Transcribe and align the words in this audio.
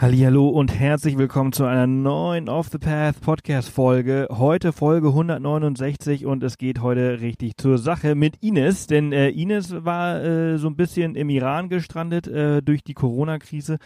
Hallo 0.00 0.48
und 0.48 0.78
herzlich 0.78 1.18
willkommen 1.18 1.52
zu 1.52 1.64
einer 1.64 1.88
neuen 1.88 2.48
Off 2.48 2.68
the 2.70 2.78
Path 2.78 3.20
Podcast 3.20 3.68
Folge. 3.68 4.28
Heute 4.30 4.72
Folge 4.72 5.08
169 5.08 6.24
und 6.24 6.40
es 6.44 6.56
geht 6.56 6.80
heute 6.80 7.20
richtig 7.20 7.56
zur 7.56 7.78
Sache 7.78 8.14
mit 8.14 8.36
Ines, 8.40 8.86
denn 8.86 9.10
äh, 9.12 9.30
Ines 9.30 9.84
war 9.84 10.22
äh, 10.22 10.56
so 10.58 10.68
ein 10.68 10.76
bisschen 10.76 11.16
im 11.16 11.28
Iran 11.30 11.68
gestrandet 11.68 12.28
äh, 12.28 12.62
durch 12.62 12.84
die 12.84 12.94
Corona-Krise, 12.94 13.78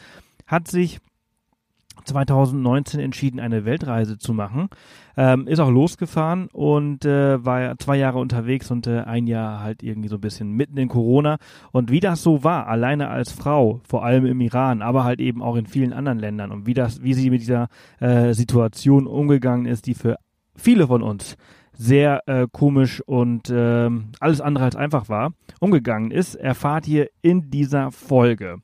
hat 0.47 0.69
sich 0.69 0.99
2019 2.05 3.01
entschieden, 3.01 3.41
eine 3.41 3.65
Weltreise 3.65 4.19
zu 4.19 4.33
machen. 4.33 4.69
Ähm, 5.17 5.47
ist 5.47 5.61
auch 5.61 5.71
losgefahren 5.71 6.49
und 6.53 7.05
äh, 7.05 7.45
war 7.45 7.79
zwei 7.79 7.97
Jahre 7.97 8.19
unterwegs 8.19 8.71
und 8.71 8.87
äh, 8.87 9.01
ein 9.01 9.27
Jahr 9.27 9.61
halt 9.61 9.83
irgendwie 9.83 10.09
so 10.09 10.17
ein 10.17 10.21
bisschen 10.21 10.53
mitten 10.53 10.79
in 10.79 10.89
Corona. 10.89 11.37
Und 11.71 11.91
wie 11.91 12.01
das 12.01 12.23
so 12.23 12.45
war, 12.45 12.67
alleine 12.67 13.09
als 13.09 13.33
Frau, 13.33 13.81
vor 13.85 14.05
allem 14.05 14.25
im 14.25 14.41
Iran, 14.41 14.81
aber 14.81 15.05
halt 15.05 15.21
eben 15.21 15.43
auch 15.43 15.57
in 15.57 15.67
vielen 15.67 15.93
anderen 15.93 16.19
Ländern 16.19 16.51
und 16.51 16.67
wie 16.67 16.75
das, 16.75 17.03
wie 17.03 17.15
sie 17.15 17.31
mit 17.31 17.43
dieser 17.43 17.69
äh, 18.01 18.33
Situation 18.33 19.07
umgegangen 19.07 19.67
ist, 19.67 19.87
die 19.87 19.95
für 19.95 20.17
viele 20.57 20.87
von 20.87 21.03
uns 21.03 21.37
sehr 21.73 22.23
äh, 22.27 22.47
komisch 22.51 23.01
und 23.01 23.51
äh, 23.51 23.91
alles 24.21 24.41
andere 24.41 24.65
als 24.65 24.77
einfach 24.77 25.09
war, 25.09 25.33
umgegangen 25.61 26.11
ist, 26.11 26.35
erfahrt 26.35 26.87
ihr 26.87 27.09
in 27.23 27.51
dieser 27.51 27.91
Folge. 27.91 28.59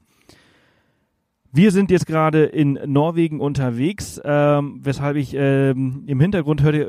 Wir 1.50 1.70
sind 1.70 1.90
jetzt 1.90 2.06
gerade 2.06 2.44
in 2.44 2.78
Norwegen 2.86 3.40
unterwegs, 3.40 4.20
ähm, 4.22 4.80
weshalb 4.82 5.16
ich 5.16 5.34
ähm, 5.34 6.04
im 6.06 6.20
Hintergrund 6.20 6.62
hört 6.62 6.74
ihr 6.74 6.86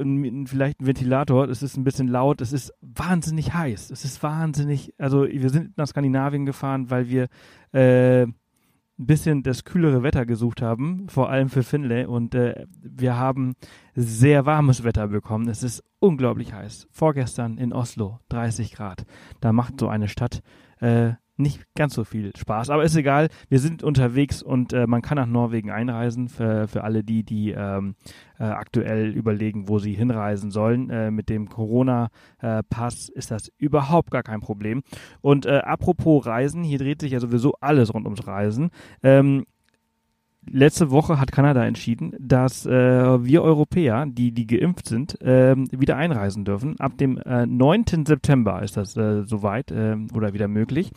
vielleicht 0.48 0.80
einen 0.80 0.88
Ventilator. 0.88 1.48
Es 1.48 1.63
ist 1.63 1.77
ein 1.77 1.86
bisschen 1.86 2.09
laut. 2.09 2.41
Es 2.41 2.52
ist 2.52 2.73
wahnsinnig 2.81 3.53
heiß. 3.53 3.90
Es 3.90 4.03
ist 4.03 4.22
wahnsinnig. 4.22 4.94
Also 4.98 5.26
wir 5.26 5.50
sind 5.50 5.77
nach 5.77 5.88
Skandinavien 5.88 6.45
gefahren, 6.45 6.90
weil 6.90 7.08
wir 7.08 7.27
äh, 7.72 8.23
ein 8.23 8.36
bisschen 8.98 9.44
das 9.44 9.64
kühlere 9.64 10.03
Wetter 10.03 10.26
gesucht 10.26 10.62
haben, 10.62 11.08
vor 11.08 11.30
allem 11.30 11.48
für 11.48 11.64
Finlay. 11.64 12.05
Und 12.05 12.36
äh, 12.36 12.66
wir 12.81 13.16
haben 13.16 13.55
sehr 13.95 14.45
warmes 14.45 14.84
Wetter 14.84 15.08
bekommen. 15.08 15.47
Es 15.47 15.64
ist 15.64 15.84
unglaublich 16.00 16.53
heiß. 16.53 16.89
Vorgestern 16.91 17.58
in 17.58 17.72
Oslo 17.72 18.19
30 18.28 18.73
Grad. 18.73 19.06
Da 19.39 19.53
macht 19.53 19.80
so 19.80 19.88
eine 19.88 20.09
Stadt 20.09 20.41
äh, 20.81 21.14
nicht 21.40 21.64
ganz 21.76 21.94
so 21.94 22.04
viel 22.04 22.32
Spaß. 22.36 22.70
Aber 22.70 22.84
ist 22.84 22.95
egal, 22.95 23.30
wir 23.50 23.59
sind 23.59 23.84
unterwegs 23.84 24.44
und 24.44 24.73
äh, 24.73 24.88
man 24.88 25.02
kann 25.02 25.16
nach 25.16 25.26
Norwegen 25.26 25.72
einreisen 25.72 26.28
für, 26.28 26.68
für 26.68 26.84
alle 26.84 27.04
die, 27.04 27.23
die 27.23 27.52
ähm, 27.52 27.96
äh, 28.38 28.44
aktuell 28.44 29.09
überlegen, 29.09 29.68
wo 29.68 29.80
sie 29.80 29.94
hinreisen 29.94 30.52
sollen. 30.52 30.90
Äh, 30.90 31.12
mit 31.12 31.30
dem 31.30 31.50
Corona-Pass 31.50 33.09
ist 33.09 33.31
das 33.31 33.52
überhaupt 33.58 34.12
gar 34.12 34.23
kein 34.23 34.42
Problem. 34.42 34.84
Und 35.22 35.46
äh, 35.46 35.59
apropos 35.59 36.26
Reisen, 36.26 36.64
hier 36.64 36.80
dreht 36.80 37.02
sich 37.02 37.14
ja 37.14 37.20
sowieso 37.20 37.53
alles 37.62 37.94
rund 37.94 38.06
ums 38.06 38.28
Reisen. 38.28 38.70
Ähm, 39.03 39.46
letzte 40.52 40.92
Woche 40.92 41.19
hat 41.19 41.31
Kanada 41.31 41.66
entschieden, 41.66 42.14
dass 42.19 42.66
äh, 42.66 42.72
wir 43.23 43.42
Europäer, 43.44 44.05
die, 44.08 44.31
die 44.31 44.47
geimpft 44.47 44.88
sind, 44.88 45.22
äh, 45.22 45.56
wieder 45.58 45.97
einreisen 45.97 46.45
dürfen. 46.45 46.80
Ab 46.80 46.97
dem 46.97 47.17
äh, 47.17 47.45
9. 47.45 48.06
September 48.06 48.61
ist 48.61 48.78
das 48.78 48.95
äh, 48.97 49.23
soweit 49.23 49.72
äh, 49.72 49.95
oder 50.14 50.33
wieder 50.33 50.47
möglich. 50.47 50.91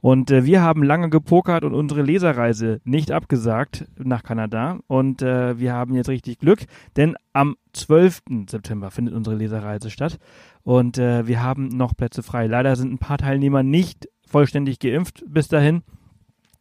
Und 0.00 0.30
äh, 0.30 0.44
wir 0.44 0.62
haben 0.62 0.82
lange 0.82 1.10
gepokert 1.10 1.64
und 1.64 1.74
unsere 1.74 2.02
Leserreise 2.02 2.80
nicht 2.84 3.10
abgesagt 3.10 3.86
nach 3.98 4.22
Kanada. 4.22 4.78
Und 4.86 5.22
äh, 5.22 5.58
wir 5.58 5.72
haben 5.72 5.94
jetzt 5.94 6.08
richtig 6.08 6.38
Glück, 6.38 6.66
denn 6.96 7.16
am 7.32 7.56
12. 7.72 8.22
September 8.48 8.90
findet 8.90 9.14
unsere 9.14 9.36
Leserreise 9.36 9.90
statt. 9.90 10.18
Und 10.62 10.98
äh, 10.98 11.26
wir 11.26 11.42
haben 11.42 11.68
noch 11.68 11.96
Plätze 11.96 12.22
frei. 12.22 12.46
Leider 12.46 12.76
sind 12.76 12.92
ein 12.92 12.98
paar 12.98 13.18
Teilnehmer 13.18 13.62
nicht 13.62 14.08
vollständig 14.26 14.78
geimpft 14.80 15.24
bis 15.26 15.48
dahin 15.48 15.82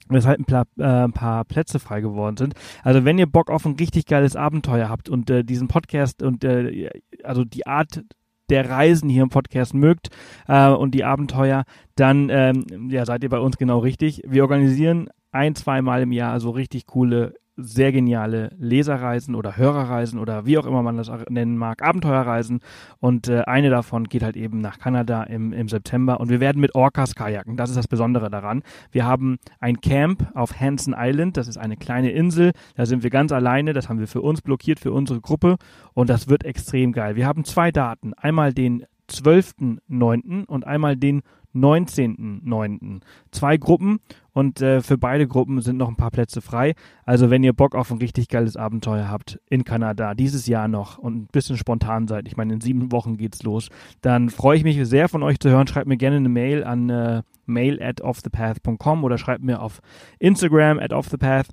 weshalb 0.10 0.40
ein 0.40 0.46
paar, 0.46 0.66
äh, 0.78 1.06
ein 1.06 1.14
paar 1.14 1.46
Plätze 1.46 1.80
frei 1.80 2.02
geworden 2.02 2.38
sind. 2.38 2.54
Also 2.84 3.06
wenn 3.06 3.18
ihr 3.18 3.28
Bock 3.28 3.50
auf 3.50 3.66
ein 3.66 3.76
richtig 3.76 4.06
geiles 4.06 4.36
Abenteuer 4.36 4.90
habt 4.90 5.10
und 5.10 5.30
äh, 5.30 5.44
diesen 5.44 5.68
Podcast 5.68 6.22
und 6.22 6.44
äh, 6.44 6.90
also 7.24 7.44
die 7.44 7.68
Art 7.68 8.04
der 8.50 8.70
Reisen 8.70 9.10
hier 9.10 9.24
im 9.24 9.30
Podcast 9.30 9.74
mögt 9.74 10.10
äh, 10.48 10.70
und 10.70 10.92
die 10.92 11.04
Abenteuer, 11.04 11.64
dann 11.96 12.30
ähm, 12.30 12.90
ja, 12.90 13.06
seid 13.06 13.24
ihr 13.24 13.30
bei 13.30 13.40
uns 13.40 13.58
genau 13.58 13.80
richtig. 13.80 14.22
Wir 14.26 14.44
organisieren 14.44 15.10
ein, 15.32 15.56
zweimal 15.56 16.04
im 16.04 16.12
Jahr 16.12 16.40
so 16.40 16.52
richtig 16.52 16.86
coole 16.86 17.34
sehr 17.58 17.92
geniale 17.92 18.52
Leserreisen 18.58 19.36
oder 19.36 19.58
Hörerreisen 19.58 20.20
oder 20.20 20.46
wie 20.46 20.58
auch 20.58 20.66
immer 20.66 20.84
man 20.84 20.98
das 20.98 21.12
nennen 21.30 21.58
mag, 21.58 21.82
Abenteuerreisen. 21.82 22.60
Und 23.00 23.28
äh, 23.28 23.42
eine 23.42 23.70
davon 23.70 24.06
geht 24.06 24.24
halt 24.24 24.36
eben 24.36 24.60
nach 24.60 24.80
Kanada 24.80 25.24
im, 25.24 25.54
im 25.54 25.70
September. 25.70 26.20
Und 26.20 26.30
wir 26.30 26.40
werden 26.40 26.60
mit 26.60 26.76
Orcas 26.76 27.16
kajaken. 27.16 27.58
Das 27.58 27.70
ist 27.70 27.78
das 27.78 27.88
Besondere 27.88 28.30
daran. 28.30 28.64
Wir 28.92 29.06
haben 29.06 29.38
ein 29.60 29.80
Camp 29.82 30.32
auf 30.34 30.60
Hansen 30.60 30.96
Island. 30.98 31.38
Das 31.38 31.48
ist 31.48 31.58
eine 31.58 31.78
kleine 31.78 32.12
Insel. 32.12 32.52
Da 32.76 32.86
sind 32.86 33.04
wir 33.04 33.10
ganz 33.10 33.32
alleine. 33.32 33.74
Das 33.74 33.90
haben 33.90 34.00
wir 34.00 34.08
für 34.08 34.22
uns 34.22 34.42
blockiert, 34.42 34.80
für 34.80 34.92
unsere 34.92 35.22
Gruppe. 35.22 35.56
Und 35.94 36.10
das 36.10 36.28
wird 36.28 36.44
extrem 36.44 36.92
geil. 36.92 37.16
Wir 37.16 37.26
haben 37.26 37.46
zwei 37.46 37.72
Daten. 37.72 38.14
Einmal 38.14 38.54
den 38.54 38.86
12.9. 39.10 40.46
und 40.46 40.66
einmal 40.66 40.96
den 40.96 41.22
19.09. 41.56 43.02
Zwei 43.32 43.58
Gruppen 43.58 44.00
und 44.34 44.62
äh, 44.62 44.82
für 44.82 44.98
beide 44.98 45.28
Gruppen 45.28 45.62
sind 45.62 45.78
noch 45.78 45.88
ein 45.88 45.96
paar 45.96 46.12
Plätze 46.12 46.42
frei. 46.42 46.76
Also 47.06 47.30
wenn 47.30 47.44
ihr 47.44 47.54
Bock 47.54 47.74
auf 47.74 47.90
ein 47.92 48.00
richtig 48.00 48.28
geiles 48.28 48.58
Abenteuer 48.58 49.10
habt 49.10 49.40
in 49.50 49.64
Kanada, 49.64 50.14
dieses 50.14 50.46
Jahr 50.48 50.68
noch 50.68 50.98
und 50.98 51.16
ein 51.16 51.28
bisschen 51.32 51.58
spontan 51.58 52.08
seid, 52.08 52.28
ich 52.28 52.36
meine 52.36 52.54
in 52.54 52.62
sieben 52.62 52.92
Wochen 52.92 53.18
geht's 53.18 53.44
los, 53.44 53.70
dann 54.02 54.30
freue 54.30 54.58
ich 54.58 54.64
mich 54.64 54.78
sehr 54.88 55.08
von 55.08 55.24
euch 55.24 55.40
zu 55.40 55.50
hören. 55.50 55.68
Schreibt 55.68 55.88
mir 55.88 55.98
gerne 55.98 56.18
eine 56.18 56.30
Mail 56.30 56.64
an 56.64 56.90
äh, 56.90 57.24
mail 57.46 57.82
at 57.82 58.02
offthepath.com 58.02 59.04
oder 59.04 59.18
schreibt 59.18 59.44
mir 59.44 59.62
auf 59.62 59.82
Instagram 60.20 60.80
at 60.80 60.92
offthepath 60.92 61.48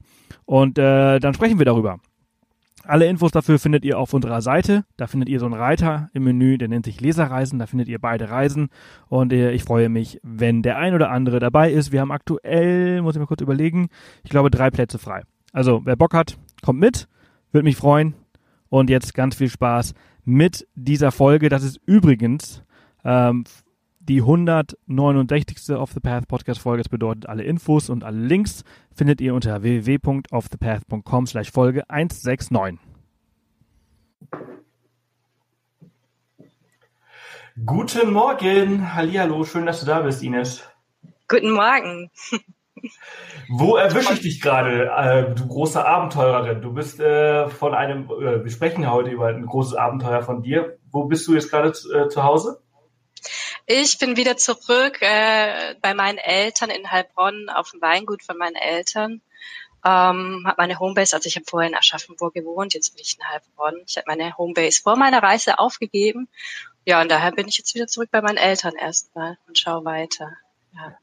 und 0.44 0.78
äh, 0.78 1.20
dann 1.20 1.34
sprechen 1.34 1.58
wir 1.58 1.66
darüber. 1.66 1.98
Alle 2.84 3.06
Infos 3.06 3.30
dafür 3.30 3.58
findet 3.58 3.84
ihr 3.84 3.98
auf 3.98 4.12
unserer 4.12 4.42
Seite. 4.42 4.84
Da 4.96 5.06
findet 5.06 5.28
ihr 5.28 5.38
so 5.38 5.46
einen 5.46 5.54
Reiter 5.54 6.10
im 6.14 6.24
Menü, 6.24 6.58
der 6.58 6.68
nennt 6.68 6.84
sich 6.84 7.00
Leserreisen. 7.00 7.58
Da 7.58 7.66
findet 7.66 7.88
ihr 7.88 8.00
beide 8.00 8.30
Reisen. 8.30 8.70
Und 9.08 9.32
äh, 9.32 9.52
ich 9.52 9.62
freue 9.62 9.88
mich, 9.88 10.20
wenn 10.22 10.62
der 10.62 10.78
ein 10.78 10.94
oder 10.94 11.10
andere 11.10 11.38
dabei 11.38 11.70
ist. 11.70 11.92
Wir 11.92 12.00
haben 12.00 12.10
aktuell, 12.10 13.00
muss 13.02 13.14
ich 13.14 13.20
mal 13.20 13.26
kurz 13.26 13.40
überlegen, 13.40 13.88
ich 14.24 14.30
glaube 14.30 14.50
drei 14.50 14.70
Plätze 14.70 14.98
frei. 14.98 15.22
Also 15.52 15.82
wer 15.84 15.96
Bock 15.96 16.14
hat, 16.14 16.36
kommt 16.62 16.80
mit. 16.80 17.08
Würde 17.52 17.64
mich 17.64 17.76
freuen. 17.76 18.14
Und 18.68 18.90
jetzt 18.90 19.14
ganz 19.14 19.36
viel 19.36 19.50
Spaß 19.50 19.94
mit 20.24 20.66
dieser 20.74 21.12
Folge. 21.12 21.48
Das 21.48 21.62
ist 21.62 21.80
übrigens 21.86 22.62
ähm, 23.04 23.44
die 24.08 24.20
169. 24.20 25.76
Off 25.76 25.92
the 25.92 26.00
Path 26.00 26.28
Podcast 26.28 26.60
Folge. 26.60 26.82
Das 26.82 26.88
bedeutet, 26.88 27.28
alle 27.28 27.44
Infos 27.44 27.88
und 27.88 28.04
alle 28.04 28.18
Links 28.18 28.64
findet 28.94 29.20
ihr 29.20 29.34
unter 29.34 29.62
www.offthepath.com 29.62 31.26
slash 31.26 31.50
Folge 31.50 31.88
169. 31.88 32.78
Guten 37.66 38.12
Morgen. 38.12 38.94
Hallihallo. 38.94 39.44
Schön, 39.44 39.66
dass 39.66 39.80
du 39.80 39.86
da 39.86 40.00
bist, 40.00 40.22
Ines. 40.22 40.62
Guten 41.28 41.52
Morgen. 41.52 42.10
Wo 43.48 43.76
erwische 43.76 44.14
ich 44.14 44.20
dich 44.20 44.40
gerade, 44.40 44.90
äh, 44.90 45.34
du 45.34 45.46
große 45.46 45.84
Abenteurerin? 45.84 46.62
Du 46.62 46.72
bist 46.72 46.98
äh, 46.98 47.48
von 47.48 47.74
einem, 47.74 48.06
äh, 48.06 48.42
wir 48.42 48.50
sprechen 48.50 48.90
heute 48.90 49.10
über 49.10 49.28
ein 49.28 49.46
großes 49.46 49.74
Abenteuer 49.74 50.22
von 50.22 50.42
dir. 50.42 50.78
Wo 50.90 51.04
bist 51.04 51.28
du 51.28 51.34
jetzt 51.34 51.50
gerade 51.50 51.68
äh, 51.68 52.08
zu 52.08 52.22
Hause? 52.22 52.62
Ich 53.66 53.98
bin 53.98 54.16
wieder 54.16 54.36
zurück 54.36 54.98
äh, 55.00 55.74
bei 55.80 55.94
meinen 55.94 56.18
Eltern 56.18 56.70
in 56.70 56.90
Heilbronn 56.90 57.48
auf 57.48 57.70
dem 57.70 57.80
Weingut 57.80 58.22
von 58.22 58.36
meinen 58.36 58.56
Eltern. 58.56 59.20
Ähm, 59.84 60.44
habe 60.46 60.54
meine 60.58 60.78
Homebase, 60.78 61.16
also 61.16 61.26
ich 61.26 61.36
habe 61.36 61.46
vorher 61.48 61.68
in 61.68 61.76
Aschaffenburg 61.76 62.34
gewohnt, 62.34 62.74
jetzt 62.74 62.94
bin 62.94 63.02
ich 63.02 63.16
in 63.18 63.28
Heilbronn. 63.28 63.82
Ich 63.86 63.96
habe 63.96 64.04
meine 64.06 64.36
Homebase 64.36 64.80
vor 64.82 64.96
meiner 64.96 65.22
Reise 65.22 65.58
aufgegeben. 65.58 66.28
Ja, 66.84 67.00
und 67.00 67.10
daher 67.10 67.32
bin 67.32 67.48
ich 67.48 67.58
jetzt 67.58 67.74
wieder 67.74 67.86
zurück 67.86 68.08
bei 68.10 68.20
meinen 68.20 68.36
Eltern 68.36 68.74
erstmal 68.74 69.38
und 69.46 69.58
schaue 69.58 69.84
weiter. 69.84 70.32
Ja. 70.74 70.96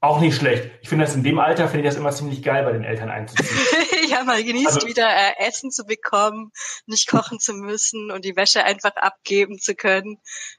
Auch 0.00 0.20
nicht 0.20 0.36
schlecht. 0.36 0.70
Ich 0.82 0.88
finde 0.88 1.04
das 1.04 1.16
in 1.16 1.24
dem 1.24 1.40
Alter, 1.40 1.68
finde 1.68 1.86
ich 1.86 1.92
das 1.92 1.98
immer 1.98 2.12
ziemlich 2.12 2.42
geil, 2.42 2.64
bei 2.64 2.72
den 2.72 2.84
Eltern 2.84 3.10
einzuziehen. 3.10 3.48
ja, 4.10 4.24
mal 4.24 4.42
genießt 4.42 4.74
also, 4.74 4.86
wieder 4.86 5.08
äh, 5.08 5.46
Essen 5.46 5.70
zu 5.70 5.84
bekommen, 5.84 6.50
nicht 6.86 7.08
kochen 7.08 7.38
zu 7.38 7.54
müssen 7.54 8.10
und 8.10 8.24
die 8.24 8.36
Wäsche 8.36 8.64
einfach 8.64 8.96
abgeben 8.96 9.58
zu 9.58 9.74
können. 9.74 10.18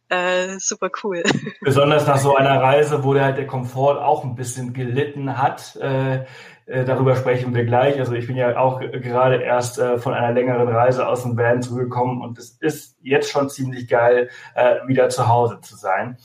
Äh, 0.10 0.60
super 0.60 0.90
cool. 1.04 1.24
Besonders 1.62 2.08
nach 2.08 2.18
so 2.18 2.36
einer 2.36 2.62
Reise, 2.62 3.04
wo 3.04 3.14
der 3.14 3.26
halt 3.26 3.38
der 3.38 3.48
Komfort 3.48 4.00
auch 4.00 4.24
ein 4.24 4.36
bisschen 4.36 4.74
gelitten 4.74 5.38
hat. 5.38 5.76
Äh, 5.78 6.26
äh, 6.66 6.86
darüber 6.86 7.16
sprechen 7.16 7.56
wir 7.56 7.66
gleich. 7.66 8.00
Also 8.00 8.14
ich 8.14 8.28
bin 8.28 8.36
ja 8.36 8.58
auch 8.58 8.80
gerade 8.80 9.42
erst 9.42 9.80
äh, 9.80 9.98
von 9.98 10.14
einer 10.14 10.32
längeren 10.32 10.68
Reise 10.68 11.08
aus 11.08 11.24
dem 11.24 11.36
Van 11.38 11.62
zurückgekommen 11.62 12.22
und 12.22 12.38
es 12.38 12.52
ist 12.60 12.98
jetzt 13.02 13.32
schon 13.32 13.50
ziemlich 13.50 13.88
geil, 13.88 14.30
äh, 14.56 14.76
wieder 14.88 15.10
zu 15.10 15.28
Hause 15.28 15.60
zu 15.62 15.76
sein. 15.76 16.18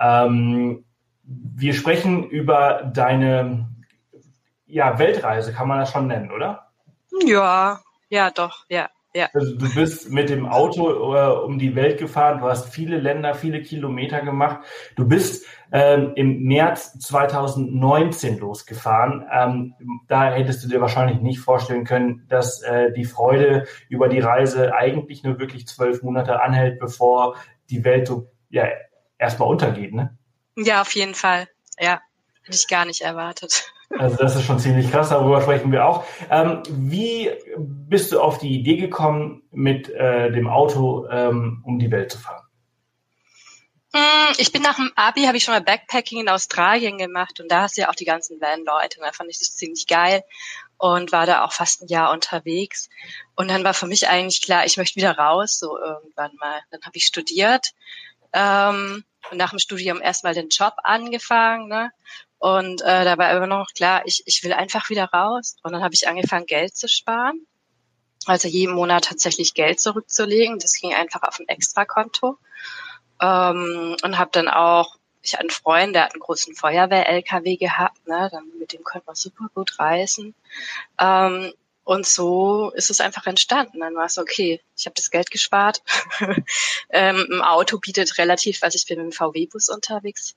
Ähm, 0.00 0.84
wir 1.22 1.74
sprechen 1.74 2.24
über 2.24 2.90
deine 2.92 3.68
ja, 4.68 4.98
Weltreise, 4.98 5.52
kann 5.52 5.68
man 5.68 5.80
das 5.80 5.90
schon 5.90 6.06
nennen, 6.06 6.30
oder? 6.30 6.70
Ja, 7.24 7.80
ja, 8.08 8.30
doch, 8.30 8.66
ja, 8.68 8.88
ja. 9.14 9.28
Also 9.32 9.56
du 9.56 9.74
bist 9.74 10.10
mit 10.10 10.28
dem 10.28 10.46
Auto 10.46 11.14
äh, 11.14 11.44
um 11.44 11.58
die 11.58 11.74
Welt 11.74 11.98
gefahren, 11.98 12.40
du 12.40 12.46
hast 12.46 12.68
viele 12.68 12.98
Länder, 12.98 13.34
viele 13.34 13.62
Kilometer 13.62 14.20
gemacht. 14.20 14.60
Du 14.96 15.08
bist 15.08 15.46
ähm, 15.72 16.12
im 16.14 16.42
März 16.42 16.98
2019 16.98 18.38
losgefahren. 18.38 19.26
Ähm, 19.32 19.74
da 20.06 20.32
hättest 20.32 20.62
du 20.62 20.68
dir 20.68 20.80
wahrscheinlich 20.80 21.20
nicht 21.20 21.40
vorstellen 21.40 21.84
können, 21.84 22.26
dass 22.28 22.62
äh, 22.62 22.92
die 22.92 23.04
Freude 23.04 23.66
über 23.88 24.08
die 24.08 24.20
Reise 24.20 24.74
eigentlich 24.74 25.24
nur 25.24 25.38
wirklich 25.38 25.66
zwölf 25.66 26.02
Monate 26.02 26.42
anhält, 26.42 26.78
bevor 26.78 27.36
die 27.70 27.84
Welt 27.84 28.06
so 28.06 28.30
ja 28.50 28.66
erstmal 29.18 29.48
untergeht, 29.48 29.94
ne? 29.94 30.16
Ja, 30.56 30.80
auf 30.80 30.94
jeden 30.94 31.14
Fall. 31.14 31.48
Ja, 31.78 32.00
hätte 32.42 32.56
ich 32.56 32.68
gar 32.68 32.84
nicht 32.84 33.02
erwartet. 33.02 33.72
Also 33.90 34.16
das 34.16 34.36
ist 34.36 34.44
schon 34.44 34.58
ziemlich 34.58 34.90
krass, 34.90 35.08
darüber 35.08 35.40
sprechen 35.40 35.72
wir 35.72 35.86
auch. 35.86 36.04
Ähm, 36.30 36.62
wie 36.68 37.30
bist 37.56 38.12
du 38.12 38.20
auf 38.20 38.38
die 38.38 38.54
Idee 38.54 38.76
gekommen, 38.76 39.42
mit 39.50 39.88
äh, 39.88 40.30
dem 40.30 40.46
Auto 40.46 41.06
ähm, 41.10 41.62
um 41.64 41.78
die 41.78 41.90
Welt 41.90 42.12
zu 42.12 42.18
fahren? 42.18 42.44
Hm, 43.94 44.34
ich 44.36 44.52
bin 44.52 44.60
nach 44.60 44.76
dem 44.76 44.92
Abi, 44.96 45.24
habe 45.24 45.38
ich 45.38 45.44
schon 45.44 45.54
mal 45.54 45.62
Backpacking 45.62 46.20
in 46.20 46.28
Australien 46.28 46.98
gemacht 46.98 47.40
und 47.40 47.50
da 47.50 47.62
hast 47.62 47.78
du 47.78 47.82
ja 47.82 47.88
auch 47.88 47.94
die 47.94 48.04
ganzen 48.04 48.38
Van-Leute. 48.40 49.00
Da 49.00 49.12
fand 49.12 49.30
ich 49.30 49.38
das 49.38 49.56
ziemlich 49.56 49.86
geil 49.86 50.22
und 50.76 51.10
war 51.10 51.24
da 51.24 51.44
auch 51.44 51.52
fast 51.52 51.82
ein 51.82 51.88
Jahr 51.88 52.12
unterwegs. 52.12 52.90
Und 53.34 53.48
dann 53.48 53.64
war 53.64 53.72
für 53.72 53.86
mich 53.86 54.08
eigentlich 54.08 54.42
klar, 54.42 54.66
ich 54.66 54.76
möchte 54.76 54.96
wieder 54.96 55.16
raus, 55.16 55.58
so 55.58 55.78
irgendwann 55.78 56.36
mal. 56.36 56.60
Dann 56.70 56.82
habe 56.82 56.96
ich 56.96 57.06
studiert 57.06 57.72
ähm, 58.34 59.04
und 59.30 59.38
nach 59.38 59.50
dem 59.50 59.58
Studium 59.58 60.02
erstmal 60.02 60.34
den 60.34 60.50
Job 60.50 60.74
angefangen. 60.84 61.68
Ne? 61.68 61.90
Und 62.38 62.82
äh, 62.82 63.04
da 63.04 63.18
war 63.18 63.32
immer 63.32 63.46
noch 63.46 63.66
klar, 63.74 64.02
ich, 64.04 64.22
ich 64.26 64.44
will 64.44 64.52
einfach 64.52 64.90
wieder 64.90 65.06
raus. 65.06 65.56
Und 65.62 65.72
dann 65.72 65.82
habe 65.82 65.94
ich 65.94 66.08
angefangen, 66.08 66.46
Geld 66.46 66.76
zu 66.76 66.88
sparen. 66.88 67.46
Also 68.26 68.46
jeden 68.48 68.74
Monat 68.74 69.04
tatsächlich 69.04 69.54
Geld 69.54 69.80
zurückzulegen. 69.80 70.58
Das 70.58 70.74
ging 70.74 70.94
einfach 70.94 71.22
auf 71.22 71.40
ein 71.40 71.48
Extrakonto. 71.48 72.38
Ähm, 73.20 73.96
und 74.02 74.18
habe 74.18 74.30
dann 74.32 74.48
auch, 74.48 74.96
ich 75.22 75.32
hatte 75.32 75.40
einen 75.40 75.50
Freund, 75.50 75.94
der 75.94 76.04
hat 76.04 76.12
einen 76.12 76.20
großen 76.20 76.54
Feuerwehr-LKW 76.54 77.56
gehabt. 77.56 78.06
Ne? 78.06 78.28
Dann, 78.30 78.44
mit 78.58 78.72
dem 78.72 78.84
konnte 78.84 79.06
man 79.06 79.16
super 79.16 79.48
gut 79.54 79.78
reisen. 79.80 80.34
Ähm, 81.00 81.52
und 81.88 82.06
so 82.06 82.70
ist 82.74 82.90
es 82.90 83.00
einfach 83.00 83.26
entstanden. 83.26 83.80
Dann 83.80 83.94
war 83.96 84.04
es 84.04 84.18
okay, 84.18 84.60
ich 84.76 84.84
habe 84.84 84.94
das 84.94 85.10
Geld 85.10 85.30
gespart. 85.30 85.82
ähm, 86.90 87.26
Ein 87.30 87.40
Auto 87.40 87.78
bietet 87.78 88.18
relativ, 88.18 88.62
also 88.62 88.76
ich 88.76 88.86
bin 88.86 88.98
mit 88.98 89.06
dem 89.06 89.16
VW-Bus 89.16 89.70
unterwegs, 89.70 90.36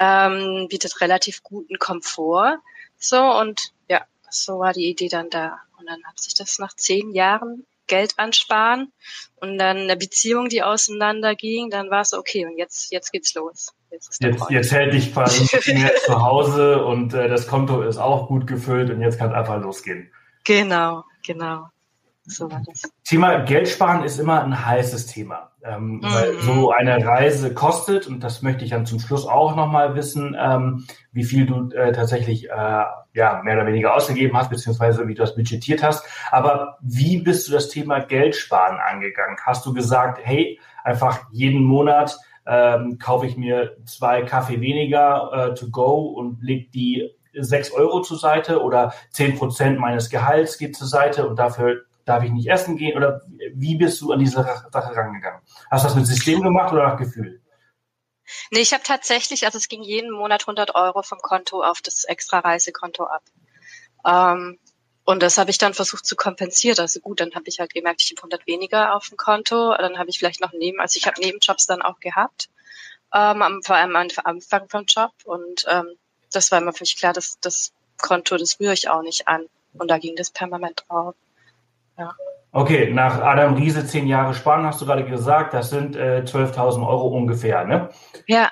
ähm, 0.00 0.66
bietet 0.68 1.00
relativ 1.00 1.42
guten 1.44 1.78
Komfort. 1.78 2.58
So 2.98 3.20
und 3.20 3.72
ja, 3.88 4.04
so 4.30 4.58
war 4.58 4.72
die 4.72 4.88
Idee 4.88 5.08
dann 5.08 5.30
da. 5.30 5.60
Und 5.78 5.86
dann 5.86 6.02
hat 6.04 6.18
sich 6.18 6.34
das 6.34 6.58
nach 6.58 6.74
zehn 6.74 7.12
Jahren 7.12 7.66
Geld 7.86 8.14
ansparen 8.18 8.92
und 9.40 9.58
dann 9.58 9.78
eine 9.78 9.96
Beziehung, 9.96 10.48
die 10.48 10.62
auseinanderging, 10.62 11.70
dann 11.70 11.90
war 11.90 12.02
es 12.02 12.14
okay 12.14 12.46
und 12.46 12.56
jetzt, 12.56 12.92
jetzt 12.92 13.10
geht's 13.10 13.34
los. 13.34 13.72
Jetzt, 13.90 14.22
jetzt, 14.22 14.50
jetzt 14.50 14.72
hält 14.72 14.94
dich 14.94 15.12
quasi 15.12 15.48
mehr 15.74 15.92
zu 15.96 16.22
Hause 16.22 16.84
und 16.84 17.12
äh, 17.14 17.28
das 17.28 17.48
Konto 17.48 17.82
ist 17.82 17.98
auch 17.98 18.28
gut 18.28 18.46
gefüllt 18.46 18.90
und 18.90 19.00
jetzt 19.00 19.18
kann 19.18 19.30
es 19.30 19.36
einfach 19.36 19.60
losgehen. 19.60 20.12
Genau, 20.44 21.04
genau. 21.26 21.68
So 22.30 22.50
war 22.50 22.62
das. 22.64 22.82
Thema 23.04 23.40
Geld 23.40 23.68
sparen 23.68 24.04
ist 24.04 24.18
immer 24.18 24.42
ein 24.42 24.64
heißes 24.66 25.06
Thema. 25.06 25.50
Ähm, 25.62 25.96
mhm. 25.96 26.02
Weil 26.02 26.38
so 26.38 26.70
eine 26.70 27.04
Reise 27.04 27.52
kostet, 27.52 28.06
und 28.06 28.20
das 28.20 28.40
möchte 28.40 28.64
ich 28.64 28.70
dann 28.70 28.86
zum 28.86 28.98
Schluss 28.98 29.26
auch 29.26 29.56
nochmal 29.56 29.94
wissen, 29.94 30.36
ähm, 30.38 30.86
wie 31.12 31.24
viel 31.24 31.44
du 31.44 31.70
äh, 31.70 31.92
tatsächlich 31.92 32.48
äh, 32.48 32.84
ja, 33.12 33.42
mehr 33.44 33.56
oder 33.56 33.66
weniger 33.66 33.94
ausgegeben 33.94 34.36
hast, 34.36 34.48
beziehungsweise 34.48 35.06
wie 35.06 35.14
du 35.14 35.22
das 35.22 35.34
budgetiert 35.34 35.82
hast. 35.82 36.06
Aber 36.30 36.78
wie 36.80 37.18
bist 37.18 37.48
du 37.48 37.52
das 37.52 37.68
Thema 37.68 37.98
Geld 38.00 38.36
sparen 38.36 38.78
angegangen? 38.78 39.36
Hast 39.44 39.66
du 39.66 39.74
gesagt, 39.74 40.20
hey, 40.22 40.58
einfach 40.84 41.24
jeden 41.30 41.62
Monat 41.64 42.16
ähm, 42.46 42.98
kaufe 42.98 43.26
ich 43.26 43.36
mir 43.36 43.76
zwei 43.84 44.22
Kaffee 44.22 44.60
weniger 44.60 45.50
äh, 45.50 45.54
to 45.54 45.68
go 45.70 46.06
und 46.06 46.42
leg 46.42 46.72
die 46.72 47.10
sechs 47.34 47.70
Euro 47.70 48.00
zur 48.00 48.18
Seite 48.18 48.62
oder 48.62 48.92
zehn 49.10 49.36
Prozent 49.36 49.78
meines 49.78 50.10
Gehalts 50.10 50.58
geht 50.58 50.76
zur 50.76 50.88
Seite 50.88 51.28
und 51.28 51.38
dafür 51.38 51.82
darf 52.04 52.22
ich 52.24 52.30
nicht 52.30 52.48
essen 52.48 52.76
gehen 52.76 52.96
oder 52.96 53.22
wie 53.54 53.76
bist 53.76 54.00
du 54.00 54.12
an 54.12 54.18
diese 54.18 54.42
Sache 54.42 54.96
rangegangen? 54.96 55.40
Hast 55.70 55.84
du 55.84 55.88
das 55.88 55.96
mit 55.96 56.06
System 56.06 56.42
gemacht 56.42 56.72
oder 56.72 56.88
nach 56.88 56.98
Gefühl? 56.98 57.40
Nee, 58.50 58.60
ich 58.60 58.72
habe 58.72 58.82
tatsächlich, 58.82 59.44
also 59.44 59.58
es 59.58 59.68
ging 59.68 59.82
jeden 59.82 60.10
Monat 60.10 60.42
100 60.42 60.74
Euro 60.74 61.02
vom 61.02 61.18
Konto 61.18 61.62
auf 61.62 61.82
das 61.82 62.04
extra 62.04 62.40
Reisekonto 62.40 63.04
ab. 63.04 63.22
Ähm, 64.06 64.58
und 65.04 65.22
das 65.22 65.38
habe 65.38 65.50
ich 65.50 65.58
dann 65.58 65.74
versucht 65.74 66.06
zu 66.06 66.14
kompensieren. 66.14 66.78
Also 66.78 67.00
gut, 67.00 67.20
dann 67.20 67.34
habe 67.34 67.44
ich 67.46 67.58
halt 67.58 67.74
gemerkt, 67.74 68.02
ich 68.02 68.10
habe 68.10 68.20
100 68.20 68.46
weniger 68.46 68.94
auf 68.94 69.08
dem 69.08 69.16
Konto. 69.16 69.74
Dann 69.76 69.98
habe 69.98 70.10
ich 70.10 70.18
vielleicht 70.18 70.40
noch 70.40 70.52
neben, 70.52 70.80
also 70.80 70.96
ich 70.96 71.06
habe 71.06 71.20
Nebenjobs 71.20 71.66
dann 71.66 71.82
auch 71.82 71.98
gehabt, 72.00 72.48
ähm, 73.12 73.60
vor 73.64 73.76
allem 73.76 73.96
am 73.96 74.08
Anfang 74.24 74.68
vom 74.68 74.84
Job. 74.84 75.12
Und 75.24 75.64
ähm, 75.68 75.96
das 76.32 76.52
war 76.52 76.60
immer 76.60 76.72
für 76.72 76.82
mich 76.82 76.96
klar, 76.96 77.12
dass 77.12 77.40
das 77.40 77.72
Konto, 77.98 78.36
das 78.36 78.60
rühre 78.60 78.74
ich 78.74 78.88
auch 78.88 79.02
nicht 79.02 79.26
an. 79.26 79.46
Und 79.72 79.90
da 79.90 79.98
ging 79.98 80.16
das 80.16 80.30
permanent 80.30 80.84
drauf. 80.88 81.14
Ja. 82.00 82.16
Okay, 82.52 82.90
nach 82.92 83.20
Adam 83.20 83.54
Riese 83.54 83.86
zehn 83.86 84.06
Jahre 84.06 84.32
Sparen 84.32 84.64
hast 84.64 84.80
du 84.80 84.86
gerade 84.86 85.04
gesagt, 85.04 85.52
das 85.52 85.68
sind 85.68 85.96
äh, 85.96 86.24
12.000 86.24 86.86
Euro 86.86 87.08
ungefähr, 87.08 87.64
ne? 87.64 87.90
Ja. 88.26 88.50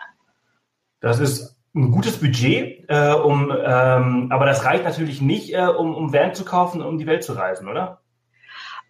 Das 1.00 1.18
ist 1.18 1.56
ein 1.74 1.90
gutes 1.90 2.20
Budget, 2.20 2.84
äh, 2.88 3.12
um, 3.14 3.50
ähm, 3.50 4.28
aber 4.30 4.44
das 4.44 4.64
reicht 4.64 4.84
natürlich 4.84 5.22
nicht, 5.22 5.54
äh, 5.54 5.66
um, 5.66 5.94
um 5.94 6.12
Van 6.12 6.34
zu 6.34 6.44
kaufen, 6.44 6.82
um 6.82 6.98
die 6.98 7.06
Welt 7.06 7.24
zu 7.24 7.32
reisen, 7.32 7.68
oder? 7.68 8.02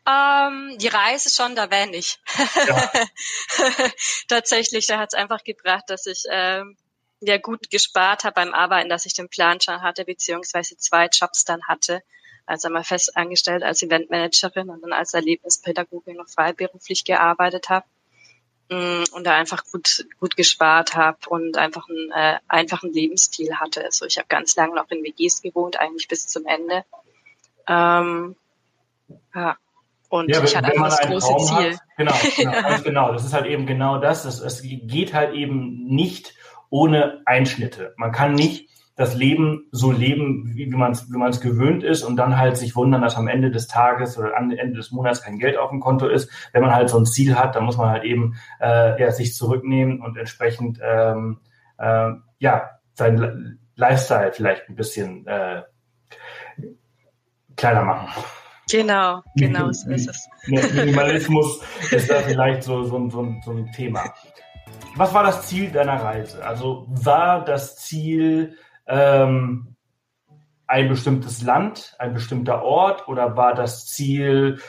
Ähm, 0.08 0.76
die 0.78 0.88
Reise 0.88 1.30
schon, 1.30 1.54
da 1.54 1.70
Van 1.70 1.90
nicht. 1.90 2.20
Ja. 2.66 2.90
Tatsächlich, 4.28 4.86
da 4.86 4.98
hat 4.98 5.10
es 5.12 5.18
einfach 5.18 5.44
gebracht, 5.44 5.84
dass 5.86 6.06
ich 6.06 6.24
ähm, 6.30 6.76
ja 7.20 7.38
gut 7.38 7.70
gespart 7.70 8.24
habe 8.24 8.34
beim 8.34 8.54
Arbeiten, 8.54 8.88
dass 8.88 9.06
ich 9.06 9.14
den 9.14 9.28
Plan 9.28 9.60
schon 9.60 9.82
hatte, 9.82 10.04
beziehungsweise 10.04 10.76
zwei 10.76 11.08
Jobs 11.12 11.44
dann 11.44 11.60
hatte 11.68 12.02
also 12.48 12.68
einmal 12.68 12.84
fest 12.84 13.16
angestellt 13.16 13.62
als 13.62 13.82
Eventmanagerin 13.82 14.70
und 14.70 14.82
dann 14.82 14.92
als 14.92 15.14
Erlebnispädagogin 15.14 16.16
noch 16.16 16.28
freiberuflich 16.28 17.04
gearbeitet 17.04 17.68
habe 17.68 17.86
mm, 18.70 19.04
und 19.12 19.26
da 19.26 19.34
einfach 19.34 19.64
gut 19.70 20.06
gut 20.18 20.36
gespart 20.36 20.96
habe 20.96 21.18
und 21.28 21.56
einfach 21.56 21.88
einen 21.88 22.10
äh, 22.10 22.38
einfachen 22.48 22.92
Lebensstil 22.92 23.56
hatte. 23.56 23.84
Also 23.84 24.06
ich 24.06 24.18
habe 24.18 24.28
ganz 24.28 24.56
lange 24.56 24.74
noch 24.74 24.90
in 24.90 25.02
WGs 25.02 25.42
gewohnt, 25.42 25.78
eigentlich 25.78 26.08
bis 26.08 26.26
zum 26.26 26.46
Ende. 26.46 26.84
Ähm, 27.68 28.36
ja. 29.34 29.56
Und 30.08 30.30
ja, 30.30 30.42
ich 30.42 30.56
hatte 30.56 30.68
einfach 30.68 30.88
das 30.88 31.00
große 31.00 31.26
Traum 31.26 31.46
Ziel. 31.46 31.72
Hat, 31.74 31.80
genau, 31.98 32.14
genau, 32.36 32.52
ganz 32.62 32.82
genau. 32.82 33.12
Das 33.12 33.24
ist 33.24 33.34
halt 33.34 33.46
eben 33.46 33.66
genau 33.66 33.98
das. 33.98 34.24
Es 34.24 34.62
geht 34.62 35.12
halt 35.12 35.34
eben 35.34 35.84
nicht 35.84 36.34
ohne 36.70 37.20
Einschnitte. 37.26 37.92
Man 37.96 38.10
kann 38.10 38.34
nicht 38.34 38.70
das 38.98 39.14
Leben 39.14 39.68
so 39.70 39.92
leben, 39.92 40.42
wie, 40.54 40.72
wie 40.72 40.76
man 40.76 40.90
es 40.90 41.08
wie 41.10 41.16
man's 41.16 41.40
gewöhnt 41.40 41.84
ist 41.84 42.02
und 42.02 42.16
dann 42.16 42.36
halt 42.36 42.56
sich 42.56 42.74
wundern, 42.74 43.00
dass 43.00 43.16
am 43.16 43.28
Ende 43.28 43.52
des 43.52 43.68
Tages 43.68 44.18
oder 44.18 44.36
am 44.36 44.50
Ende 44.50 44.76
des 44.76 44.90
Monats 44.90 45.22
kein 45.22 45.38
Geld 45.38 45.56
auf 45.56 45.70
dem 45.70 45.78
Konto 45.78 46.08
ist. 46.08 46.28
Wenn 46.52 46.62
man 46.62 46.74
halt 46.74 46.90
so 46.90 46.98
ein 46.98 47.06
Ziel 47.06 47.38
hat, 47.38 47.54
dann 47.54 47.64
muss 47.64 47.76
man 47.76 47.90
halt 47.90 48.02
eben 48.02 48.34
äh, 48.60 49.00
ja, 49.00 49.12
sich 49.12 49.36
zurücknehmen 49.36 50.00
und 50.00 50.18
entsprechend 50.18 50.80
ähm, 50.82 51.38
äh, 51.78 52.10
ja 52.40 52.70
sein 52.94 53.60
Lifestyle 53.76 54.32
vielleicht 54.32 54.68
ein 54.68 54.74
bisschen 54.74 55.24
äh, 55.28 55.62
kleiner 57.54 57.84
machen. 57.84 58.08
Genau, 58.68 59.22
genau 59.36 59.70
so 59.70 59.90
ist 59.90 60.08
es. 60.08 60.28
Minimalismus 60.48 61.60
ist 61.92 62.10
da 62.10 62.16
vielleicht 62.16 62.64
so, 62.64 62.82
so, 62.82 63.08
so, 63.08 63.32
so 63.44 63.52
ein 63.52 63.70
Thema. 63.70 64.12
Was 64.96 65.14
war 65.14 65.22
das 65.22 65.46
Ziel 65.46 65.70
deiner 65.70 66.02
Reise? 66.02 66.44
Also 66.44 66.84
war 66.88 67.44
das 67.44 67.76
Ziel, 67.76 68.56
ähm, 68.88 69.76
ein 70.66 70.88
bestimmtes 70.88 71.42
Land, 71.42 71.94
ein 71.98 72.14
bestimmter 72.14 72.62
Ort 72.62 73.08
oder 73.08 73.36
war 73.36 73.54
das 73.54 73.86
Ziel, 73.86 74.60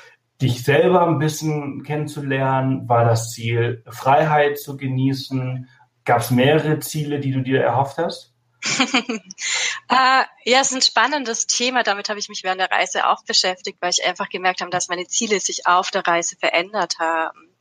dich 0.41 0.63
selber 0.63 1.05
ein 1.05 1.19
bisschen 1.19 1.83
kennenzulernen? 1.83 2.87
War 2.87 3.05
das 3.05 3.31
Ziel, 3.31 3.83
Freiheit 3.89 4.57
zu 4.59 4.77
genießen? 4.77 5.67
Gab 6.05 6.21
es 6.21 6.31
mehrere 6.31 6.79
Ziele, 6.79 7.19
die 7.19 7.31
du 7.31 7.41
dir 7.41 7.61
erhofft 7.61 7.97
hast? 7.97 8.33
äh, 8.79 9.19
ja, 10.45 10.61
es 10.61 10.71
ist 10.71 10.75
ein 10.75 10.81
spannendes 10.81 11.47
Thema. 11.47 11.83
Damit 11.83 12.09
habe 12.09 12.19
ich 12.19 12.29
mich 12.29 12.43
während 12.43 12.61
der 12.61 12.71
Reise 12.71 13.07
auch 13.07 13.23
beschäftigt, 13.25 13.77
weil 13.81 13.91
ich 13.91 14.05
einfach 14.05 14.29
gemerkt 14.29 14.61
habe, 14.61 14.71
dass 14.71 14.87
meine 14.87 15.07
Ziele 15.07 15.39
sich 15.39 15.67
auf 15.67 15.91
der 15.91 16.07
Reise 16.07 16.37
verändert 16.37 16.99
haben. 16.99 17.55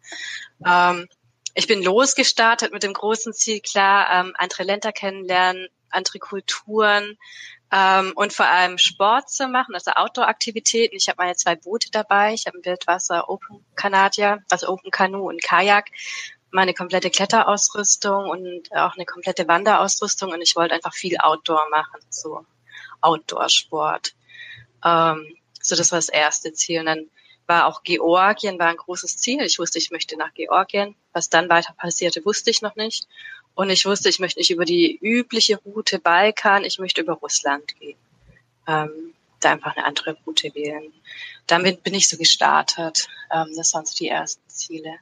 Ähm, 0.65 1.09
ich 1.55 1.67
bin 1.67 1.83
losgestartet 1.83 2.73
mit 2.73 2.85
dem 2.85 2.93
großen 2.93 3.33
Ziel, 3.33 3.61
klar, 3.61 4.09
ähm, 4.13 4.33
andere 4.39 4.63
Länder 4.63 4.93
kennenlernen, 4.93 5.69
andere 5.91 6.19
Kulturen 6.19 7.19
ähm, 7.73 8.13
und 8.15 8.33
vor 8.33 8.47
allem 8.47 8.79
Sport 8.79 9.31
zu 9.31 9.49
machen, 9.49 9.75
also 9.75 9.91
Outdoor-Aktivitäten. 9.93 10.97
Ich 10.97 11.09
habe 11.09 11.23
meine 11.23 11.37
zwei 11.37 11.57
Boote 11.57 11.91
dabei. 11.91 12.35
Ich 12.35 12.47
habe 12.47 12.59
ein 12.59 12.65
Wildwasser 12.65 13.29
Open 13.29 13.65
Canadier, 13.77 14.43
also 14.51 14.69
Open 14.69 14.91
Canoe 14.91 15.29
und 15.29 15.43
Kajak, 15.43 15.87
meine 16.51 16.75
komplette 16.75 17.11
Kletterausrüstung 17.11 18.29
und 18.31 18.73
auch 18.75 18.95
eine 18.95 19.05
komplette 19.05 19.47
Wanderausrüstung 19.49 20.33
und 20.33 20.41
ich 20.41 20.57
wollte 20.57 20.75
einfach 20.75 20.95
viel 20.95 21.19
Outdoor 21.19 21.69
machen, 21.71 22.01
so 22.09 22.47
Outdoor-Sport. 23.01 24.15
Ähm, 24.85 25.37
so 25.61 25.77
das 25.77 25.93
war 25.93 25.99
das 25.99 26.09
erste 26.09 26.53
Ziel. 26.53 26.81
Und 26.81 26.87
dann 26.87 27.11
war 27.47 27.67
auch 27.67 27.83
Georgien, 27.83 28.59
war 28.59 28.69
ein 28.69 28.77
großes 28.77 29.17
Ziel. 29.19 29.43
Ich 29.43 29.59
wusste, 29.59 29.79
ich 29.79 29.91
möchte 29.91 30.17
nach 30.17 30.35
Georgien. 30.35 30.95
Was 31.13 31.29
dann 31.31 31.49
weiter 31.49 31.75
passierte, 31.77 32.25
wusste 32.25 32.51
ich 32.51 32.63
noch 32.63 32.77
nicht. 32.77 33.07
Und 33.59 33.71
ich 33.71 33.87
wusste, 33.87 34.09
ich 34.09 34.21
möchte 34.21 34.39
nicht 34.39 34.53
über 34.53 34.65
die 34.65 35.01
übliche 35.03 35.57
Route 35.57 35.99
Balkan, 35.99 36.63
ich 36.63 36.79
möchte 36.79 37.01
über 37.01 37.15
Russland 37.15 37.75
gehen. 37.81 37.99
Ähm, 38.69 39.15
da 39.41 39.51
einfach 39.51 39.77
eine 39.77 39.85
andere 39.85 40.17
Route 40.25 40.55
wählen. 40.55 40.93
Damit 41.49 41.83
bin 41.83 41.93
ich 41.93 42.09
so 42.09 42.17
gestartet. 42.17 43.09
Ähm, 43.33 43.49
das 43.57 43.75
waren 43.75 43.85
so 43.85 43.97
die 43.97 44.07
ersten 44.07 44.49
Ziele. 44.49 45.01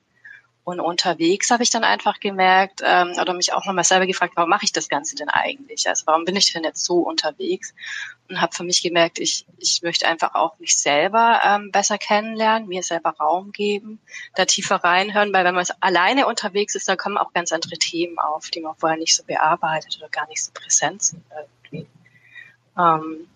Und 0.67 0.81
unterwegs 0.81 1.53
habe 1.53 1.63
ich 1.63 1.71
dann 1.71 1.85
einfach 1.85 2.19
gemerkt 2.19 2.83
ähm, 2.85 3.13
oder 3.21 3.35
mich 3.35 3.53
auch 3.53 3.65
nochmal 3.67 3.85
selber 3.85 4.05
gefragt, 4.05 4.33
warum 4.35 4.51
mache 4.51 4.65
ich 4.65 4.73
das 4.73 4.89
Ganze 4.89 5.15
denn 5.15 5.29
eigentlich? 5.29 5.89
Also 5.89 6.07
warum 6.07 6.25
bin 6.25 6.35
ich 6.35 6.53
denn 6.53 6.65
jetzt 6.65 6.85
so 6.85 6.97
unterwegs? 6.97 7.73
Und 8.29 8.41
habe 8.41 8.53
für 8.53 8.65
mich 8.65 8.83
gemerkt, 8.83 9.21
ich, 9.21 9.47
ich 9.59 9.83
möchte 9.83 10.09
einfach 10.09 10.35
auch 10.35 10.59
mich 10.59 10.77
selber 10.77 11.41
ähm, 11.45 11.71
besser 11.71 11.99
kennenlernen, 11.99 12.67
mir 12.67 12.83
selber 12.83 13.11
Raum 13.11 13.53
geben, 13.53 14.01
da 14.35 14.45
tiefer 14.45 14.83
reinhören, 14.83 15.33
weil 15.33 15.45
wenn 15.45 15.55
man 15.55 15.65
alleine 15.79 16.27
unterwegs 16.27 16.75
ist, 16.75 16.89
da 16.89 16.97
kommen 16.97 17.17
auch 17.17 17.33
ganz 17.33 17.53
andere 17.53 17.79
Themen 17.79 18.19
auf, 18.19 18.51
die 18.51 18.61
man 18.61 18.75
vorher 18.75 18.99
nicht 18.99 19.15
so 19.15 19.23
bearbeitet 19.23 19.97
oder 20.01 20.09
gar 20.09 20.27
nicht 20.27 20.43
so 20.43 20.51
präsent 20.53 21.01
sind 21.01 21.23
irgendwie. 21.31 21.87
Ähm, 22.77 23.29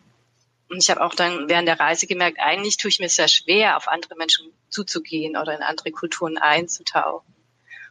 und 0.69 0.83
ich 0.83 0.91
habe 0.91 1.01
auch 1.01 1.15
dann 1.15 1.49
während 1.49 1.69
der 1.69 1.79
Reise 1.79 2.09
gemerkt, 2.09 2.41
eigentlich 2.41 2.77
tue 2.77 2.89
ich 2.89 2.99
mir 2.99 3.09
sehr 3.09 3.29
schwer, 3.29 3.77
auf 3.77 3.87
andere 3.87 4.17
Menschen 4.17 4.53
zuzugehen 4.71 5.37
oder 5.37 5.55
in 5.55 5.63
andere 5.63 5.91
Kulturen 5.91 6.39
einzutauchen. 6.39 7.35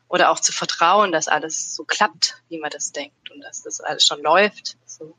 Oder 0.08 0.32
auch 0.32 0.40
zu 0.40 0.52
vertrauen, 0.52 1.12
dass 1.12 1.28
alles 1.28 1.76
so 1.76 1.84
klappt, 1.84 2.42
wie 2.50 2.58
man 2.58 2.72
das 2.72 2.92
denkt 2.92 3.30
und 3.30 3.42
dass 3.42 3.62
das 3.62 3.80
alles 3.80 4.06
schon 4.06 4.24
läuft. 4.24 4.78
So. 4.86 5.06
Und 5.06 5.16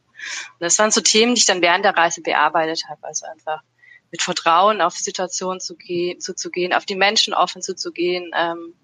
das 0.58 0.78
waren 0.78 0.90
so 0.90 1.00
Themen, 1.00 1.34
die 1.34 1.40
ich 1.40 1.46
dann 1.46 1.62
während 1.62 1.84
der 1.84 1.96
Reise 1.96 2.22
bearbeitet 2.22 2.84
habe. 2.88 3.06
Also 3.06 3.26
einfach 3.26 3.62
mit 4.10 4.22
Vertrauen 4.22 4.80
auf 4.80 4.96
Situationen 4.96 5.60
zu 5.60 5.76
gehen, 5.76 6.20
zuzugehen, 6.20 6.72
auf 6.72 6.86
die 6.86 6.96
Menschen 6.96 7.34
offen 7.34 7.62
zuzugehen, 7.62 8.32
ähm, 8.34 8.74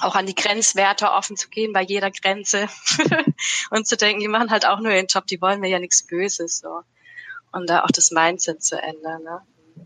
auch 0.00 0.14
an 0.14 0.26
die 0.26 0.34
Grenzwerte 0.34 1.10
offen 1.10 1.36
zu 1.36 1.50
gehen 1.50 1.74
bei 1.74 1.82
jeder 1.82 2.10
Grenze 2.10 2.68
und 3.70 3.86
zu 3.86 3.96
denken, 3.98 4.20
die 4.20 4.28
machen 4.28 4.50
halt 4.50 4.66
auch 4.66 4.80
nur 4.80 4.92
ihren 4.92 5.06
Job, 5.06 5.26
die 5.26 5.40
wollen 5.40 5.60
mir 5.60 5.68
ja 5.68 5.78
nichts 5.78 6.06
Böses. 6.06 6.58
So 6.58 6.80
und 7.54 7.70
da 7.70 7.84
auch 7.84 7.90
das 7.90 8.10
Mindset 8.10 8.62
zu 8.62 8.80
ändern. 8.80 9.22
Ne? 9.22 9.40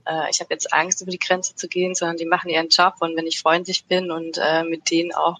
Äh, 0.06 0.30
ich 0.30 0.40
habe 0.40 0.52
jetzt 0.52 0.72
Angst, 0.72 1.00
über 1.02 1.10
die 1.10 1.18
Grenze 1.18 1.54
zu 1.54 1.68
gehen, 1.68 1.94
sondern 1.94 2.16
die 2.16 2.26
machen 2.26 2.50
ihren 2.50 2.68
Job 2.68 2.94
und 3.00 3.16
wenn 3.16 3.26
ich 3.26 3.40
freundlich 3.40 3.84
bin 3.84 4.10
und 4.10 4.38
äh, 4.38 4.64
mit 4.64 4.90
denen 4.90 5.12
auch 5.12 5.38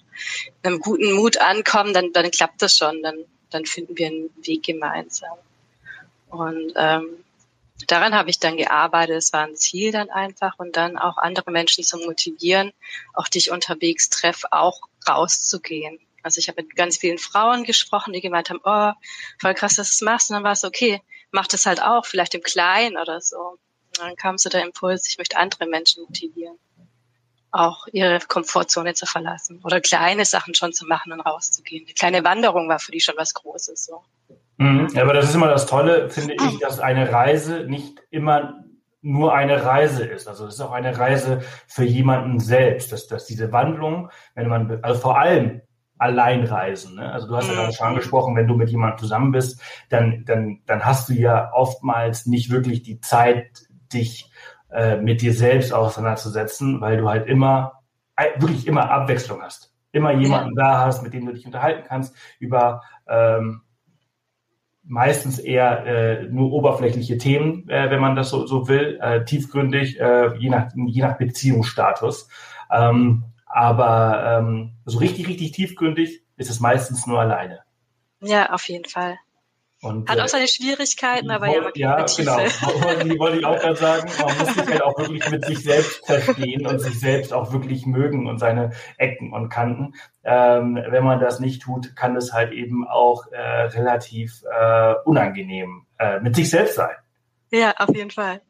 einem 0.62 0.80
guten 0.80 1.12
Mut 1.12 1.38
ankommen, 1.38 1.94
dann, 1.94 2.12
dann 2.12 2.30
klappt 2.30 2.62
das 2.62 2.76
schon, 2.76 3.02
dann, 3.02 3.16
dann 3.50 3.66
finden 3.66 3.96
wir 3.96 4.08
einen 4.08 4.30
Weg 4.42 4.64
gemeinsam. 4.64 5.38
Und 6.30 6.72
ähm, 6.76 7.24
daran 7.86 8.14
habe 8.14 8.30
ich 8.30 8.38
dann 8.38 8.56
gearbeitet. 8.56 9.16
Es 9.16 9.32
war 9.32 9.46
ein 9.46 9.56
Ziel 9.56 9.92
dann 9.92 10.10
einfach 10.10 10.58
und 10.58 10.76
dann 10.76 10.98
auch 10.98 11.16
andere 11.16 11.50
Menschen 11.50 11.84
zu 11.84 11.98
motivieren, 11.98 12.72
auch 13.14 13.28
die 13.28 13.38
ich 13.38 13.50
unterwegs 13.50 14.10
treffe, 14.10 14.52
auch 14.52 14.80
rauszugehen. 15.08 15.98
Also 16.22 16.40
ich 16.40 16.48
habe 16.48 16.62
mit 16.62 16.76
ganz 16.76 16.98
vielen 16.98 17.18
Frauen 17.18 17.64
gesprochen, 17.64 18.12
die 18.12 18.20
gemeint 18.20 18.50
haben, 18.50 18.60
oh, 18.64 18.92
voll 19.40 19.54
krass, 19.54 19.76
dass 19.76 19.88
du 19.88 19.92
es 19.94 20.00
machst. 20.02 20.30
Und 20.30 20.34
dann 20.34 20.44
war 20.44 20.52
es 20.52 20.64
okay, 20.64 21.00
mach 21.30 21.46
das 21.46 21.64
halt 21.64 21.80
auch, 21.80 22.04
vielleicht 22.04 22.34
im 22.34 22.42
Kleinen 22.42 22.98
oder 22.98 23.20
so. 23.20 23.58
Und 23.98 24.06
dann 24.06 24.16
kam 24.16 24.38
so 24.38 24.48
der 24.48 24.64
Impuls, 24.64 25.08
ich 25.08 25.18
möchte 25.18 25.36
andere 25.36 25.66
Menschen 25.66 26.04
motivieren, 26.04 26.56
auch 27.50 27.86
ihre 27.92 28.18
Komfortzone 28.20 28.94
zu 28.94 29.06
verlassen 29.06 29.60
oder 29.64 29.80
kleine 29.80 30.24
Sachen 30.24 30.54
schon 30.54 30.72
zu 30.72 30.86
machen 30.86 31.12
und 31.12 31.20
rauszugehen. 31.20 31.86
Die 31.86 31.94
kleine 31.94 32.24
Wanderung 32.24 32.68
war 32.68 32.78
für 32.78 32.92
die 32.92 33.00
schon 33.00 33.14
was 33.16 33.34
Großes. 33.34 33.86
So. 33.86 34.02
Mhm, 34.58 34.88
aber 34.96 35.14
das 35.14 35.28
ist 35.28 35.34
immer 35.34 35.48
das 35.48 35.66
Tolle, 35.66 36.10
finde 36.10 36.34
ich, 36.34 36.58
dass 36.58 36.80
eine 36.80 37.10
Reise 37.12 37.64
nicht 37.64 38.02
immer 38.10 38.64
nur 39.00 39.32
eine 39.34 39.64
Reise 39.64 40.04
ist. 40.04 40.26
Also 40.26 40.46
es 40.46 40.54
ist 40.54 40.60
auch 40.60 40.72
eine 40.72 40.98
Reise 40.98 41.42
für 41.66 41.84
jemanden 41.84 42.40
selbst, 42.40 42.92
dass, 42.92 43.06
dass 43.06 43.26
diese 43.26 43.52
Wandlung, 43.52 44.10
wenn 44.34 44.48
man, 44.48 44.80
also 44.82 45.00
vor 45.00 45.18
allem 45.18 45.62
allein 45.98 46.44
reisen. 46.44 46.96
Ne? 46.96 47.12
Also 47.12 47.28
du 47.28 47.36
hast 47.36 47.48
ja 47.48 47.54
gerade 47.54 47.72
schon 47.72 47.86
mhm. 47.86 47.94
angesprochen, 47.94 48.36
wenn 48.36 48.46
du 48.46 48.54
mit 48.54 48.70
jemandem 48.70 48.98
zusammen 48.98 49.32
bist, 49.32 49.60
dann, 49.88 50.24
dann, 50.24 50.60
dann 50.66 50.84
hast 50.84 51.08
du 51.08 51.14
ja 51.14 51.52
oftmals 51.52 52.26
nicht 52.26 52.50
wirklich 52.50 52.82
die 52.82 53.00
Zeit, 53.00 53.67
dich 53.92 54.30
äh, 54.70 54.96
mit 54.96 55.22
dir 55.22 55.32
selbst 55.32 55.72
auseinanderzusetzen, 55.72 56.80
weil 56.80 56.98
du 56.98 57.08
halt 57.08 57.26
immer, 57.26 57.80
äh, 58.16 58.40
wirklich 58.40 58.66
immer 58.66 58.90
Abwechslung 58.90 59.42
hast. 59.42 59.74
Immer 59.92 60.12
jemanden 60.12 60.56
ja. 60.56 60.64
da 60.64 60.86
hast, 60.86 61.02
mit 61.02 61.14
dem 61.14 61.26
du 61.26 61.32
dich 61.32 61.46
unterhalten 61.46 61.84
kannst 61.88 62.14
über 62.38 62.82
ähm, 63.08 63.62
meistens 64.88 65.38
eher 65.38 65.86
äh, 65.86 66.22
nur 66.24 66.52
oberflächliche 66.52 67.18
Themen, 67.18 67.68
äh, 67.68 67.90
wenn 67.90 68.00
man 68.00 68.16
das 68.16 68.30
so, 68.30 68.46
so 68.46 68.68
will, 68.68 68.98
äh, 69.02 69.24
tiefgründig, 69.24 70.00
äh, 70.00 70.34
je, 70.36 70.48
nach, 70.48 70.70
je 70.74 71.02
nach 71.02 71.18
Beziehungsstatus. 71.18 72.28
Ähm, 72.70 73.24
aber 73.46 74.38
ähm, 74.38 74.72
so 74.84 74.98
richtig, 74.98 75.28
richtig 75.28 75.52
tiefgründig 75.52 76.22
ist 76.36 76.50
es 76.50 76.60
meistens 76.60 77.06
nur 77.06 77.20
alleine. 77.20 77.60
Ja, 78.20 78.52
auf 78.52 78.68
jeden 78.68 78.86
Fall. 78.86 79.18
Und, 79.80 80.10
Hat 80.10 80.18
auch 80.18 80.24
äh, 80.24 80.28
seine 80.28 80.48
Schwierigkeiten, 80.48 81.30
aber 81.30 81.46
ja, 81.46 81.70
ja 81.76 82.04
genau. 82.04 82.38
Die 83.04 83.18
wollte 83.18 83.38
ich 83.38 83.44
auch 83.44 83.60
gerade 83.60 83.76
sagen. 83.76 84.10
Man 84.18 84.38
muss 84.38 84.54
sich 84.54 84.66
halt 84.66 84.82
auch 84.82 84.98
wirklich 84.98 85.30
mit 85.30 85.44
sich 85.44 85.62
selbst 85.62 86.04
verstehen 86.04 86.66
und 86.66 86.80
sich 86.80 86.98
selbst 86.98 87.32
auch 87.32 87.52
wirklich 87.52 87.86
mögen 87.86 88.26
und 88.26 88.38
seine 88.38 88.72
Ecken 88.96 89.32
und 89.32 89.50
Kanten. 89.50 89.94
Ähm, 90.24 90.82
wenn 90.88 91.04
man 91.04 91.20
das 91.20 91.38
nicht 91.38 91.62
tut, 91.62 91.94
kann 91.94 92.16
es 92.16 92.32
halt 92.32 92.52
eben 92.52 92.88
auch 92.88 93.26
äh, 93.30 93.38
relativ 93.38 94.42
äh, 94.50 94.94
unangenehm 95.04 95.86
äh, 95.98 96.18
mit 96.18 96.34
sich 96.34 96.50
selbst 96.50 96.74
sein. 96.74 96.96
Ja, 97.52 97.74
auf 97.78 97.94
jeden 97.94 98.10
Fall. 98.10 98.40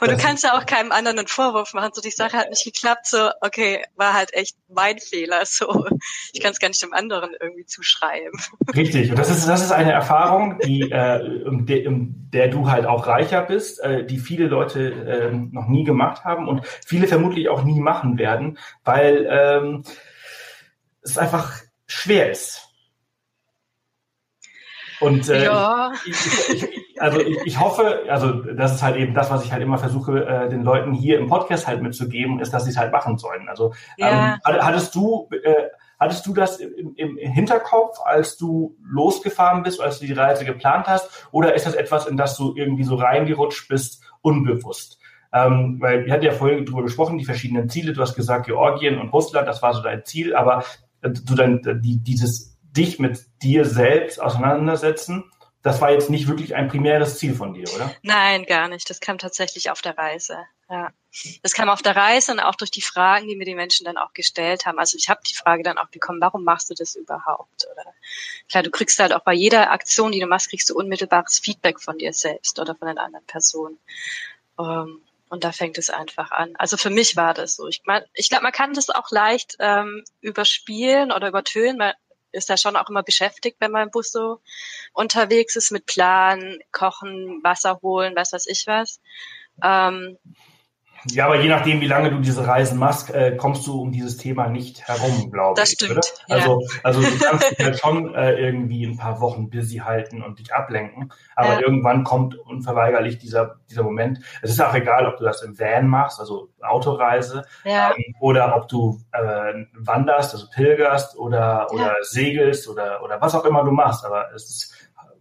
Und 0.00 0.10
das 0.10 0.18
du 0.18 0.26
kannst 0.26 0.44
ja 0.44 0.56
auch 0.56 0.66
keinem 0.66 0.92
anderen 0.92 1.18
einen 1.18 1.28
Vorwurf 1.28 1.74
machen. 1.74 1.90
So, 1.94 2.00
die 2.00 2.10
Sache 2.10 2.36
hat 2.36 2.50
nicht 2.50 2.64
geklappt. 2.64 3.06
So, 3.06 3.30
okay, 3.40 3.84
war 3.96 4.14
halt 4.14 4.34
echt 4.34 4.56
mein 4.68 4.98
Fehler. 4.98 5.44
So, 5.44 5.86
ich 6.32 6.40
kann 6.40 6.52
es 6.52 6.58
gar 6.58 6.68
nicht 6.68 6.82
dem 6.82 6.92
anderen 6.92 7.30
irgendwie 7.40 7.66
zuschreiben. 7.66 8.40
Richtig. 8.74 9.10
Und 9.10 9.18
das 9.18 9.30
ist, 9.30 9.48
das 9.48 9.62
ist 9.62 9.72
eine 9.72 9.92
Erfahrung, 9.92 10.58
die, 10.64 10.90
äh, 10.90 11.44
um, 11.44 11.66
de, 11.66 11.86
um 11.86 12.30
der 12.32 12.48
du 12.48 12.70
halt 12.70 12.86
auch 12.86 13.06
reicher 13.06 13.42
bist, 13.42 13.80
äh, 13.80 14.04
die 14.04 14.18
viele 14.18 14.46
Leute 14.46 14.90
äh, 14.90 15.32
noch 15.32 15.66
nie 15.66 15.84
gemacht 15.84 16.24
haben 16.24 16.48
und 16.48 16.66
viele 16.86 17.08
vermutlich 17.08 17.48
auch 17.48 17.64
nie 17.64 17.80
machen 17.80 18.18
werden, 18.18 18.58
weil 18.84 19.26
ähm, 19.28 19.84
es 21.02 21.18
einfach 21.18 21.52
schwer 21.86 22.30
ist. 22.30 22.69
Und 25.00 25.28
äh, 25.28 25.44
ja. 25.44 25.92
ich, 26.06 26.26
ich, 26.52 26.62
ich, 26.62 27.02
also 27.02 27.20
ich, 27.20 27.38
ich 27.44 27.58
hoffe, 27.58 28.00
also 28.08 28.32
das 28.32 28.74
ist 28.74 28.82
halt 28.82 28.96
eben 28.96 29.14
das, 29.14 29.30
was 29.30 29.44
ich 29.44 29.52
halt 29.52 29.62
immer 29.62 29.78
versuche, 29.78 30.26
äh, 30.26 30.48
den 30.48 30.62
Leuten 30.62 30.92
hier 30.92 31.18
im 31.18 31.26
Podcast 31.26 31.66
halt 31.66 31.82
mitzugeben, 31.82 32.38
ist, 32.40 32.52
dass 32.52 32.64
sie 32.64 32.70
es 32.70 32.76
halt 32.76 32.92
machen 32.92 33.16
sollen. 33.16 33.48
Also 33.48 33.72
ja. 33.96 34.34
ähm, 34.34 34.60
hattest 34.60 34.94
du 34.94 35.28
äh, 35.42 35.68
hattest 35.98 36.26
du 36.26 36.34
das 36.34 36.58
im, 36.58 36.96
im 36.96 37.16
Hinterkopf, 37.16 37.98
als 38.04 38.36
du 38.36 38.76
losgefahren 38.82 39.62
bist, 39.62 39.80
als 39.80 40.00
du 40.00 40.06
die 40.06 40.12
Reise 40.14 40.44
geplant 40.44 40.86
hast, 40.86 41.28
oder 41.30 41.54
ist 41.54 41.66
das 41.66 41.74
etwas, 41.74 42.06
in 42.06 42.16
das 42.16 42.36
du 42.36 42.54
irgendwie 42.56 42.84
so 42.84 42.96
reingerutscht 42.96 43.68
bist, 43.68 44.02
unbewusst? 44.22 44.98
Ähm, 45.32 45.76
weil 45.80 46.06
wir 46.06 46.12
hatten 46.12 46.24
ja 46.24 46.32
vorhin 46.32 46.64
darüber 46.64 46.82
gesprochen, 46.82 47.18
die 47.18 47.24
verschiedenen 47.24 47.68
Ziele. 47.68 47.92
Du 47.92 48.00
hast 48.00 48.16
gesagt, 48.16 48.46
Georgien 48.46 48.98
und 48.98 49.10
Russland, 49.10 49.46
das 49.46 49.62
war 49.62 49.74
so 49.74 49.82
dein 49.82 50.04
Ziel, 50.04 50.34
aber 50.34 50.64
äh, 51.02 51.10
du 51.10 51.34
dann 51.34 51.62
die, 51.82 51.98
dieses 51.98 52.49
dich 52.72 52.98
mit 52.98 53.20
dir 53.42 53.64
selbst 53.64 54.20
auseinandersetzen 54.20 55.30
das 55.62 55.80
war 55.80 55.90
jetzt 55.90 56.08
nicht 56.08 56.26
wirklich 56.26 56.54
ein 56.54 56.68
primäres 56.68 57.18
Ziel 57.18 57.34
von 57.34 57.52
dir, 57.52 57.68
oder? 57.74 57.94
Nein, 58.02 58.46
gar 58.46 58.68
nicht. 58.68 58.88
Das 58.88 59.00
kam 59.00 59.18
tatsächlich 59.18 59.70
auf 59.70 59.82
der 59.82 59.96
Reise. 59.98 60.38
Ja. 60.70 60.90
Das 61.42 61.52
kam 61.52 61.68
auf 61.68 61.82
der 61.82 61.96
Reise 61.96 62.32
und 62.32 62.40
auch 62.40 62.54
durch 62.54 62.70
die 62.70 62.80
Fragen, 62.80 63.28
die 63.28 63.36
mir 63.36 63.44
die 63.44 63.54
Menschen 63.54 63.84
dann 63.84 63.98
auch 63.98 64.14
gestellt 64.14 64.64
haben. 64.64 64.78
Also 64.78 64.96
ich 64.96 65.10
habe 65.10 65.20
die 65.28 65.34
Frage 65.34 65.62
dann 65.62 65.76
auch 65.76 65.88
bekommen, 65.88 66.20
warum 66.20 66.44
machst 66.44 66.70
du 66.70 66.74
das 66.74 66.94
überhaupt? 66.94 67.66
Oder 67.70 67.92
klar, 68.48 68.62
du 68.62 68.70
kriegst 68.70 68.98
halt 69.00 69.12
auch 69.12 69.22
bei 69.22 69.34
jeder 69.34 69.70
Aktion, 69.70 70.12
die 70.12 70.20
du 70.20 70.26
machst, 70.26 70.48
kriegst 70.48 70.70
du 70.70 70.76
unmittelbares 70.76 71.40
Feedback 71.40 71.80
von 71.80 71.98
dir 71.98 72.12
selbst 72.12 72.58
oder 72.58 72.74
von 72.74 72.88
einer 72.88 73.02
anderen 73.02 73.26
Person. 73.26 73.78
Um, 74.56 74.66
ähm, 74.66 75.02
und 75.28 75.44
da 75.44 75.52
fängt 75.52 75.78
es 75.78 75.90
einfach 75.90 76.32
an. 76.32 76.54
Also 76.58 76.76
für 76.76 76.90
mich 76.90 77.16
war 77.16 77.34
das 77.34 77.54
so. 77.54 77.68
Ich 77.68 77.82
meine, 77.84 78.04
ich 78.14 78.30
glaube, 78.30 78.42
man 78.42 78.52
kann 78.52 78.74
das 78.74 78.90
auch 78.90 79.10
leicht 79.12 79.56
ähm, 79.60 80.02
überspielen 80.20 81.12
oder 81.12 81.28
übertönen, 81.28 81.78
weil 81.78 81.94
ist 82.32 82.50
da 82.50 82.56
schon 82.56 82.76
auch 82.76 82.88
immer 82.88 83.02
beschäftigt, 83.02 83.56
wenn 83.60 83.70
man 83.70 83.84
im 83.84 83.90
Bus 83.90 84.10
so 84.12 84.40
unterwegs 84.92 85.56
ist 85.56 85.70
mit 85.70 85.86
Plan, 85.86 86.58
Kochen, 86.72 87.40
Wasser 87.42 87.80
holen, 87.82 88.14
was 88.16 88.32
weiß 88.32 88.46
ich 88.46 88.66
was. 88.66 89.00
Ähm, 89.62 90.18
ja, 91.08 91.26
aber 91.26 91.40
je 91.40 91.48
nachdem, 91.48 91.80
wie 91.80 91.86
lange 91.86 92.10
du 92.10 92.18
diese 92.18 92.46
Reisen 92.46 92.78
machst, 92.78 93.10
äh, 93.10 93.36
kommst 93.36 93.66
du 93.66 93.80
um 93.80 93.92
dieses 93.92 94.16
Thema 94.16 94.48
nicht 94.48 94.86
herum, 94.86 95.30
glaube 95.30 95.60
ich. 95.60 95.62
Das 95.62 95.72
stimmt. 95.72 96.12
Ja. 96.28 96.36
Also, 96.36 96.66
also 96.82 97.00
du 97.00 97.18
kannst 97.18 97.50
dich 97.50 97.64
halt 97.64 97.78
schon 97.78 98.14
äh, 98.14 98.32
irgendwie 98.32 98.84
ein 98.84 98.96
paar 98.96 99.20
Wochen 99.20 99.50
busy 99.50 99.78
halten 99.78 100.22
und 100.22 100.38
dich 100.38 100.54
ablenken, 100.54 101.12
aber 101.36 101.54
ja. 101.54 101.60
irgendwann 101.60 102.04
kommt 102.04 102.36
unverweigerlich 102.36 103.18
dieser, 103.18 103.56
dieser 103.70 103.82
Moment. 103.82 104.20
Es 104.42 104.50
ist 104.50 104.60
auch 104.60 104.74
egal, 104.74 105.06
ob 105.06 105.16
du 105.16 105.24
das 105.24 105.42
im 105.42 105.58
Van 105.58 105.88
machst, 105.88 106.20
also 106.20 106.50
Autoreise, 106.60 107.44
ja. 107.64 107.92
ähm, 107.96 108.14
oder 108.20 108.54
ob 108.56 108.68
du 108.68 109.00
äh, 109.12 109.54
wanderst, 109.78 110.34
also 110.34 110.46
pilgerst 110.54 111.16
oder, 111.18 111.68
oder 111.72 111.96
segelst 112.02 112.68
oder, 112.68 113.02
oder 113.02 113.20
was 113.20 113.34
auch 113.34 113.44
immer 113.44 113.64
du 113.64 113.70
machst. 113.70 114.04
Aber 114.04 114.32
es 114.34 114.44
ist, 114.44 114.74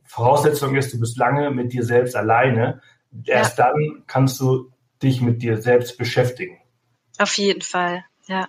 Voraussetzung 0.04 0.76
ist, 0.76 0.94
du 0.94 1.00
bist 1.00 1.18
lange 1.18 1.52
mit 1.52 1.72
dir 1.72 1.84
selbst 1.84 2.16
alleine. 2.16 2.82
Erst 3.26 3.58
dann 3.60 4.04
kannst 4.08 4.40
du 4.40 4.72
dich 5.02 5.22
mit 5.22 5.42
dir 5.42 5.62
selbst 5.62 5.98
beschäftigen. 5.98 6.60
Auf 7.18 7.38
jeden 7.38 7.62
Fall, 7.62 8.06
ja, 8.28 8.48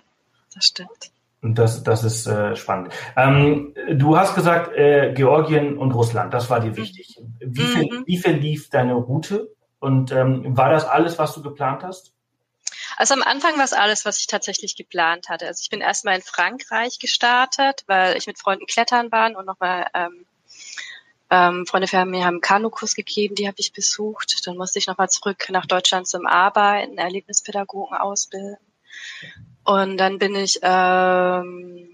das 0.53 0.65
stimmt. 0.65 1.11
Und 1.41 1.55
das, 1.57 1.81
das 1.83 2.03
ist 2.03 2.27
äh, 2.27 2.55
spannend. 2.55 2.93
Ähm, 3.15 3.73
du 3.93 4.15
hast 4.15 4.35
gesagt, 4.35 4.75
äh, 4.75 5.11
Georgien 5.13 5.77
und 5.77 5.91
Russland, 5.91 6.33
das 6.33 6.49
war 6.49 6.59
dir 6.59 6.77
wichtig. 6.77 7.19
Wie, 7.39 7.61
viel, 7.61 7.83
mhm. 7.83 8.03
wie 8.05 8.17
verlief 8.17 8.69
deine 8.69 8.93
Route? 8.93 9.49
Und 9.79 10.11
ähm, 10.11 10.55
war 10.55 10.69
das 10.69 10.85
alles, 10.85 11.17
was 11.17 11.33
du 11.33 11.41
geplant 11.41 11.81
hast? 11.83 12.13
Also 12.97 13.15
am 13.15 13.23
Anfang 13.23 13.57
war 13.57 13.63
es 13.63 13.73
alles, 13.73 14.05
was 14.05 14.19
ich 14.19 14.27
tatsächlich 14.27 14.75
geplant 14.75 15.29
hatte. 15.29 15.47
Also 15.47 15.61
ich 15.63 15.71
bin 15.71 15.81
erstmal 15.81 16.15
in 16.15 16.21
Frankreich 16.21 16.99
gestartet, 16.99 17.83
weil 17.87 18.15
ich 18.15 18.27
mit 18.27 18.37
Freunden 18.37 18.67
klettern 18.67 19.11
war 19.11 19.35
und 19.35 19.45
nochmal 19.45 19.87
ähm, 19.95 20.25
ähm, 21.31 21.65
Freunde 21.65 21.87
von 21.87 22.09
mir 22.09 22.25
haben 22.25 22.35
einen 22.35 22.41
Kanukurs 22.41 22.93
gegeben, 22.93 23.35
die 23.35 23.47
habe 23.47 23.55
ich 23.59 23.71
besucht. 23.71 24.45
Dann 24.45 24.57
musste 24.57 24.79
ich 24.79 24.87
nochmal 24.87 25.09
zurück 25.09 25.47
nach 25.49 25.65
Deutschland 25.65 26.07
zum 26.07 26.27
Arbeiten, 26.27 26.97
Erlebnispädagogen 26.97 27.97
ausbilden. 27.97 28.57
Und 29.63 29.97
dann 29.97 30.19
bin 30.19 30.35
ich 30.35 30.59
ähm, 30.61 31.89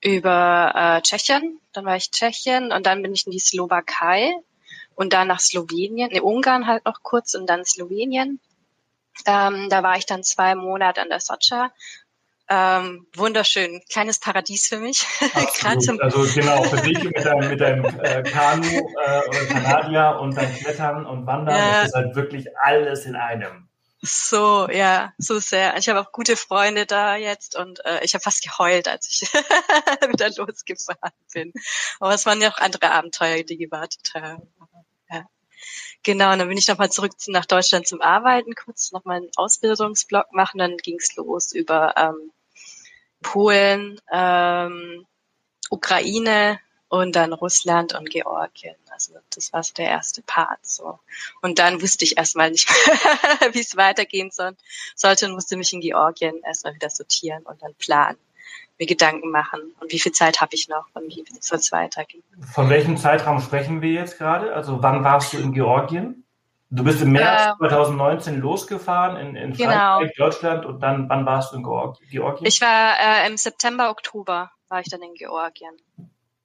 über 0.00 0.72
äh, 0.74 1.02
Tschechien, 1.02 1.60
dann 1.72 1.84
war 1.84 1.96
ich 1.96 2.10
Tschechien 2.10 2.72
und 2.72 2.86
dann 2.86 3.02
bin 3.02 3.12
ich 3.12 3.26
in 3.26 3.32
die 3.32 3.40
Slowakei 3.40 4.32
und 4.94 5.12
dann 5.12 5.28
nach 5.28 5.40
Slowenien, 5.40 6.10
ne, 6.10 6.22
Ungarn 6.22 6.66
halt 6.66 6.86
noch 6.86 7.02
kurz 7.02 7.34
und 7.34 7.46
dann 7.46 7.64
Slowenien. 7.64 8.40
Ähm, 9.26 9.68
da 9.68 9.82
war 9.82 9.98
ich 9.98 10.06
dann 10.06 10.22
zwei 10.22 10.54
Monate 10.54 11.02
an 11.02 11.08
der 11.08 11.20
Socha. 11.20 11.72
Ähm, 12.50 13.06
wunderschön, 13.14 13.82
kleines 13.90 14.20
Paradies 14.20 14.68
für 14.68 14.78
mich. 14.78 15.06
also 15.64 16.22
genau, 16.34 16.62
für 16.62 16.80
dich 16.80 17.02
mit 17.04 17.22
deinem, 17.22 17.48
mit 17.50 17.60
deinem 17.60 17.84
äh, 17.84 18.22
Kanu 18.22 18.66
äh, 18.66 19.28
oder 19.28 19.46
Kanadier 19.46 20.18
und 20.20 20.34
dein 20.34 20.54
Klettern 20.54 21.04
und 21.04 21.26
Wandern, 21.26 21.54
ja. 21.54 21.80
das 21.80 21.88
ist 21.88 21.94
halt 21.94 22.16
wirklich 22.16 22.46
alles 22.58 23.04
in 23.04 23.16
einem. 23.16 23.68
So, 24.00 24.68
ja, 24.70 25.12
so 25.18 25.40
sehr. 25.40 25.76
Ich 25.76 25.88
habe 25.90 26.00
auch 26.00 26.12
gute 26.12 26.36
Freunde 26.36 26.86
da 26.86 27.16
jetzt 27.16 27.54
und 27.58 27.84
äh, 27.84 28.02
ich 28.02 28.14
habe 28.14 28.22
fast 28.22 28.42
geheult, 28.42 28.88
als 28.88 29.08
ich 29.10 29.22
wieder 30.08 30.30
losgefahren 30.30 31.12
bin. 31.34 31.52
Aber 32.00 32.14
es 32.14 32.24
waren 32.24 32.40
ja 32.40 32.50
auch 32.50 32.58
andere 32.58 32.92
Abenteuer, 32.92 33.42
die 33.42 33.58
gewartet 33.58 34.12
haben. 34.14 34.48
Ja. 35.10 35.26
Genau, 36.02 36.32
und 36.32 36.38
dann 36.38 36.48
bin 36.48 36.56
ich 36.56 36.68
nochmal 36.68 36.90
zurück 36.90 37.12
nach 37.26 37.44
Deutschland 37.44 37.88
zum 37.88 38.00
Arbeiten, 38.00 38.54
kurz 38.54 38.92
nochmal 38.92 39.18
einen 39.18 39.30
Ausbildungsblock 39.36 40.32
machen, 40.32 40.58
dann 40.58 40.76
ging's 40.78 41.14
los 41.16 41.52
über 41.52 41.94
ähm, 41.96 42.32
Polen, 43.22 44.00
ähm, 44.12 45.06
Ukraine, 45.70 46.58
und 46.88 47.16
dann 47.16 47.32
Russland 47.32 47.94
und 47.94 48.10
Georgien. 48.10 48.74
Also 48.90 49.14
das 49.34 49.52
war 49.52 49.62
so 49.62 49.74
der 49.74 49.86
erste 49.86 50.22
Part 50.22 50.58
so. 50.62 50.98
Und 51.42 51.58
dann 51.58 51.82
wusste 51.82 52.04
ich 52.04 52.16
erstmal 52.16 52.50
nicht, 52.50 52.68
wie 53.52 53.60
es 53.60 53.76
weitergehen 53.76 54.30
soll, 54.30 54.56
sollte 54.96 55.26
und 55.26 55.32
musste 55.32 55.56
mich 55.56 55.72
in 55.72 55.80
Georgien 55.80 56.40
erstmal 56.44 56.74
wieder 56.74 56.90
sortieren 56.90 57.44
und 57.44 57.62
dann 57.62 57.74
planen, 57.74 58.18
mir 58.78 58.86
Gedanken 58.86 59.30
machen 59.30 59.60
und 59.80 59.92
wie 59.92 59.98
viel 59.98 60.12
Zeit 60.12 60.40
habe 60.40 60.54
ich 60.54 60.68
noch 60.68 60.86
und 60.94 61.08
wie 61.08 61.24
soll 61.40 61.58
es 61.58 61.72
weitergehen. 61.72 62.22
Von 62.52 62.70
welchem 62.70 62.96
Zeitraum 62.96 63.40
sprechen 63.40 63.82
wir 63.82 63.92
jetzt 63.92 64.18
gerade? 64.18 64.54
Also 64.54 64.82
wann 64.82 65.04
warst 65.04 65.32
du 65.32 65.38
in 65.38 65.52
Georgien? 65.52 66.24
Du 66.70 66.84
bist 66.84 67.00
im 67.00 67.12
März 67.12 67.54
äh, 67.60 67.68
2019 67.68 68.40
losgefahren 68.40 69.16
in, 69.16 69.36
in 69.36 69.52
genau. 69.52 69.98
Frankreich, 69.98 70.16
Deutschland 70.16 70.66
und 70.66 70.80
dann 70.80 71.08
wann 71.08 71.24
warst 71.24 71.52
du 71.52 71.56
in 71.56 71.62
Georgien? 71.62 72.46
Ich 72.46 72.60
war 72.60 72.94
äh, 72.98 73.26
im 73.26 73.36
September, 73.36 73.90
Oktober 73.90 74.50
war 74.68 74.80
ich 74.80 74.88
dann 74.90 75.02
in 75.02 75.14
Georgien. 75.14 75.74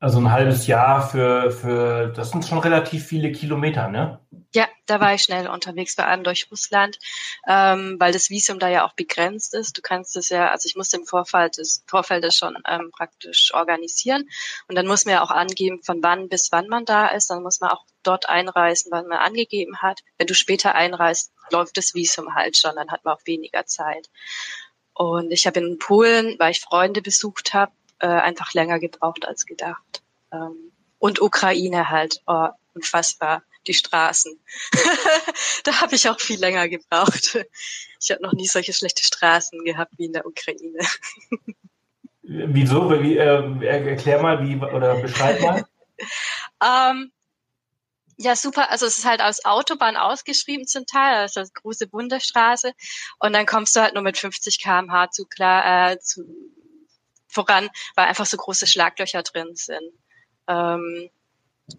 Also 0.04 0.20
ein 0.20 0.34
halbes 0.34 0.68
Jahr 0.68 1.08
für, 1.08 1.50
für, 1.50 2.10
das 2.10 2.32
sind 2.32 2.46
schon 2.46 2.58
relativ 2.58 3.06
viele 3.06 3.32
Kilometer, 3.32 3.88
ne? 3.88 4.20
Ja, 4.54 4.68
da 4.86 5.00
war 5.00 5.14
ich 5.14 5.24
schnell 5.24 5.48
unterwegs, 5.48 5.96
vor 5.96 6.06
allem 6.06 6.26
durch 6.26 6.52
Russland, 6.52 7.00
ähm, 7.48 7.96
weil 8.00 8.12
das 8.12 8.30
Visum 8.30 8.60
da 8.60 8.68
ja 8.68 8.86
auch 8.86 8.92
begrenzt 8.96 9.54
ist. 9.54 9.78
Du 9.78 9.82
kannst 9.82 10.18
es 10.18 10.28
ja, 10.28 10.52
also 10.52 10.68
ich 10.68 10.76
musste 10.76 10.98
im 10.98 11.06
Vorfeld 11.06 11.58
des 11.58 11.86
Vorfeldes 11.88 12.36
schon 12.36 12.58
ähm, 12.68 12.92
praktisch 12.92 13.54
organisieren 13.54 14.28
und 14.68 14.76
dann 14.76 14.88
muss 14.88 15.06
man 15.06 15.14
ja 15.14 15.24
auch 15.24 15.32
angeben, 15.32 15.82
von 15.84 16.04
wann 16.04 16.28
bis 16.28 16.50
wann 16.52 16.68
man 16.68 16.84
da 16.84 17.08
ist. 17.08 17.30
Dann 17.30 17.42
muss 17.42 17.62
man 17.62 17.70
auch 17.70 17.86
dort 18.04 18.28
einreisen, 18.28 18.92
wann 18.92 19.08
man 19.08 19.20
angegeben 19.20 19.78
hat. 19.82 20.02
Wenn 20.18 20.28
du 20.28 20.34
später 20.34 20.76
einreist, 20.76 21.32
läuft 21.50 21.78
das 21.78 21.94
Visum 21.94 22.36
halt 22.36 22.58
schon, 22.58 22.76
dann 22.76 22.92
hat 22.92 23.06
man 23.06 23.14
auch 23.14 23.22
weniger 23.24 23.66
Zeit. 23.68 24.10
Und 24.94 25.32
ich 25.32 25.48
habe 25.48 25.62
in 25.62 25.80
Polen, 25.80 26.36
weil 26.40 26.52
ich 26.52 26.60
Freunde 26.60 27.02
besucht 27.02 27.54
habe, 27.54 27.72
äh, 28.04 28.08
einfach 28.08 28.54
länger 28.54 28.80
gebraucht 28.80 29.26
als 29.26 29.46
gedacht. 29.46 30.04
Ähm, 30.32 30.74
und 31.00 31.22
Ukraine 31.22 31.90
halt, 31.90 32.22
oh, 32.28 32.50
unfassbar, 32.74 33.44
die 33.66 33.74
Straßen. 33.74 34.38
da 35.64 35.82
habe 35.82 35.96
ich 35.96 36.10
auch 36.10 36.20
viel 36.20 36.40
länger 36.40 36.68
gebraucht. 36.68 37.40
Ich 38.02 38.12
habe 38.12 38.22
noch 38.22 38.34
nie 38.34 38.48
solche 38.48 38.74
schlechte 38.74 39.04
Straßen 39.04 39.64
gehabt 39.64 39.94
wie 39.98 40.06
in 40.06 40.14
der 40.14 40.26
Ukraine. 40.26 40.80
Wieso? 42.24 42.90
Wie, 43.02 43.18
äh, 43.18 43.66
erklär 43.66 44.22
mal, 44.22 44.46
wie 44.46 44.58
oder 44.58 44.96
beschreib 44.96 45.42
mal. 45.42 45.66
ähm, 46.64 47.12
ja, 48.18 48.36
super. 48.36 48.70
Also 48.70 48.86
es 48.86 48.98
ist 48.98 49.06
halt 49.06 49.22
aus 49.22 49.46
Autobahn 49.46 49.96
ausgeschrieben 49.96 50.68
zum 50.68 50.86
Teil, 50.86 51.16
also 51.16 51.42
große 51.54 51.88
Bundesstraße. 51.88 52.74
Und 53.20 53.34
dann 53.34 53.46
kommst 53.46 53.76
du 53.76 53.82
halt 53.82 53.94
nur 53.94 54.04
mit 54.04 54.18
50 54.18 54.62
km/h 54.62 55.12
zu 55.12 55.26
klar 55.26 55.92
äh, 55.92 56.00
zu 56.00 56.24
voran, 57.34 57.70
weil 57.96 58.08
einfach 58.08 58.26
so 58.26 58.38
große 58.38 58.68
Schlaglöcher 58.68 59.24
drin 59.24 59.56
sind. 59.56 59.92
Ähm, 60.48 61.10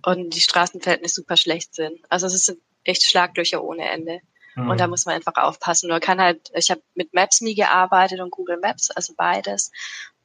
und 0.04 0.30
die 0.30 0.40
Straßenverhältnisse 0.40 1.16
super 1.16 1.36
schlecht 1.36 1.74
sind. 1.74 2.00
Also 2.08 2.26
es 2.26 2.46
sind 2.46 2.58
echt 2.84 3.02
Schlaglöcher 3.04 3.62
ohne 3.62 3.88
Ende. 3.88 4.20
Mhm. 4.54 4.70
Und 4.70 4.80
da 4.80 4.86
muss 4.86 5.04
man 5.04 5.14
einfach 5.14 5.36
aufpassen. 5.36 5.88
Nur 5.88 6.00
kann 6.00 6.20
halt, 6.20 6.50
ich 6.54 6.70
habe 6.70 6.82
mit 6.94 7.12
Maps.me 7.12 7.54
gearbeitet 7.54 8.20
und 8.20 8.30
Google 8.30 8.58
Maps, 8.58 8.90
also 8.90 9.14
beides. 9.16 9.70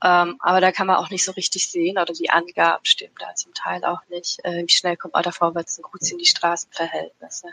Ähm, 0.04 0.38
aber 0.40 0.62
da 0.62 0.72
kann 0.72 0.88
man 0.88 0.98
auch 0.98 1.10
nicht 1.10 1.26
so 1.26 1.34
richtig 1.34 1.70
sehen 1.70 1.98
oder 1.98 2.14
die 2.14 2.30
Angaben 2.30 2.86
stimmen 2.86 3.16
da 3.20 3.36
zum 3.36 3.54
Teil 3.54 3.84
auch 3.84 4.02
nicht. 4.10 4.40
Äh, 4.44 4.64
wie 4.66 4.72
schnell 4.72 4.96
kommt 4.96 5.14
man 5.14 5.24
da 5.24 5.32
vorwärts 5.32 5.78
und 5.78 5.84
gut 5.84 6.04
sind 6.04 6.20
die 6.20 6.26
Straßenverhältnisse. 6.26 7.48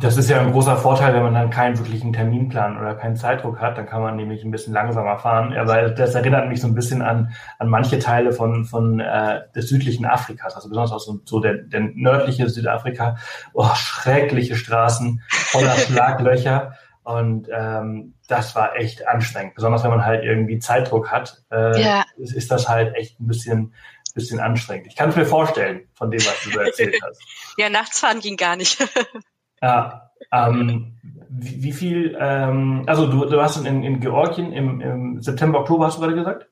Das 0.00 0.16
ist 0.16 0.28
ja 0.28 0.40
ein 0.40 0.50
großer 0.50 0.76
Vorteil, 0.76 1.14
wenn 1.14 1.22
man 1.22 1.34
dann 1.34 1.50
keinen 1.50 1.78
wirklichen 1.78 2.12
Terminplan 2.12 2.76
oder 2.76 2.96
keinen 2.96 3.14
Zeitdruck 3.14 3.60
hat. 3.60 3.78
Dann 3.78 3.86
kann 3.86 4.02
man 4.02 4.16
nämlich 4.16 4.42
ein 4.42 4.50
bisschen 4.50 4.74
langsamer 4.74 5.18
fahren. 5.18 5.56
Aber 5.56 5.90
das 5.90 6.16
erinnert 6.16 6.48
mich 6.48 6.60
so 6.60 6.66
ein 6.66 6.74
bisschen 6.74 7.02
an, 7.02 7.32
an 7.58 7.68
manche 7.68 8.00
Teile 8.00 8.32
von, 8.32 8.64
von 8.64 8.98
äh, 8.98 9.42
des 9.54 9.68
südlichen 9.68 10.06
Afrikas, 10.06 10.56
also 10.56 10.68
besonders 10.68 10.90
auch 10.90 10.98
so, 10.98 11.20
so 11.24 11.38
der, 11.38 11.54
der 11.54 11.82
nördliche 11.94 12.48
Südafrika. 12.48 13.16
Oh, 13.52 13.72
schreckliche 13.76 14.56
Straßen 14.56 15.22
voller 15.28 15.74
Schlaglöcher. 15.76 16.74
Und 17.04 17.48
ähm, 17.52 18.14
das 18.26 18.56
war 18.56 18.74
echt 18.76 19.06
anstrengend. 19.06 19.54
Besonders 19.54 19.84
wenn 19.84 19.90
man 19.90 20.04
halt 20.04 20.24
irgendwie 20.24 20.58
Zeitdruck 20.58 21.12
hat, 21.12 21.42
äh, 21.52 21.80
ja. 21.80 22.04
ist, 22.16 22.34
ist 22.34 22.50
das 22.50 22.68
halt 22.68 22.96
echt 22.96 23.20
ein 23.20 23.28
bisschen 23.28 23.72
bisschen 24.12 24.40
anstrengend. 24.40 24.88
Ich 24.88 24.96
kann 24.96 25.10
es 25.10 25.16
mir 25.16 25.24
vorstellen, 25.24 25.88
von 25.94 26.10
dem, 26.10 26.20
was 26.20 26.42
du 26.42 26.50
so 26.50 26.58
erzählt 26.58 26.96
hast. 27.00 27.20
ja, 27.58 27.70
nachts 27.70 28.00
fahren 28.00 28.18
ging 28.18 28.36
gar 28.36 28.56
nicht. 28.56 28.76
Ja, 29.62 30.10
ähm, 30.32 30.96
wie, 31.28 31.62
wie, 31.62 31.72
viel, 31.72 32.16
ähm, 32.18 32.84
also 32.86 33.06
du, 33.06 33.24
du 33.24 33.36
warst 33.36 33.64
in, 33.64 33.82
in 33.82 34.00
Georgien 34.00 34.52
im, 34.52 34.80
im 34.80 35.22
September, 35.22 35.60
Oktober, 35.60 35.86
hast 35.86 35.96
du 35.96 36.02
gerade 36.02 36.14
gesagt? 36.14 36.46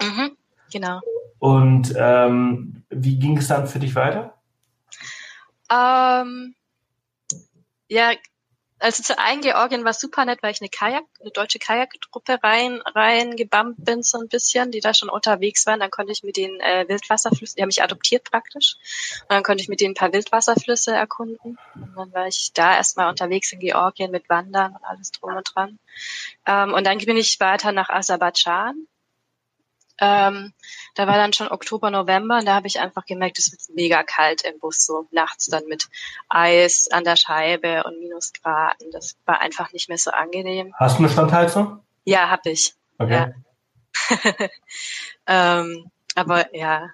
Mhm, 0.00 0.36
genau. 0.72 1.00
Und 1.38 1.94
ähm, 1.96 2.84
wie 2.90 3.18
ging 3.18 3.38
es 3.38 3.48
dann 3.48 3.66
für 3.66 3.78
dich 3.78 3.94
weiter? 3.94 4.34
Ähm, 5.70 6.54
ja, 7.88 8.12
also 8.80 9.02
zu 9.02 9.18
einen 9.18 9.42
Georgien 9.42 9.84
war 9.84 9.92
super 9.92 10.24
nett, 10.24 10.42
weil 10.42 10.52
ich 10.52 10.60
eine 10.60 10.70
Kajak, 10.70 11.04
eine 11.20 11.30
deutsche 11.30 11.58
Kajakgruppe 11.58 12.38
rein, 12.42 12.80
reingebammt 12.80 13.84
bin 13.84 14.02
so 14.02 14.18
ein 14.18 14.28
bisschen, 14.28 14.70
die 14.70 14.80
da 14.80 14.94
schon 14.94 15.10
unterwegs 15.10 15.66
waren. 15.66 15.80
Dann 15.80 15.90
konnte 15.90 16.12
ich 16.12 16.22
mit 16.22 16.36
den 16.36 16.58
äh, 16.60 16.86
Wildwasserflüssen, 16.88 17.56
die 17.56 17.62
haben 17.62 17.68
mich 17.68 17.82
adoptiert 17.82 18.24
praktisch. 18.24 18.76
Und 19.22 19.32
dann 19.32 19.42
konnte 19.42 19.62
ich 19.62 19.68
mit 19.68 19.80
denen 19.80 19.92
ein 19.92 19.94
paar 19.94 20.12
Wildwasserflüsse 20.12 20.92
erkunden. 20.92 21.58
Und 21.74 21.94
dann 21.96 22.12
war 22.12 22.26
ich 22.26 22.52
da 22.54 22.76
erstmal 22.76 23.10
unterwegs 23.10 23.52
in 23.52 23.60
Georgien 23.60 24.10
mit 24.10 24.28
Wandern 24.28 24.74
und 24.74 24.84
alles 24.84 25.12
drum 25.12 25.36
und 25.36 25.54
dran. 25.54 25.78
Ähm, 26.46 26.72
und 26.72 26.86
dann 26.86 26.98
bin 26.98 27.16
ich 27.16 27.38
weiter 27.38 27.72
nach 27.72 27.90
Aserbaidschan 27.90 28.86
ähm, 30.00 30.52
da 30.94 31.06
war 31.06 31.16
dann 31.16 31.32
schon 31.32 31.48
Oktober, 31.48 31.90
November 31.90 32.38
und 32.38 32.46
da 32.46 32.54
habe 32.54 32.66
ich 32.66 32.80
einfach 32.80 33.04
gemerkt, 33.04 33.38
es 33.38 33.52
wird 33.52 33.60
mega 33.74 34.02
kalt 34.02 34.42
im 34.42 34.58
Bus, 34.58 34.84
so 34.84 35.06
nachts 35.10 35.46
dann 35.46 35.66
mit 35.66 35.88
Eis 36.28 36.88
an 36.90 37.04
der 37.04 37.16
Scheibe 37.16 37.84
und 37.84 38.00
Minusgraden. 38.00 38.90
Das 38.92 39.16
war 39.26 39.40
einfach 39.40 39.72
nicht 39.72 39.88
mehr 39.88 39.98
so 39.98 40.10
angenehm. 40.10 40.74
Hast 40.78 40.98
du 40.98 41.04
eine 41.04 41.12
Standheizung? 41.12 41.80
Ja, 42.04 42.30
habe 42.30 42.50
ich. 42.50 42.74
Okay. 42.98 43.32
Ja. 44.08 44.48
ähm, 45.60 45.90
aber 46.14 46.54
ja, 46.54 46.90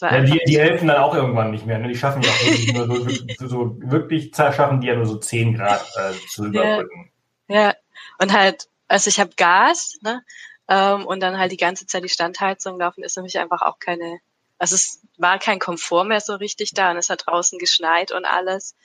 ja, 0.00 0.20
die, 0.20 0.40
die 0.46 0.58
helfen 0.58 0.88
dann 0.88 0.98
auch 0.98 1.14
irgendwann 1.14 1.50
nicht 1.50 1.66
mehr. 1.66 1.78
Ne? 1.78 1.88
Die 1.88 1.96
schaffen 1.96 2.22
ja 2.22 2.30
auch 2.30 2.86
nur 2.86 3.10
so, 3.38 3.48
so, 3.48 3.76
wirklich 3.80 4.30
schaffen 4.34 4.80
die 4.80 4.86
ja 4.86 4.94
nur 4.94 5.06
so 5.06 5.16
10 5.16 5.56
Grad 5.56 5.84
äh, 5.96 6.12
zu 6.28 6.46
überbrücken. 6.46 7.10
Ja, 7.48 7.60
ja. 7.62 7.74
und 8.18 8.32
halt, 8.32 8.68
also 8.86 9.08
ich 9.08 9.18
habe 9.18 9.30
Gas, 9.36 9.98
ne? 10.02 10.22
Ähm, 10.70 11.04
und 11.04 11.20
dann 11.20 11.36
halt 11.36 11.50
die 11.50 11.56
ganze 11.56 11.86
Zeit 11.86 12.04
die 12.04 12.08
Standheizung 12.08 12.78
laufen, 12.78 13.02
ist 13.02 13.16
nämlich 13.16 13.38
einfach 13.38 13.60
auch 13.62 13.80
keine, 13.80 14.20
also 14.56 14.76
es 14.76 15.00
war 15.18 15.38
kein 15.40 15.58
Komfort 15.58 16.04
mehr 16.04 16.20
so 16.20 16.36
richtig 16.36 16.72
da 16.74 16.92
und 16.92 16.96
es 16.96 17.10
hat 17.10 17.26
draußen 17.26 17.58
geschneit 17.58 18.12
und 18.12 18.24
alles. 18.24 18.76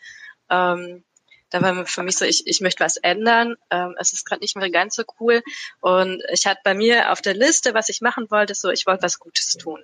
Ähm, 0.50 1.04
da 1.52 1.62
war 1.62 1.86
für 1.86 2.02
mich 2.02 2.18
so, 2.18 2.26
ich, 2.26 2.48
ich 2.48 2.60
möchte 2.60 2.84
was 2.84 2.98
ändern. 2.98 3.56
Ähm, 3.70 3.96
es 4.00 4.14
ist 4.14 4.26
gerade 4.26 4.42
nicht 4.42 4.58
mehr 4.58 4.72
ganz 4.72 4.96
so 4.96 5.04
cool. 5.20 5.44
Und 5.80 6.24
ich 6.34 6.48
hatte 6.48 6.60
bei 6.64 6.74
mir 6.74 7.12
auf 7.12 7.22
der 7.22 7.36
Liste, 7.36 7.76
was 7.76 7.88
ich 7.88 8.02
machen 8.02 8.32
wollte, 8.32 8.56
so, 8.56 8.72
ich 8.72 8.88
wollte 8.88 9.04
was 9.04 9.20
Gutes 9.20 9.54
tun. 9.54 9.80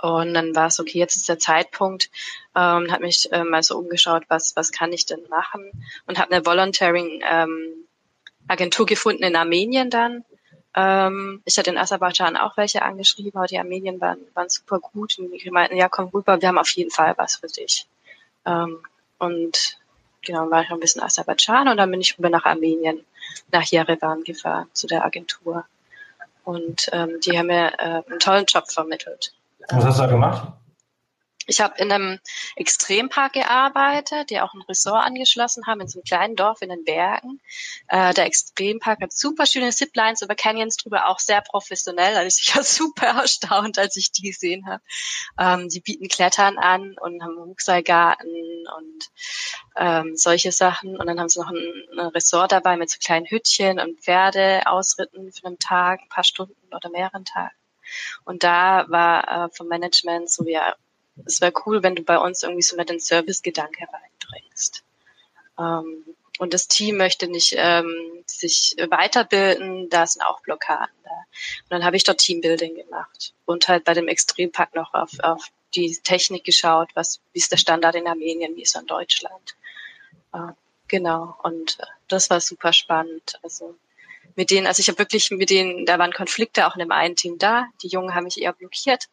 Und 0.00 0.32
dann 0.32 0.56
war 0.56 0.68
es 0.68 0.80
okay, 0.80 0.98
jetzt 0.98 1.16
ist 1.16 1.28
der 1.28 1.38
Zeitpunkt. 1.38 2.10
Ähm, 2.56 2.90
habe 2.90 3.04
mich 3.04 3.30
äh, 3.30 3.44
mal 3.44 3.62
so 3.62 3.76
umgeschaut, 3.76 4.24
was 4.28 4.56
was 4.56 4.72
kann 4.72 4.92
ich 4.92 5.04
denn 5.04 5.28
machen 5.28 5.70
und 6.06 6.18
habe 6.18 6.32
eine 6.32 6.46
Volunteering 6.46 7.22
ähm, 7.28 7.84
Agentur 8.46 8.86
gefunden 8.86 9.24
in 9.24 9.36
Armenien 9.36 9.90
dann. 9.90 10.24
Ähm, 10.74 11.42
ich 11.44 11.56
hatte 11.58 11.70
in 11.70 11.78
Aserbaidschan 11.78 12.36
auch 12.36 12.56
welche 12.56 12.82
angeschrieben, 12.82 13.36
aber 13.36 13.46
die 13.46 13.58
Armenien 13.58 14.00
waren, 14.00 14.18
waren 14.34 14.48
super 14.48 14.78
gut 14.78 15.18
und 15.18 15.30
die 15.32 15.50
meinten, 15.50 15.76
ja 15.76 15.88
komm 15.88 16.08
rüber, 16.08 16.40
wir 16.40 16.48
haben 16.48 16.58
auf 16.58 16.70
jeden 16.70 16.90
Fall 16.90 17.14
was 17.16 17.36
für 17.36 17.46
dich. 17.46 17.86
Ähm, 18.46 18.78
und 19.18 19.78
genau, 20.22 20.50
war 20.50 20.62
ich 20.62 20.68
noch 20.68 20.76
ein 20.76 20.80
bisschen 20.80 21.02
Aserbaidschan 21.02 21.68
und 21.68 21.76
dann 21.76 21.90
bin 21.90 22.00
ich 22.00 22.18
rüber 22.18 22.30
nach 22.30 22.44
Armenien, 22.44 23.04
nach 23.50 23.64
Jerewan 23.64 24.24
gefahren 24.24 24.68
zu 24.72 24.86
der 24.86 25.04
Agentur. 25.04 25.64
Und 26.44 26.88
ähm, 26.92 27.20
die 27.24 27.38
haben 27.38 27.46
mir 27.46 27.72
äh, 27.78 28.02
einen 28.08 28.20
tollen 28.20 28.46
Job 28.46 28.70
vermittelt. 28.70 29.34
Was 29.68 29.84
hast 29.84 29.98
du 29.98 30.02
da 30.02 30.08
gemacht? 30.08 30.52
Ich 31.48 31.62
habe 31.62 31.78
in 31.78 31.90
einem 31.90 32.20
Extrempark 32.56 33.32
gearbeitet, 33.32 34.28
die 34.28 34.38
auch 34.38 34.52
ein 34.52 34.60
Ressort 34.60 35.02
angeschlossen 35.02 35.66
haben, 35.66 35.80
in 35.80 35.88
so 35.88 35.98
einem 35.98 36.04
kleinen 36.04 36.36
Dorf 36.36 36.60
in 36.60 36.68
den 36.68 36.84
Bergen. 36.84 37.40
Äh, 37.88 38.12
der 38.12 38.26
Extrempark 38.26 39.00
hat 39.00 39.12
super 39.14 39.46
schöne 39.46 39.70
Ziplines 39.70 40.20
über 40.20 40.34
Canyons 40.34 40.76
drüber, 40.76 41.08
auch 41.08 41.18
sehr 41.18 41.40
professionell. 41.40 42.26
Ist 42.26 42.42
ich 42.42 42.54
ja 42.54 42.62
super 42.78 43.06
erstaunt, 43.06 43.78
als 43.78 43.96
ich 43.96 44.12
die 44.12 44.30
gesehen 44.30 44.66
habe. 44.66 44.82
Ähm, 45.38 45.70
die 45.70 45.80
bieten 45.80 46.08
Klettern 46.08 46.58
an 46.58 46.94
und 47.00 47.22
haben 47.22 47.38
einen 47.38 47.50
Hochseilgarten 47.50 48.66
und 48.76 49.08
ähm, 49.76 50.16
solche 50.16 50.52
Sachen. 50.52 50.98
Und 50.98 51.06
dann 51.06 51.18
haben 51.18 51.30
sie 51.30 51.40
noch 51.40 51.48
ein, 51.48 51.98
ein 51.98 52.06
Ressort 52.08 52.52
dabei 52.52 52.76
mit 52.76 52.90
so 52.90 52.98
kleinen 53.02 53.24
Hüttchen 53.24 53.80
und 53.80 54.00
Pferdeausritten 54.02 55.32
für 55.32 55.46
einen 55.46 55.58
Tag, 55.58 56.00
ein 56.02 56.08
paar 56.10 56.24
Stunden 56.24 56.74
oder 56.74 56.90
mehreren 56.90 57.24
Tagen. 57.24 57.56
Und 58.26 58.44
da 58.44 58.84
war 58.88 59.46
äh, 59.46 59.48
vom 59.50 59.68
Management 59.68 60.30
so, 60.30 60.44
ja, 60.46 60.74
es 61.26 61.40
wäre 61.40 61.52
cool, 61.66 61.82
wenn 61.82 61.96
du 61.96 62.02
bei 62.02 62.18
uns 62.18 62.42
irgendwie 62.42 62.62
so 62.62 62.76
mit 62.76 62.88
den 62.88 63.00
Service-Gedanke 63.00 63.86
reinbringst. 63.92 64.84
Ähm, 65.58 66.04
und 66.38 66.54
das 66.54 66.68
Team 66.68 66.96
möchte 66.96 67.26
nicht 67.28 67.54
ähm, 67.56 68.22
sich 68.26 68.76
weiterbilden, 68.88 69.90
da 69.90 70.06
sind 70.06 70.22
auch 70.22 70.40
Blockaden 70.40 70.94
da. 71.02 71.10
Und 71.10 71.70
dann 71.70 71.84
habe 71.84 71.96
ich 71.96 72.04
dort 72.04 72.18
Teambuilding 72.18 72.76
gemacht 72.76 73.34
und 73.44 73.66
halt 73.68 73.84
bei 73.84 73.94
dem 73.94 74.08
Extrempark 74.08 74.74
noch 74.74 74.94
auf, 74.94 75.10
auf 75.20 75.48
die 75.74 75.98
Technik 76.02 76.44
geschaut, 76.44 76.90
was 76.94 77.20
wie 77.32 77.40
ist 77.40 77.52
der 77.52 77.56
Standard 77.56 77.96
in 77.96 78.06
Armenien, 78.06 78.56
wie 78.56 78.62
ist 78.62 78.76
er 78.76 78.82
in 78.82 78.86
Deutschland. 78.86 79.56
Äh, 80.32 80.52
genau, 80.86 81.36
und 81.42 81.78
äh, 81.80 81.86
das 82.06 82.30
war 82.30 82.40
super 82.40 82.72
spannend. 82.72 83.38
Also 83.42 83.76
mit 84.38 84.52
denen, 84.52 84.68
also 84.68 84.78
ich 84.78 84.86
habe 84.86 85.00
wirklich 85.00 85.32
mit 85.32 85.50
denen, 85.50 85.84
da 85.84 85.98
waren 85.98 86.12
Konflikte 86.12 86.68
auch 86.68 86.76
in 86.76 86.78
dem 86.78 86.92
einen 86.92 87.16
Team 87.16 87.38
da. 87.38 87.66
Die 87.82 87.88
Jungen 87.88 88.14
haben 88.14 88.22
mich 88.22 88.40
eher 88.40 88.52
blockiert, 88.52 89.08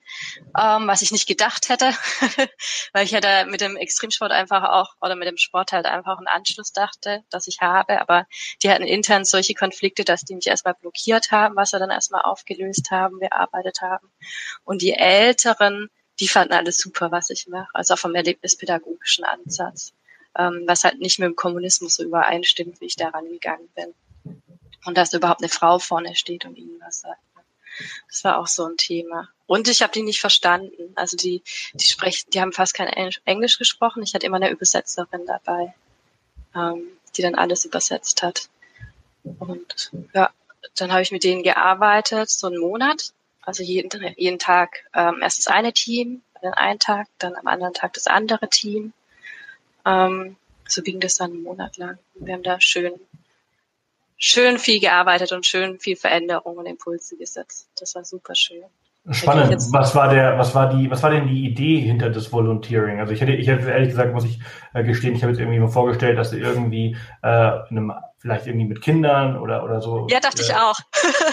ähm, 0.55 0.85
was 0.85 1.01
ich 1.01 1.11
nicht 1.11 1.27
gedacht 1.27 1.67
hätte, 1.67 1.95
weil 2.93 3.05
ich 3.05 3.09
ja 3.09 3.21
da 3.21 3.43
mit 3.45 3.59
dem 3.59 3.75
Extremsport 3.75 4.31
einfach 4.31 4.69
auch 4.69 4.93
oder 5.01 5.15
mit 5.15 5.27
dem 5.27 5.37
Sport 5.37 5.71
halt 5.71 5.87
einfach 5.87 6.19
einen 6.19 6.27
Anschluss 6.27 6.73
dachte, 6.73 7.23
dass 7.31 7.47
ich 7.47 7.61
habe. 7.61 7.99
Aber 8.01 8.27
die 8.61 8.69
hatten 8.69 8.83
intern 8.83 9.25
solche 9.25 9.55
Konflikte, 9.55 10.03
dass 10.03 10.25
die 10.25 10.35
mich 10.35 10.45
erstmal 10.45 10.75
blockiert 10.75 11.31
haben, 11.31 11.55
was 11.55 11.71
wir 11.71 11.79
dann 11.79 11.89
erstmal 11.89 12.21
aufgelöst 12.21 12.91
haben, 12.91 13.17
bearbeitet 13.17 13.81
haben. 13.81 14.11
Und 14.63 14.83
die 14.83 14.93
Älteren, 14.93 15.89
die 16.19 16.27
fanden 16.27 16.53
alles 16.53 16.77
super, 16.77 17.11
was 17.11 17.31
ich 17.31 17.47
mache, 17.47 17.69
also 17.73 17.95
auch 17.95 17.99
vom 17.99 18.13
erlebnispädagogischen 18.13 19.25
Ansatz, 19.25 19.91
ähm, 20.37 20.65
was 20.67 20.83
halt 20.83 20.99
nicht 20.99 21.17
mit 21.17 21.29
dem 21.29 21.35
Kommunismus 21.35 21.95
so 21.95 22.03
übereinstimmt, 22.03 22.79
wie 22.79 22.85
ich 22.85 22.95
daran 22.95 23.25
gegangen 23.25 23.69
bin 23.73 23.95
und 24.85 24.97
dass 24.97 25.13
überhaupt 25.13 25.41
eine 25.41 25.49
Frau 25.49 25.79
vorne 25.79 26.15
steht 26.15 26.45
und 26.45 26.57
ihnen 26.57 26.79
was 26.79 27.01
sagt. 27.01 27.19
Das 28.07 28.23
war 28.23 28.37
auch 28.39 28.47
so 28.47 28.65
ein 28.65 28.77
Thema. 28.77 29.29
Und 29.47 29.67
ich 29.67 29.81
habe 29.81 29.91
die 29.91 30.03
nicht 30.03 30.21
verstanden. 30.21 30.93
Also 30.95 31.17
die, 31.17 31.43
die 31.73 31.85
sprechen, 31.85 32.29
die 32.31 32.41
haben 32.41 32.53
fast 32.53 32.73
kein 32.73 32.87
Englisch 32.87 33.57
gesprochen. 33.57 34.03
Ich 34.03 34.13
hatte 34.13 34.25
immer 34.25 34.37
eine 34.37 34.49
Übersetzerin 34.49 35.25
dabei, 35.25 35.73
ähm, 36.55 36.87
die 37.15 37.21
dann 37.21 37.35
alles 37.35 37.65
übersetzt 37.65 38.23
hat. 38.23 38.49
Und 39.23 39.91
ja, 40.13 40.31
dann 40.75 40.91
habe 40.91 41.01
ich 41.01 41.11
mit 41.11 41.23
denen 41.23 41.43
gearbeitet, 41.43 42.29
so 42.29 42.47
einen 42.47 42.59
Monat. 42.59 43.11
Also 43.41 43.61
jeden, 43.61 43.89
jeden 44.17 44.39
Tag 44.39 44.85
ähm, 44.93 45.19
erst 45.21 45.39
das 45.39 45.47
eine 45.47 45.73
Team, 45.73 46.23
dann 46.41 46.53
einen 46.53 46.79
Tag, 46.79 47.07
dann 47.19 47.35
am 47.35 47.47
anderen 47.47 47.73
Tag 47.73 47.93
das 47.93 48.07
andere 48.07 48.49
Team. 48.49 48.93
Ähm, 49.85 50.35
so 50.67 50.81
ging 50.81 50.99
das 50.99 51.15
dann 51.15 51.31
einen 51.31 51.43
Monat 51.43 51.77
lang. 51.77 51.99
Wir 52.15 52.33
haben 52.33 52.43
da 52.43 52.59
schön 52.59 52.99
schön 54.17 54.57
viel 54.57 54.79
gearbeitet 54.79 55.31
und 55.31 55.45
schön 55.45 55.79
viel 55.79 55.95
Veränderung 55.95 56.57
und 56.57 56.65
Impulse 56.65 57.17
gesetzt. 57.17 57.69
Das 57.79 57.95
war 57.95 58.05
super 58.05 58.35
schön. 58.35 58.63
Spannend. 59.11 59.61
Was 59.71 59.93
war 59.93 60.09
der, 60.09 60.39
was 60.39 60.55
war 60.55 60.69
die, 60.69 60.89
was 60.89 61.03
war 61.03 61.11
denn 61.11 61.27
die 61.27 61.45
Idee 61.45 61.79
hinter 61.79 62.09
das 62.09 62.31
Volunteering? 62.31 62.99
Also 62.99 63.13
ich 63.13 63.21
hätte, 63.21 63.33
ich 63.33 63.47
hätte 63.47 63.69
ehrlich 63.69 63.89
gesagt, 63.89 64.13
muss 64.13 64.25
ich 64.25 64.39
äh, 64.73 64.83
gestehen, 64.83 65.13
ich 65.13 65.21
habe 65.21 65.31
jetzt 65.31 65.39
irgendwie 65.39 65.59
mal 65.59 65.67
vorgestellt, 65.67 66.17
dass 66.17 66.31
du 66.31 66.37
irgendwie 66.37 66.97
äh, 67.21 67.51
in 67.69 67.77
einem, 67.77 67.93
vielleicht 68.17 68.47
irgendwie 68.47 68.65
mit 68.65 68.81
Kindern 68.81 69.37
oder 69.37 69.63
oder 69.63 69.79
so. 69.79 70.07
Ja, 70.09 70.19
dachte 70.19 70.41
äh, 70.41 70.45
ich 70.45 70.55
auch. 70.55 70.79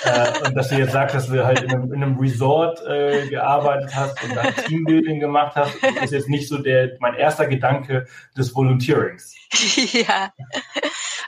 äh, 0.05 0.49
und 0.49 0.55
dass 0.55 0.69
du 0.69 0.77
jetzt 0.77 0.93
sagst, 0.93 1.17
dass 1.17 1.29
du 1.29 1.47
halt 1.47 1.63
in 1.63 1.71
einem, 1.71 1.91
in 1.95 2.03
einem 2.03 2.19
Resort 2.19 2.87
äh, 2.87 3.27
gearbeitet 3.29 3.97
hast 3.97 4.23
und 4.23 4.37
dann 4.37 4.55
Teambuilding 4.67 5.19
gemacht 5.19 5.57
hast, 5.57 5.75
ist 6.03 6.13
jetzt 6.13 6.29
nicht 6.29 6.49
so 6.49 6.59
der 6.59 6.91
mein 7.01 7.15
erster 7.15 7.47
Gedanke 7.47 8.07
des 8.37 8.55
Volunteerings. 8.55 9.35
ja. 9.93 10.31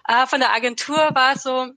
Äh, 0.07 0.27
von 0.27 0.41
der 0.41 0.53
Agentur 0.53 0.97
war 1.15 1.39
so, 1.39 1.71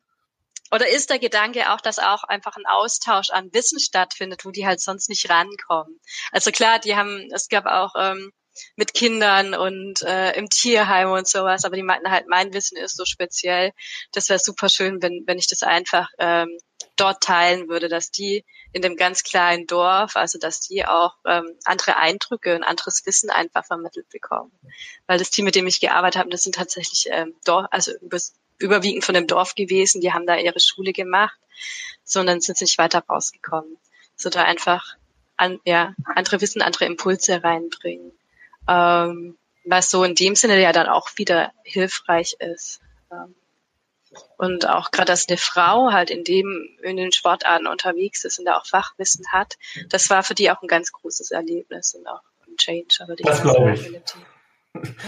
oder 0.71 0.89
ist 0.89 1.09
der 1.09 1.19
Gedanke 1.19 1.73
auch, 1.73 1.81
dass 1.81 1.99
auch 1.99 2.23
einfach 2.23 2.57
ein 2.57 2.65
Austausch 2.65 3.29
an 3.29 3.53
Wissen 3.53 3.79
stattfindet, 3.79 4.43
wo 4.45 4.51
die 4.51 4.67
halt 4.67 4.81
sonst 4.81 5.09
nicht 5.09 5.29
rankommen. 5.29 5.99
Also 6.31 6.51
klar, 6.51 6.79
die 6.79 6.95
haben, 6.95 7.29
es 7.33 7.47
gab 7.47 7.65
auch 7.65 7.93
ähm, 7.97 8.31
mit 8.75 8.93
Kindern 8.93 9.53
und 9.53 10.01
äh, 10.01 10.31
im 10.33 10.49
Tierheim 10.49 11.11
und 11.11 11.27
sowas, 11.27 11.63
aber 11.63 11.75
die 11.75 11.83
meinten 11.83 12.11
halt, 12.11 12.27
mein 12.27 12.53
Wissen 12.53 12.77
ist 12.77 12.97
so 12.97 13.05
speziell. 13.05 13.71
Das 14.11 14.29
wäre 14.29 14.39
super 14.39 14.67
schön, 14.69 15.01
wenn, 15.01 15.23
wenn 15.25 15.37
ich 15.37 15.47
das 15.47 15.63
einfach 15.63 16.09
ähm, 16.19 16.57
dort 16.97 17.21
teilen 17.23 17.69
würde, 17.69 17.87
dass 17.87 18.11
die 18.11 18.43
in 18.73 18.81
dem 18.81 18.97
ganz 18.97 19.23
kleinen 19.23 19.67
Dorf, 19.67 20.15
also 20.15 20.37
dass 20.37 20.59
die 20.59 20.85
auch 20.85 21.15
ähm, 21.25 21.55
andere 21.63 21.97
Eindrücke 21.97 22.55
und 22.55 22.63
anderes 22.63 23.05
Wissen 23.05 23.29
einfach 23.29 23.65
vermittelt 23.65 24.09
bekommen. 24.09 24.51
Weil 25.05 25.19
das 25.19 25.29
Team, 25.29 25.45
mit 25.45 25.55
dem 25.55 25.67
ich 25.67 25.79
gearbeitet 25.79 26.19
habe, 26.19 26.29
das 26.29 26.43
sind 26.43 26.55
tatsächlich 26.55 27.07
ähm, 27.09 27.33
Dorf, 27.45 27.67
also 27.71 27.91
überwiegend 28.59 29.05
von 29.05 29.15
dem 29.15 29.27
Dorf 29.27 29.55
gewesen, 29.55 30.01
die 30.01 30.13
haben 30.13 30.27
da 30.27 30.35
ihre 30.35 30.59
Schule 30.59 30.93
gemacht, 30.93 31.37
sondern 32.03 32.41
sind 32.41 32.59
nicht 32.59 32.77
weiter 32.77 33.03
rausgekommen. 33.07 33.77
So 34.15 34.29
da 34.29 34.43
einfach 34.43 34.95
an, 35.37 35.59
ja, 35.65 35.93
andere 36.15 36.41
Wissen, 36.41 36.61
andere 36.61 36.85
Impulse 36.85 37.43
reinbringen. 37.43 38.11
Ähm, 38.67 39.37
was 39.65 39.89
so 39.89 40.03
in 40.03 40.15
dem 40.15 40.35
Sinne 40.35 40.59
ja 40.61 40.71
dann 40.71 40.87
auch 40.87 41.09
wieder 41.17 41.51
hilfreich 41.63 42.37
ist. 42.39 42.79
Ähm, 43.11 43.35
und 44.37 44.67
auch 44.67 44.91
gerade, 44.91 45.11
dass 45.11 45.27
eine 45.27 45.37
Frau 45.37 45.91
halt 45.91 46.09
in 46.09 46.23
dem, 46.23 46.67
in 46.83 46.97
den 46.97 47.11
Sportarten 47.11 47.67
unterwegs 47.67 48.23
ist 48.23 48.39
und 48.39 48.45
da 48.45 48.57
auch 48.57 48.65
Fachwissen 48.65 49.25
hat, 49.31 49.55
das 49.89 50.09
war 50.09 50.23
für 50.23 50.35
die 50.35 50.51
auch 50.51 50.61
ein 50.61 50.67
ganz 50.67 50.91
großes 50.91 51.31
Erlebnis 51.31 51.93
und 51.93 52.07
auch 52.07 52.21
ein 52.47 52.55
Change. 52.57 52.97
Aber 53.01 53.15
das 53.15 53.41
glaube 53.41 53.73
ich. 53.73 53.91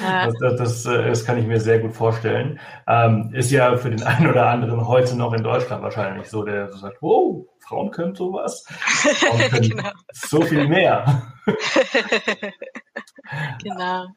Das, 0.02 0.34
das, 0.39 0.56
das, 0.58 0.86
äh, 0.88 1.10
das, 1.10 1.26
kann 1.26 1.38
ich 1.38 1.45
mir 1.45 1.60
sehr 1.60 1.78
gut 1.78 1.93
vorstellen. 1.93 2.60
Ähm, 2.88 3.32
ist 3.34 3.52
ja 3.52 3.78
für 3.78 3.91
den 3.91 4.02
einen 4.08 4.28
oder 4.28 4.48
anderen 4.48 4.88
heute 4.88 5.15
noch 5.15 5.32
in 5.34 5.43
Deutschland 5.43 5.84
wahrscheinlich 5.84 6.28
so, 6.28 6.43
der 6.43 6.72
so 6.72 6.80
sagt, 6.80 6.98
wow, 7.02 7.45
Frauen 7.60 7.91
können 7.91 8.15
sowas. 8.15 8.65
Frauen 8.67 9.39
können 9.52 9.69
genau. 9.69 9.91
so 10.12 10.41
viel 10.41 10.67
mehr. 10.67 11.22
genau. 13.62 14.08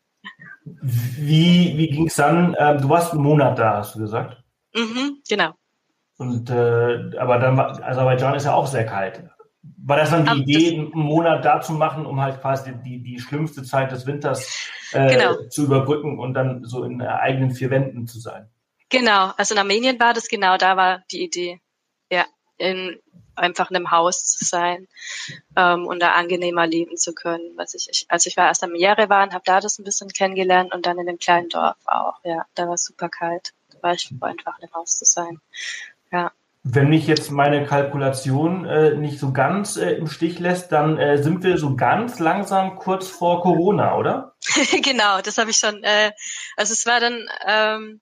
Wie, 0.65 1.75
wie 1.77 1.89
ging 1.89 2.07
es 2.07 2.15
dann? 2.15 2.57
Ähm, 2.59 2.81
du 2.81 2.89
warst 2.89 3.13
einen 3.13 3.23
Monat 3.23 3.59
da, 3.59 3.79
hast 3.79 3.95
du 3.95 4.01
gesagt? 4.01 4.42
Mhm, 4.75 5.19
genau. 5.29 5.55
Und 6.17 6.51
äh, 6.51 7.17
aber 7.19 7.39
dann 7.39 7.57
war 7.57 7.83
Aserbaidschan 7.83 8.35
ist 8.35 8.45
ja 8.45 8.55
auch 8.55 8.67
sehr 8.67 8.87
kalt. 8.87 9.25
War 9.85 9.97
das 9.97 10.11
dann 10.11 10.25
die 10.25 10.31
um, 10.31 10.41
Idee, 10.43 10.75
einen 10.75 10.91
Monat 10.93 11.45
da 11.45 11.61
zu 11.61 11.73
machen, 11.73 12.07
um 12.07 12.21
halt 12.21 12.41
quasi 12.41 12.73
die, 12.85 13.03
die 13.03 13.21
schlimmste 13.21 13.63
Zeit 13.63 13.93
des 13.93 14.07
Winters 14.07 14.69
äh, 14.93 15.15
genau. 15.15 15.49
zu 15.49 15.65
überbrücken 15.65 16.19
und 16.19 16.35
dann 16.35 16.65
so 16.65 16.85
in 16.85 17.01
eigenen 17.03 17.53
vier 17.53 17.71
Wänden 17.71 18.07
zu 18.07 18.21
sein? 18.21 18.49
Genau, 18.89 19.33
also 19.37 19.55
in 19.55 19.59
Armenien 19.59 19.99
war 19.99 20.15
das 20.15 20.29
genau, 20.29 20.57
da 20.57 20.77
war 20.77 21.03
die 21.11 21.23
Idee. 21.23 21.61
Ja, 22.11 22.27
in 22.59 23.01
einfach 23.35 23.71
in 23.71 23.77
einem 23.77 23.91
Haus 23.91 24.27
zu 24.27 24.45
sein 24.45 24.87
ähm, 25.57 25.87
und 25.87 26.01
da 26.01 26.13
angenehmer 26.13 26.67
leben 26.67 26.97
zu 26.97 27.15
können. 27.15 27.57
Was 27.57 27.75
ich, 27.75 27.89
ich 27.91 28.07
also 28.09 28.29
ich 28.29 28.37
war 28.37 28.49
erst 28.49 28.63
am 28.63 28.75
Jerewan, 28.75 29.33
habe 29.33 29.45
da 29.47 29.61
das 29.61 29.79
ein 29.79 29.85
bisschen 29.85 30.11
kennengelernt 30.11 30.75
und 30.75 30.87
dann 30.87 30.99
in 30.99 31.07
dem 31.07 31.19
kleinen 31.19 31.49
Dorf 31.49 31.77
auch. 31.87 32.21
Ja, 32.25 32.45
da 32.55 32.67
war 32.67 32.75
es 32.75 32.85
super 32.85 33.09
kalt 33.09 33.55
war 33.83 33.95
ich 33.95 34.09
froh, 34.09 34.27
einfach 34.27 34.59
im 34.61 34.73
Haus 34.75 34.99
zu 34.99 35.05
sein. 35.05 35.41
Ja. 36.11 36.33
Wenn 36.65 36.91
mich 36.91 37.09
jetzt 37.09 37.33
meine 37.33 37.67
Kalkulation 37.67 38.65
äh, 38.65 38.95
nicht 38.95 39.19
so 39.19 39.33
ganz 39.33 39.77
äh, 39.77 39.95
im 39.95 40.07
Stich 40.07 40.39
lässt, 40.39 40.71
dann 40.71 40.97
äh, 40.97 41.21
sind 41.21 41.43
wir 41.43 41.59
so 41.59 41.75
ganz 41.75 42.21
langsam 42.21 42.77
kurz 42.77 43.09
vor 43.09 43.43
Corona, 43.43 43.97
oder? 43.97 44.37
genau, 44.83 45.21
das 45.23 45.39
habe 45.39 45.51
ich 45.51 45.57
schon. 45.57 45.83
Äh, 45.83 46.13
also 46.57 46.73
es 46.73 46.87
war 46.87 47.01
dann, 47.01 47.27
ähm, 47.45 48.01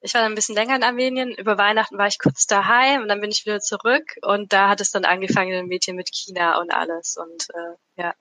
ich 0.00 0.14
war 0.14 0.22
dann 0.22 0.32
ein 0.32 0.34
bisschen 0.34 0.56
länger 0.56 0.74
in 0.74 0.82
Armenien. 0.82 1.30
Über 1.30 1.58
Weihnachten 1.58 1.96
war 1.96 2.08
ich 2.08 2.18
kurz 2.18 2.46
daheim 2.46 3.02
und 3.02 3.08
dann 3.08 3.20
bin 3.20 3.30
ich 3.30 3.46
wieder 3.46 3.60
zurück 3.60 4.04
und 4.22 4.52
da 4.52 4.68
hat 4.68 4.80
es 4.80 4.90
dann 4.90 5.04
angefangen 5.04 5.52
in 5.52 5.56
den 5.58 5.68
Medien 5.68 5.96
mit 5.96 6.10
China 6.12 6.60
und 6.60 6.74
alles 6.74 7.16
und 7.16 7.48
äh, 7.54 8.02
ja. 8.02 8.14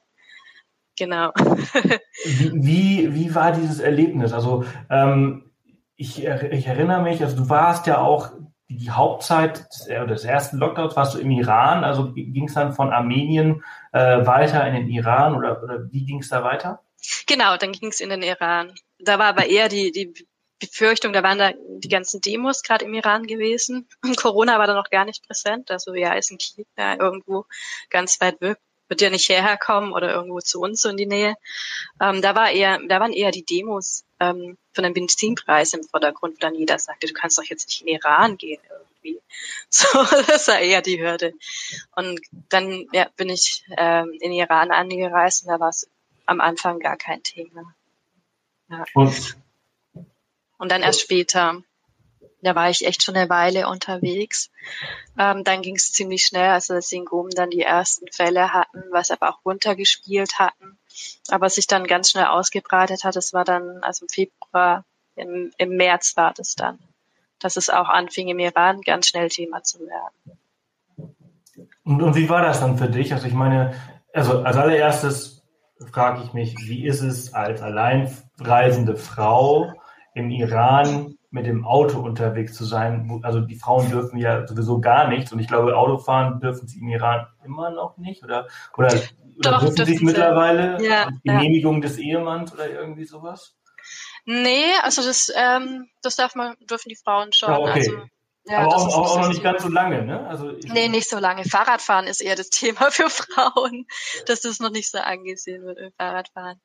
Genau. 0.97 1.33
wie, 2.23 3.13
wie 3.13 3.35
war 3.35 3.51
dieses 3.51 3.79
Erlebnis? 3.79 4.31
Also 4.31 4.63
ähm, 4.89 5.51
ich, 5.95 6.23
ich 6.23 6.67
erinnere 6.67 7.01
mich, 7.01 7.21
also 7.21 7.37
du 7.37 7.49
warst 7.49 7.87
ja 7.87 7.99
auch 7.99 8.31
die 8.67 8.89
Hauptzeit 8.89 9.65
des, 9.71 9.87
äh, 9.87 10.05
des 10.07 10.25
ersten 10.25 10.57
Lockdowns 10.57 10.95
warst 10.95 11.13
du 11.13 11.19
im 11.19 11.31
Iran, 11.31 11.83
also 11.83 12.11
ging 12.13 12.47
es 12.47 12.55
dann 12.55 12.73
von 12.73 12.91
Armenien 12.91 13.63
äh, 13.93 14.25
weiter 14.25 14.67
in 14.67 14.73
den 14.73 14.89
Iran 14.89 15.35
oder, 15.35 15.61
oder 15.63 15.91
wie 15.91 16.05
ging 16.05 16.19
es 16.19 16.29
da 16.29 16.43
weiter? 16.43 16.81
Genau, 17.27 17.57
dann 17.57 17.71
ging 17.71 17.89
es 17.89 17.99
in 17.99 18.09
den 18.09 18.23
Iran. 18.23 18.73
Da 18.99 19.19
war 19.19 19.27
aber 19.27 19.45
eher 19.45 19.69
die, 19.69 19.91
die 19.91 20.13
Befürchtung, 20.59 21.13
da 21.13 21.21
waren 21.21 21.37
da 21.37 21.51
die 21.77 21.89
ganzen 21.89 22.21
Demos 22.21 22.63
gerade 22.63 22.85
im 22.85 22.93
Iran 22.93 23.27
gewesen. 23.27 23.87
Und 24.03 24.17
Corona 24.17 24.57
war 24.57 24.67
da 24.67 24.73
noch 24.73 24.89
gar 24.89 25.05
nicht 25.05 25.25
präsent. 25.27 25.69
Also 25.69 25.93
ja, 25.93 26.13
ist 26.13 26.31
ein 26.31 26.39
China 26.39 26.97
irgendwo 26.99 27.45
ganz 27.89 28.19
weit 28.19 28.41
weg 28.41 28.57
wird 28.87 29.01
ja 29.01 29.09
nicht 29.09 29.25
hierher 29.25 29.57
kommen 29.57 29.93
oder 29.93 30.13
irgendwo 30.13 30.39
zu 30.39 30.59
uns 30.59 30.81
so 30.81 30.89
in 30.89 30.97
die 30.97 31.05
Nähe. 31.05 31.35
Ähm, 32.01 32.21
da 32.21 32.35
war 32.35 32.51
eher, 32.51 32.79
da 32.87 32.99
waren 32.99 33.13
eher 33.13 33.31
die 33.31 33.45
Demos 33.45 34.04
ähm, 34.19 34.57
von 34.73 34.83
dem 34.83 34.93
Benzinpreis 34.93 35.73
im 35.73 35.83
Vordergrund, 35.83 36.35
wo 36.35 36.39
dann 36.39 36.55
jeder 36.55 36.79
sagte, 36.79 37.07
du 37.07 37.13
kannst 37.13 37.37
doch 37.37 37.43
jetzt 37.43 37.67
nicht 37.67 37.81
in 37.81 37.87
den 37.87 37.95
Iran 37.95 38.37
gehen 38.37 38.61
irgendwie. 38.69 39.21
So, 39.69 39.85
das 40.27 40.47
war 40.47 40.59
eher 40.59 40.81
die 40.81 41.01
Hürde. 41.01 41.33
Und 41.95 42.21
dann 42.49 42.87
ja, 42.93 43.09
bin 43.17 43.29
ich 43.29 43.65
ähm, 43.77 44.11
in 44.13 44.31
den 44.31 44.39
Iran 44.39 44.71
angereist 44.71 45.43
und 45.43 45.49
da 45.49 45.59
war 45.59 45.69
es 45.69 45.89
am 46.25 46.39
Anfang 46.39 46.79
gar 46.79 46.97
kein 46.97 47.21
Thema. 47.21 47.75
Ja. 48.69 48.85
Und? 48.93 49.37
und 50.57 50.71
dann 50.71 50.81
erst 50.81 51.01
später 51.01 51.61
da 52.45 52.55
war 52.55 52.69
ich 52.69 52.85
echt 52.85 53.03
schon 53.03 53.15
eine 53.15 53.29
Weile 53.29 53.67
unterwegs. 53.67 54.51
Ähm, 55.17 55.43
dann 55.43 55.61
ging 55.61 55.75
es 55.75 55.91
ziemlich 55.91 56.25
schnell, 56.25 56.49
also 56.49 56.75
dass 56.75 56.89
Singum 56.89 57.29
dann 57.29 57.49
die 57.49 57.61
ersten 57.61 58.05
Fälle 58.11 58.53
hatten, 58.53 58.83
was 58.91 59.11
aber 59.11 59.29
auch 59.29 59.45
runtergespielt 59.45 60.37
hatten. 60.39 60.77
Aber 61.29 61.49
sich 61.49 61.67
dann 61.67 61.87
ganz 61.87 62.11
schnell 62.11 62.25
ausgebreitet 62.25 63.03
hat, 63.03 63.15
das 63.15 63.33
war 63.33 63.45
dann, 63.45 63.79
also 63.81 64.05
im 64.05 64.09
Februar, 64.09 64.85
im, 65.15 65.51
im 65.57 65.75
März 65.75 66.15
war 66.17 66.33
das 66.33 66.55
dann, 66.55 66.79
dass 67.39 67.57
es 67.57 67.69
auch 67.69 67.89
anfing 67.89 68.27
im 68.27 68.39
Iran 68.39 68.81
ganz 68.81 69.07
schnell 69.07 69.29
Thema 69.29 69.63
zu 69.63 69.79
werden. 69.79 70.37
Und, 71.83 72.01
und 72.01 72.15
wie 72.15 72.29
war 72.29 72.41
das 72.41 72.59
dann 72.59 72.77
für 72.77 72.89
dich? 72.89 73.13
Also 73.13 73.27
ich 73.27 73.33
meine, 73.33 73.73
also 74.13 74.43
als 74.43 74.57
allererstes 74.57 75.43
frage 75.91 76.23
ich 76.23 76.33
mich, 76.33 76.55
wie 76.67 76.85
ist 76.85 77.01
es 77.01 77.33
als 77.33 77.61
alleinreisende 77.61 78.95
Frau 78.95 79.73
im 80.13 80.29
Iran 80.29 81.17
mit 81.31 81.45
dem 81.45 81.65
Auto 81.65 81.99
unterwegs 81.99 82.53
zu 82.53 82.65
sein. 82.65 83.21
Also 83.23 83.41
die 83.41 83.55
Frauen 83.55 83.89
dürfen 83.89 84.17
ja 84.17 84.47
sowieso 84.47 84.79
gar 84.79 85.07
nichts 85.07 85.31
und 85.31 85.39
ich 85.39 85.47
glaube, 85.47 85.77
Autofahren 85.77 86.39
dürfen 86.39 86.67
sie 86.67 86.79
im 86.79 86.89
Iran 86.89 87.27
immer 87.43 87.69
noch 87.69 87.97
nicht 87.97 88.23
oder 88.23 88.47
oder, 88.77 88.93
oder 89.37 89.51
Doch, 89.51 89.73
dürfen 89.73 89.97
sie 89.97 90.05
mittlerweile 90.05 90.81
ja, 90.83 91.09
Genehmigung 91.23 91.75
ja. 91.75 91.81
des 91.81 91.97
Ehemanns 91.97 92.53
oder 92.53 92.69
irgendwie 92.69 93.05
sowas? 93.05 93.55
Nee, 94.25 94.71
also 94.81 95.03
das 95.03 95.31
ähm, 95.35 95.89
das 96.01 96.15
darf 96.15 96.35
man 96.35 96.55
dürfen 96.69 96.89
die 96.89 96.95
Frauen 96.95 97.31
schon. 97.33 97.49
Ja, 97.49 97.59
okay. 97.59 97.71
Also, 97.71 97.97
ja, 98.47 98.59
Aber 98.59 98.75
auch, 98.75 98.87
auch, 98.87 99.11
auch 99.11 99.21
noch 99.21 99.29
nicht 99.29 99.41
ganz 99.41 99.63
so 99.63 99.69
lange, 99.69 100.03
ne? 100.03 100.27
Also 100.27 100.51
nee, 100.65 100.87
nicht 100.87 101.09
so 101.09 101.17
lange. 101.17 101.45
Fahrradfahren 101.45 102.05
ist 102.05 102.21
eher 102.21 102.35
das 102.35 102.49
Thema 102.51 102.91
für 102.91 103.09
Frauen, 103.09 103.87
dass 104.27 104.41
das 104.41 104.59
noch 104.59 104.69
nicht 104.69 104.91
so 104.91 104.99
angesehen 104.99 105.63
wird 105.63 105.79
im 105.79 105.91
Fahrradfahren. 105.93 106.61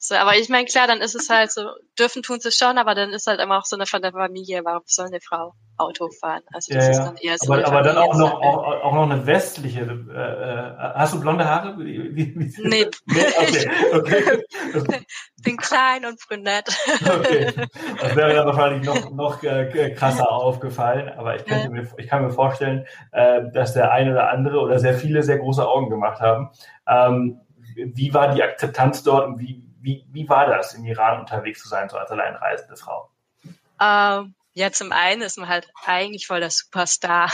So, 0.00 0.14
aber 0.14 0.36
ich 0.36 0.48
meine, 0.48 0.66
klar, 0.66 0.86
dann 0.86 1.00
ist 1.00 1.16
es 1.16 1.28
halt 1.28 1.50
so, 1.50 1.62
dürfen 1.98 2.22
tun 2.22 2.38
sie 2.38 2.52
schon, 2.52 2.78
aber 2.78 2.94
dann 2.94 3.10
ist 3.10 3.26
halt 3.26 3.40
immer 3.40 3.58
auch 3.58 3.64
so 3.64 3.74
eine 3.74 3.84
von 3.84 4.00
der 4.00 4.12
Familie, 4.12 4.64
warum 4.64 4.82
soll 4.86 5.06
eine 5.06 5.20
Frau 5.20 5.54
Auto 5.76 6.08
fahren? 6.20 6.42
Also 6.52 6.74
das 6.74 6.84
ja, 6.84 6.90
ist 6.90 6.98
dann 6.98 7.16
eher 7.16 7.36
so. 7.38 7.52
Aber, 7.52 7.66
aber 7.66 7.82
dann 7.82 7.96
auch 7.98 8.16
noch, 8.16 8.32
auch, 8.34 8.84
auch, 8.84 8.94
noch 8.94 9.10
eine 9.10 9.26
westliche. 9.26 9.80
Äh, 9.80 9.84
äh, 9.84 10.92
hast 10.94 11.14
du 11.14 11.20
blonde 11.20 11.48
Haare? 11.48 11.76
Wie, 11.78 12.14
wie, 12.14 12.34
wie, 12.34 12.68
nee. 12.68 12.86
nee. 13.06 13.24
Okay, 13.38 14.40
okay. 14.72 15.04
Bin 15.42 15.56
klein 15.56 16.04
und 16.04 16.18
brünett. 16.28 16.68
Okay. 17.04 17.52
Das 18.00 18.14
wäre 18.14 18.34
ja 18.34 18.46
wahrscheinlich 18.46 18.86
noch, 18.86 19.10
noch 19.10 19.42
äh, 19.42 19.94
krasser 19.94 20.30
aufgefallen, 20.30 21.08
aber 21.08 21.36
ich, 21.36 21.44
könnte 21.44 21.64
ja. 21.64 21.70
mir, 21.70 21.88
ich 21.96 22.06
kann 22.08 22.22
mir 22.22 22.30
vorstellen, 22.30 22.86
äh, 23.12 23.42
dass 23.52 23.74
der 23.74 23.90
eine 23.92 24.12
oder 24.12 24.30
andere 24.30 24.60
oder 24.60 24.78
sehr 24.78 24.94
viele 24.94 25.22
sehr 25.22 25.38
große 25.38 25.66
Augen 25.66 25.90
gemacht 25.90 26.20
haben. 26.20 26.50
Ähm, 26.86 27.40
wie 27.74 28.14
war 28.14 28.34
die 28.34 28.42
Akzeptanz 28.42 29.02
dort 29.02 29.26
und 29.26 29.38
wie, 29.38 29.67
wie, 29.80 30.04
wie 30.10 30.28
war 30.28 30.46
das, 30.46 30.74
im 30.74 30.84
Iran 30.84 31.20
unterwegs 31.20 31.62
zu 31.62 31.68
sein, 31.68 31.88
so 31.88 31.96
als 31.96 32.10
alleinreisende 32.10 32.76
Frau? 32.76 33.10
Ähm, 33.80 34.34
ja, 34.54 34.72
zum 34.72 34.90
einen 34.90 35.22
ist 35.22 35.38
man 35.38 35.48
halt 35.48 35.68
eigentlich 35.84 36.26
voll 36.26 36.40
der 36.40 36.50
Superstar. 36.50 37.30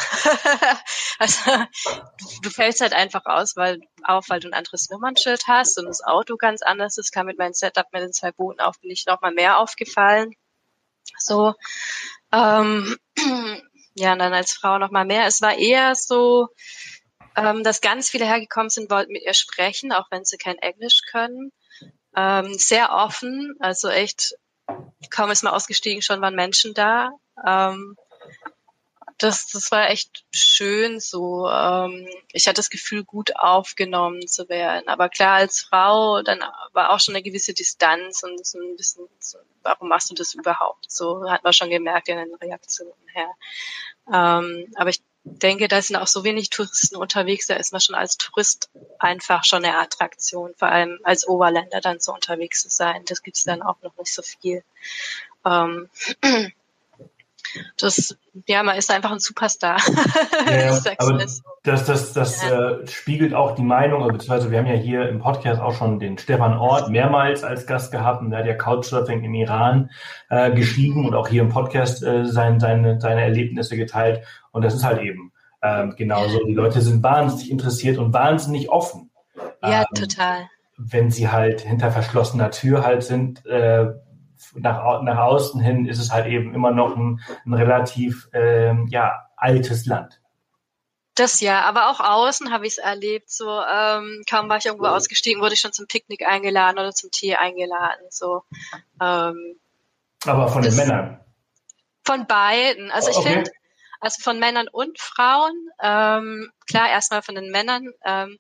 also 1.19 1.41
du, 2.19 2.27
du, 2.43 2.51
fällst 2.51 2.83
halt 2.83 2.93
einfach 2.93 3.25
aus, 3.25 3.57
weil 3.57 3.81
auf, 4.03 4.29
weil 4.29 4.41
du 4.41 4.49
ein 4.49 4.55
anderes 4.55 4.91
Nummernschild 4.91 5.45
hast 5.47 5.79
und 5.79 5.87
das 5.87 6.05
Auto 6.05 6.37
ganz 6.37 6.61
anders 6.61 6.99
ist. 6.99 7.13
Kam 7.13 7.27
mit 7.27 7.39
meinem 7.39 7.55
Setup 7.55 7.87
mit 7.93 8.03
den 8.03 8.13
zwei 8.13 8.31
Booten 8.33 8.61
auf, 8.61 8.79
bin 8.81 8.91
ich 8.91 9.07
noch 9.07 9.23
mal 9.23 9.33
mehr 9.33 9.59
aufgefallen. 9.59 10.33
So, 11.17 11.55
ähm, 12.31 12.99
ja, 13.95 14.13
und 14.13 14.19
dann 14.19 14.35
als 14.35 14.53
Frau 14.53 14.79
noch 14.79 14.91
mal 14.91 15.07
mehr. 15.07 15.27
Es 15.27 15.41
war 15.41 15.57
eher 15.57 15.95
so, 15.95 16.49
ähm, 17.37 17.63
dass 17.63 17.81
ganz 17.81 18.11
viele 18.11 18.27
hergekommen 18.27 18.69
sind, 18.69 18.91
wollten 18.91 19.13
mit 19.13 19.23
ihr 19.23 19.35
sprechen, 19.35 19.93
auch 19.93 20.09
wenn 20.11 20.27
sie 20.27 20.37
kein 20.37 20.59
Englisch 20.59 21.01
können 21.11 21.53
ähm, 22.17 22.55
sehr 22.55 22.93
offen, 22.93 23.57
also 23.61 23.89
echt, 23.89 24.35
kaum 25.11 25.31
ist 25.31 25.43
mal 25.43 25.51
ausgestiegen, 25.51 26.03
schon 26.03 26.21
waren 26.21 26.35
Menschen 26.35 26.75
da. 26.75 27.13
Ähm, 27.47 27.97
das, 29.19 29.47
das 29.49 29.71
war 29.71 29.91
echt 29.91 30.25
schön 30.33 30.99
so. 30.99 31.49
Ähm, 31.49 32.09
ich 32.33 32.47
hatte 32.47 32.57
das 32.57 32.71
Gefühl, 32.71 33.05
gut 33.05 33.37
aufgenommen 33.37 34.27
zu 34.27 34.49
werden. 34.49 34.89
Aber 34.89 35.09
klar, 35.09 35.37
als 35.37 35.61
Frau, 35.61 36.23
dann 36.23 36.41
war 36.73 36.91
auch 36.91 37.01
schon 37.01 37.15
eine 37.15 37.23
gewisse 37.23 37.55
Distanz 37.55 38.23
und 38.23 38.45
so 38.45 38.59
ein 38.59 38.77
bisschen, 38.77 39.07
so, 39.21 39.39
warum 39.63 39.89
machst 39.89 40.11
du 40.11 40.15
das 40.15 40.35
überhaupt? 40.35 40.91
So 40.91 41.31
hat 41.31 41.45
man 41.45 41.53
schon 41.53 41.71
gemerkt 41.71 42.09
in 42.09 42.17
den 42.17 42.35
Reaktionen 42.35 42.93
her. 43.13 43.31
Ähm, 44.13 44.73
aber 44.75 44.91
ich 44.91 45.01
denke, 45.25 45.69
da 45.69 45.81
sind 45.81 45.97
auch 45.97 46.07
so 46.07 46.23
wenig 46.23 46.51
Touristen 46.51 46.97
unterwegs, 46.97 47.47
da 47.47 47.55
ist 47.57 47.73
man 47.73 47.81
schon 47.81 47.95
als 47.95 48.19
Tourist 48.19 48.71
einfach 48.99 49.45
schon 49.45 49.65
eine 49.65 49.79
Attraktion, 49.79 50.55
vor 50.57 50.69
allem 50.69 51.01
als 51.03 51.27
Oberländer 51.27 51.81
dann 51.81 52.01
so 52.01 52.13
unterwegs 52.13 52.63
zu 52.63 52.69
sein. 52.69 53.05
Das 53.07 53.23
gibt's 53.23 53.45
dann 53.45 53.63
auch 53.63 53.81
noch 53.83 53.97
nicht 53.97 54.13
so 54.13 54.23
viel. 54.23 54.63
Ähm, 55.45 55.89
das, 57.79 58.17
ja, 58.47 58.63
man 58.63 58.77
ist 58.77 58.91
einfach 58.91 59.13
ein 59.13 59.21
Superstar. 59.21 59.79
Ja, 60.47 60.79
aber 60.99 61.19
das, 61.65 61.87
das, 61.87 62.13
das 62.13 62.43
ja. 62.43 62.73
äh, 62.73 62.87
spiegelt 62.87 63.33
auch 63.33 63.55
die 63.55 63.63
Meinung, 63.63 64.07
beziehungsweise 64.09 64.51
wir 64.51 64.59
haben 64.59 64.67
ja 64.67 64.75
hier 64.75 65.09
im 65.09 65.21
Podcast 65.21 65.61
auch 65.61 65.75
schon 65.75 65.99
den 65.99 66.19
Stefan 66.19 66.59
Ort 66.59 66.91
mehrmals 66.91 67.43
als 67.43 67.67
Gast 67.67 67.93
gehabt 67.93 68.21
und 68.21 68.31
der 68.31 68.41
hat 68.41 68.47
ja 68.47 68.55
Couchsurfing 68.55 69.25
im 69.25 69.35
Iran 69.35 69.91
äh, 70.29 70.53
geschrieben 70.53 71.07
und 71.07 71.15
auch 71.15 71.29
hier 71.29 71.43
im 71.43 71.49
Podcast 71.49 72.03
äh, 72.03 72.27
sein, 72.27 72.61
seine, 72.61 73.01
seine 73.01 73.23
Erlebnisse 73.23 73.77
geteilt. 73.77 74.23
Und 74.53 74.63
das 74.63 74.75
ist 74.75 74.85
halt 74.85 75.01
eben 75.01 75.33
ähm, 75.63 75.95
genauso. 75.97 76.45
Die 76.45 76.55
Leute 76.55 76.81
sind 76.83 77.03
wahnsinnig 77.03 77.51
interessiert 77.51 77.97
und 77.97 78.13
wahnsinnig 78.13 78.69
offen. 78.69 79.11
Ja, 79.63 79.81
ähm, 79.81 79.87
total. 79.95 80.49
Wenn 80.77 81.11
sie 81.11 81.31
halt 81.31 81.63
hinter 81.63 81.91
verschlossener 81.91 82.51
Tür 82.51 82.85
halt 82.85 83.03
sind, 83.03 83.47
äh, 83.47 83.87
nach, 84.55 85.03
nach 85.03 85.19
außen 85.19 85.61
hin 85.61 85.87
ist 85.87 85.99
es 85.99 86.13
halt 86.13 86.27
eben 86.27 86.55
immer 86.55 86.71
noch 86.71 86.97
ein, 86.97 87.21
ein 87.47 87.55
relativ 87.55 88.29
ähm, 88.33 88.87
ja, 88.89 89.29
altes 89.37 89.87
Land. 89.87 90.21
Das 91.15 91.41
ja, 91.41 91.61
aber 91.63 91.91
auch 91.91 92.01
außen 92.01 92.53
habe 92.53 92.67
ich 92.67 92.73
es 92.73 92.79
erlebt. 92.79 93.31
So 93.31 93.49
ähm, 93.49 94.23
kaum 94.29 94.49
war 94.49 94.57
ich 94.57 94.67
irgendwo 94.67 94.87
ausgestiegen, 94.87 95.41
wurde 95.41 95.55
ich 95.55 95.61
schon 95.61 95.73
zum 95.73 95.87
Picknick 95.87 96.27
eingeladen 96.27 96.79
oder 96.79 96.93
zum 96.93 97.11
Tee 97.13 97.37
eingeladen. 97.37 98.05
So. 98.11 98.43
Ähm, 99.01 99.57
aber 100.27 100.49
von 100.49 100.63
den 100.63 100.75
Männern. 100.75 101.21
Von 102.05 102.27
beiden. 102.27 102.91
Also 102.91 103.11
ich 103.11 103.17
okay. 103.17 103.29
finde, 103.29 103.51
also 104.01 104.23
von 104.23 104.41
Männern 104.41 104.67
und 104.69 104.99
Frauen. 104.99 105.69
Ähm, 105.81 106.51
klar, 106.67 106.91
erstmal 106.91 107.23
von 107.23 107.37
den 107.37 107.51
Männern. 107.51 107.93
Ähm, 108.05 108.39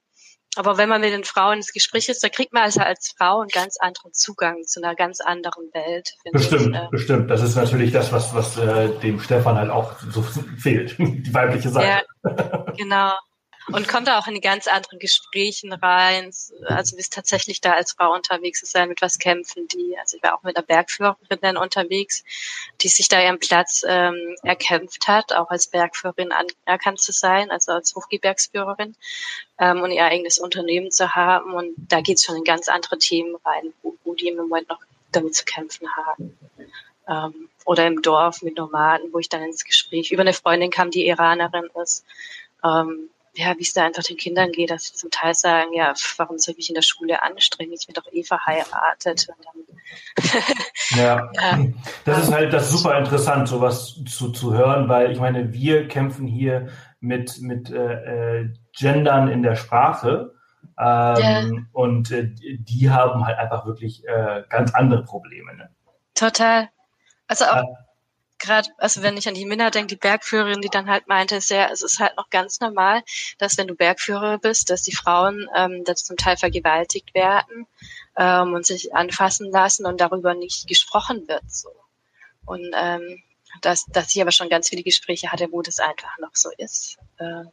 aber 0.56 0.78
wenn 0.78 0.88
man 0.88 1.00
mit 1.00 1.12
den 1.12 1.24
Frauen 1.24 1.58
ins 1.58 1.72
Gespräch 1.72 2.08
ist, 2.08 2.22
da 2.22 2.28
kriegt 2.28 2.52
man 2.52 2.62
also 2.62 2.80
als 2.80 3.14
Frau 3.16 3.40
einen 3.40 3.48
ganz 3.48 3.76
anderen 3.78 4.12
Zugang 4.12 4.62
zu 4.64 4.82
einer 4.82 4.94
ganz 4.94 5.20
anderen 5.20 5.70
Welt. 5.72 6.14
Bestimmt, 6.32 6.76
ich, 6.76 6.82
äh. 6.82 6.88
bestimmt. 6.90 7.30
Das 7.30 7.42
ist 7.42 7.56
natürlich 7.56 7.92
das, 7.92 8.12
was, 8.12 8.34
was 8.34 8.56
äh, 8.58 8.88
dem 9.00 9.20
Stefan 9.20 9.56
halt 9.56 9.70
auch 9.70 9.98
so 10.10 10.22
fehlt, 10.58 10.98
die 10.98 11.34
weibliche 11.34 11.70
Seite. 11.70 12.04
Ja, 12.24 12.64
genau. 12.76 13.12
Und 13.72 13.88
kommt 13.88 14.10
auch 14.10 14.26
in 14.26 14.34
die 14.34 14.40
ganz 14.40 14.66
anderen 14.66 14.98
Gesprächen 14.98 15.72
rein. 15.72 16.32
Also 16.66 16.96
bist 16.96 17.14
tatsächlich 17.14 17.60
da 17.60 17.72
als 17.72 17.92
Frau 17.92 18.12
unterwegs 18.12 18.62
ist, 18.62 18.76
mit 18.86 19.00
was 19.00 19.18
kämpfen 19.18 19.68
die. 19.68 19.96
Also 19.98 20.16
ich 20.16 20.22
war 20.22 20.36
auch 20.36 20.42
mit 20.42 20.56
einer 20.56 20.66
Bergführerin 20.66 21.38
dann 21.40 21.56
unterwegs, 21.56 22.24
die 22.82 22.88
sich 22.88 23.08
da 23.08 23.22
ihren 23.22 23.38
Platz 23.38 23.82
ähm, 23.86 24.36
erkämpft 24.42 25.08
hat, 25.08 25.32
auch 25.32 25.50
als 25.50 25.68
Bergführerin 25.68 26.32
anerkannt 26.32 27.00
zu 27.00 27.12
sein, 27.12 27.50
also 27.50 27.72
als 27.72 27.94
Hochgebirgsführerin 27.94 28.96
ähm, 29.58 29.80
und 29.80 29.92
ihr 29.92 30.04
eigenes 30.04 30.38
Unternehmen 30.38 30.90
zu 30.90 31.14
haben. 31.14 31.54
Und 31.54 31.74
da 31.76 32.00
geht 32.00 32.18
es 32.18 32.24
schon 32.24 32.36
in 32.36 32.44
ganz 32.44 32.68
andere 32.68 32.98
Themen 32.98 33.36
rein, 33.44 33.72
wo, 33.82 33.96
wo 34.04 34.14
die 34.14 34.28
im 34.28 34.36
Moment 34.36 34.68
noch 34.68 34.80
damit 35.10 35.34
zu 35.34 35.44
kämpfen 35.44 35.88
haben. 35.96 36.38
Ähm, 37.08 37.48
oder 37.64 37.86
im 37.86 38.02
Dorf 38.02 38.42
mit 38.42 38.58
Nomaden, 38.58 39.12
wo 39.12 39.18
ich 39.18 39.28
dann 39.30 39.42
ins 39.42 39.64
Gespräch 39.64 40.12
über 40.12 40.22
eine 40.22 40.34
Freundin 40.34 40.70
kam, 40.70 40.90
die 40.90 41.06
Iranerin 41.06 41.70
ist. 41.82 42.04
Ähm, 42.62 43.08
ja, 43.36 43.54
wie 43.58 43.62
es 43.62 43.72
da 43.72 43.84
einfach 43.84 44.02
den 44.02 44.16
Kindern 44.16 44.52
geht, 44.52 44.70
dass 44.70 44.84
sie 44.84 44.94
zum 44.94 45.10
Teil 45.10 45.34
sagen, 45.34 45.72
ja, 45.72 45.92
warum 46.16 46.38
soll 46.38 46.52
ich 46.52 46.58
mich 46.58 46.68
in 46.70 46.74
der 46.74 46.82
Schule 46.82 47.22
anstrengen? 47.22 47.72
Ich 47.72 47.86
bin 47.86 47.94
doch 47.94 48.10
eh 48.12 48.22
verheiratet. 48.22 49.28
ja. 50.90 51.30
das 52.04 52.24
ist 52.24 52.32
halt 52.32 52.52
das 52.52 52.64
ist 52.64 52.78
super 52.78 52.98
interessant, 52.98 53.48
sowas 53.48 54.00
zu, 54.08 54.30
zu 54.30 54.54
hören, 54.54 54.88
weil 54.88 55.12
ich 55.12 55.18
meine, 55.18 55.52
wir 55.52 55.88
kämpfen 55.88 56.26
hier 56.26 56.68
mit, 57.00 57.40
mit 57.40 57.70
äh, 57.70 58.40
äh 58.40 58.48
Gendern 58.76 59.28
in 59.28 59.42
der 59.42 59.56
Sprache. 59.56 60.34
Ähm, 60.78 61.16
ja. 61.22 61.44
Und 61.72 62.10
äh, 62.10 62.28
die 62.32 62.90
haben 62.90 63.24
halt 63.24 63.38
einfach 63.38 63.66
wirklich 63.66 64.06
äh, 64.06 64.42
ganz 64.48 64.74
andere 64.74 65.04
Probleme. 65.04 65.54
Ne? 65.54 65.70
Total. 66.14 66.68
Also 67.28 67.44
auch, 67.44 67.83
gerade, 68.44 68.68
also 68.78 69.02
wenn 69.02 69.16
ich 69.16 69.26
an 69.28 69.34
die 69.34 69.46
Minna 69.46 69.70
denke, 69.70 69.88
die 69.88 69.96
Bergführerin, 69.96 70.60
die 70.60 70.68
dann 70.68 70.88
halt 70.88 71.08
meinte, 71.08 71.36
ist 71.36 71.50
ja, 71.50 71.68
es 71.70 71.82
ist 71.82 71.98
halt 71.98 72.16
noch 72.16 72.30
ganz 72.30 72.60
normal, 72.60 73.02
dass 73.38 73.56
wenn 73.58 73.66
du 73.66 73.74
Bergführer 73.74 74.38
bist, 74.38 74.70
dass 74.70 74.82
die 74.82 74.94
Frauen 74.94 75.48
ähm, 75.56 75.82
das 75.84 76.04
zum 76.04 76.16
Teil 76.16 76.36
vergewaltigt 76.36 77.14
werden 77.14 77.66
ähm, 78.16 78.54
und 78.54 78.66
sich 78.66 78.94
anfassen 78.94 79.50
lassen 79.50 79.86
und 79.86 80.00
darüber 80.00 80.34
nicht 80.34 80.66
gesprochen 80.66 81.26
wird. 81.28 81.50
So. 81.50 81.70
Und 82.44 82.70
ähm, 82.76 83.22
dass, 83.60 83.86
dass 83.86 84.14
ich 84.14 84.20
aber 84.20 84.32
schon 84.32 84.48
ganz 84.48 84.68
viele 84.68 84.82
Gespräche 84.82 85.32
hatte, 85.32 85.50
wo 85.50 85.62
das 85.62 85.80
einfach 85.80 86.18
noch 86.18 86.34
so 86.34 86.50
ist. 86.58 86.98
Äh, 87.18 87.44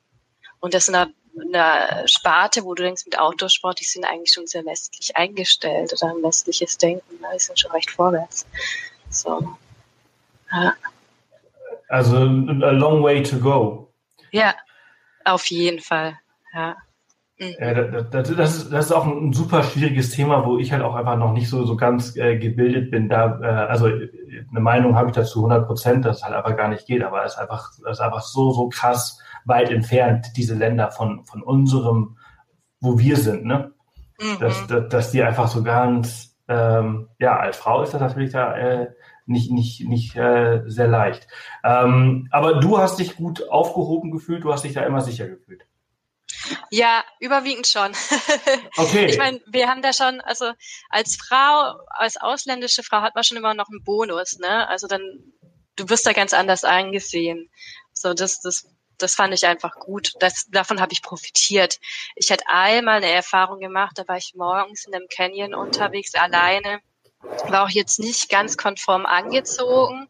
und 0.59 0.73
das 0.73 0.87
in 0.87 0.95
einer, 0.95 1.11
in 1.35 1.55
einer 1.55 2.07
Sparte, 2.07 2.63
wo 2.63 2.75
du 2.75 2.83
denkst, 2.83 3.05
mit 3.05 3.17
Outdoor-Sport, 3.17 3.79
die 3.79 3.85
sind 3.85 4.05
eigentlich 4.05 4.33
schon 4.33 4.47
sehr 4.47 4.65
westlich 4.65 5.15
eingestellt 5.15 5.93
oder 5.93 6.13
ein 6.13 6.23
westliches 6.23 6.77
Denken, 6.77 7.19
ne? 7.21 7.29
die 7.33 7.39
sind 7.39 7.59
schon 7.59 7.71
recht 7.71 7.91
vorwärts. 7.91 8.45
So. 9.09 9.57
Ja. 10.51 10.73
Also 11.89 12.17
a 12.17 12.71
long 12.71 13.03
way 13.03 13.21
to 13.23 13.37
go. 13.37 13.93
Ja, 14.31 14.53
auf 15.25 15.45
jeden 15.47 15.79
Fall. 15.79 16.17
Ja. 16.53 16.75
Mhm. 17.41 17.55
Ja, 17.59 17.73
das, 17.73 18.09
das, 18.11 18.29
ist, 18.29 18.71
das 18.71 18.85
ist 18.85 18.91
auch 18.91 19.05
ein 19.05 19.33
super 19.33 19.63
schwieriges 19.63 20.11
Thema, 20.11 20.45
wo 20.45 20.59
ich 20.59 20.71
halt 20.71 20.83
auch 20.83 20.95
einfach 20.95 21.17
noch 21.17 21.33
nicht 21.33 21.49
so, 21.49 21.65
so 21.65 21.75
ganz 21.75 22.15
äh, 22.15 22.37
gebildet 22.37 22.91
bin. 22.91 23.09
Da, 23.09 23.39
äh, 23.41 23.45
also 23.45 23.87
eine 23.87 24.59
Meinung 24.59 24.95
habe 24.95 25.09
ich 25.09 25.15
dazu 25.15 25.39
100 25.39 25.65
Prozent, 25.65 26.05
dass 26.05 26.17
es 26.17 26.23
halt 26.23 26.35
einfach 26.35 26.55
gar 26.55 26.67
nicht 26.67 26.85
geht, 26.85 27.03
aber 27.03 27.25
es 27.25 27.33
ist 27.33 27.39
einfach, 27.39 27.71
es 27.71 27.97
ist 27.97 27.99
einfach 27.99 28.21
so, 28.21 28.51
so 28.51 28.69
krass 28.69 29.19
weit 29.45 29.71
entfernt, 29.71 30.27
diese 30.37 30.53
Länder 30.53 30.91
von, 30.91 31.25
von 31.25 31.41
unserem, 31.41 32.17
wo 32.79 32.99
wir 32.99 33.17
sind, 33.17 33.45
ne? 33.45 33.73
Mhm. 34.19 34.39
Dass, 34.39 34.67
dass, 34.67 34.89
dass 34.89 35.11
die 35.11 35.23
einfach 35.23 35.47
so 35.47 35.63
ganz, 35.63 36.37
ähm, 36.47 37.09
ja, 37.17 37.39
als 37.39 37.57
Frau 37.57 37.81
ist 37.81 37.93
das 37.95 38.01
natürlich 38.01 38.31
da 38.31 38.55
äh, 38.55 38.87
nicht, 39.25 39.51
nicht, 39.51 39.87
nicht 39.87 40.15
äh, 40.15 40.61
sehr 40.65 40.87
leicht. 40.87 41.27
Ähm, 41.63 42.27
aber 42.31 42.59
du 42.59 42.77
hast 42.77 42.99
dich 42.99 43.15
gut 43.15 43.47
aufgehoben 43.49 44.11
gefühlt, 44.11 44.43
du 44.43 44.51
hast 44.51 44.63
dich 44.63 44.73
da 44.73 44.83
immer 44.85 45.01
sicher 45.01 45.27
gefühlt. 45.27 45.65
Ja, 46.69 47.03
überwiegend 47.19 47.67
schon. 47.67 47.91
Okay. 48.77 49.05
ich 49.05 49.17
meine, 49.17 49.41
wir 49.47 49.67
haben 49.67 49.81
da 49.81 49.93
schon, 49.93 50.21
also 50.21 50.51
als 50.89 51.15
Frau, 51.15 51.75
als 51.89 52.17
ausländische 52.17 52.83
Frau 52.83 53.01
hat 53.01 53.15
man 53.15 53.23
schon 53.23 53.37
immer 53.37 53.53
noch 53.53 53.69
einen 53.69 53.83
Bonus, 53.83 54.39
ne? 54.39 54.67
Also 54.67 54.87
dann, 54.87 55.01
du 55.75 55.89
wirst 55.89 56.05
da 56.07 56.13
ganz 56.13 56.33
anders 56.33 56.63
angesehen. 56.63 57.49
So, 57.93 58.13
das, 58.13 58.39
das, 58.41 58.67
das 58.97 59.15
fand 59.15 59.33
ich 59.33 59.45
einfach 59.45 59.75
gut. 59.75 60.13
Das, 60.19 60.47
davon 60.49 60.79
habe 60.81 60.93
ich 60.93 61.01
profitiert. 61.01 61.79
Ich 62.15 62.31
hatte 62.31 62.45
einmal 62.47 62.97
eine 62.97 63.11
Erfahrung 63.11 63.59
gemacht, 63.59 63.97
da 63.97 64.07
war 64.07 64.17
ich 64.17 64.33
morgens 64.35 64.85
in 64.85 64.95
einem 64.95 65.07
Canyon 65.09 65.53
unterwegs, 65.53 66.15
alleine 66.15 66.79
war 67.47 67.65
auch 67.65 67.69
jetzt 67.69 67.99
nicht 67.99 68.29
ganz 68.29 68.57
konform 68.57 69.05
angezogen. 69.05 70.09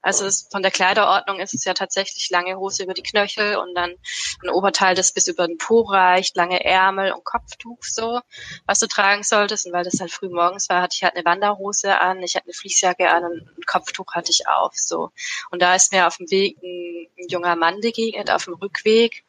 Also 0.00 0.26
es, 0.26 0.48
von 0.50 0.62
der 0.62 0.70
Kleiderordnung 0.70 1.40
ist 1.40 1.54
es 1.54 1.64
ja 1.64 1.74
tatsächlich 1.74 2.30
lange 2.30 2.56
Hose 2.56 2.84
über 2.84 2.94
die 2.94 3.02
Knöchel 3.02 3.56
und 3.56 3.74
dann 3.74 3.94
ein 4.42 4.48
Oberteil, 4.50 4.94
das 4.94 5.12
bis 5.12 5.26
über 5.26 5.46
den 5.46 5.58
Po 5.58 5.80
reicht, 5.82 6.36
lange 6.36 6.64
Ärmel 6.64 7.12
und 7.12 7.24
Kopftuch 7.24 7.82
so, 7.82 8.20
was 8.64 8.78
du 8.78 8.86
tragen 8.86 9.24
solltest. 9.24 9.66
Und 9.66 9.72
weil 9.72 9.84
das 9.84 9.98
halt 10.00 10.12
früh 10.12 10.28
morgens 10.28 10.68
war, 10.68 10.82
hatte 10.82 10.94
ich 10.94 11.02
halt 11.02 11.16
eine 11.16 11.24
Wanderhose 11.24 12.00
an, 12.00 12.22
ich 12.22 12.36
hatte 12.36 12.46
eine 12.46 12.54
Fließjacke 12.54 13.10
an 13.10 13.24
und 13.24 13.40
ein 13.40 13.66
Kopftuch 13.66 14.14
hatte 14.14 14.30
ich 14.30 14.46
auf 14.46 14.72
so. 14.76 15.10
Und 15.50 15.62
da 15.62 15.74
ist 15.74 15.92
mir 15.92 16.06
auf 16.06 16.16
dem 16.16 16.30
Weg 16.30 16.58
ein, 16.62 17.08
ein 17.18 17.28
junger 17.28 17.56
Mann 17.56 17.80
begegnet, 17.80 18.30
auf 18.30 18.44
dem 18.44 18.54
Rückweg. 18.54 19.24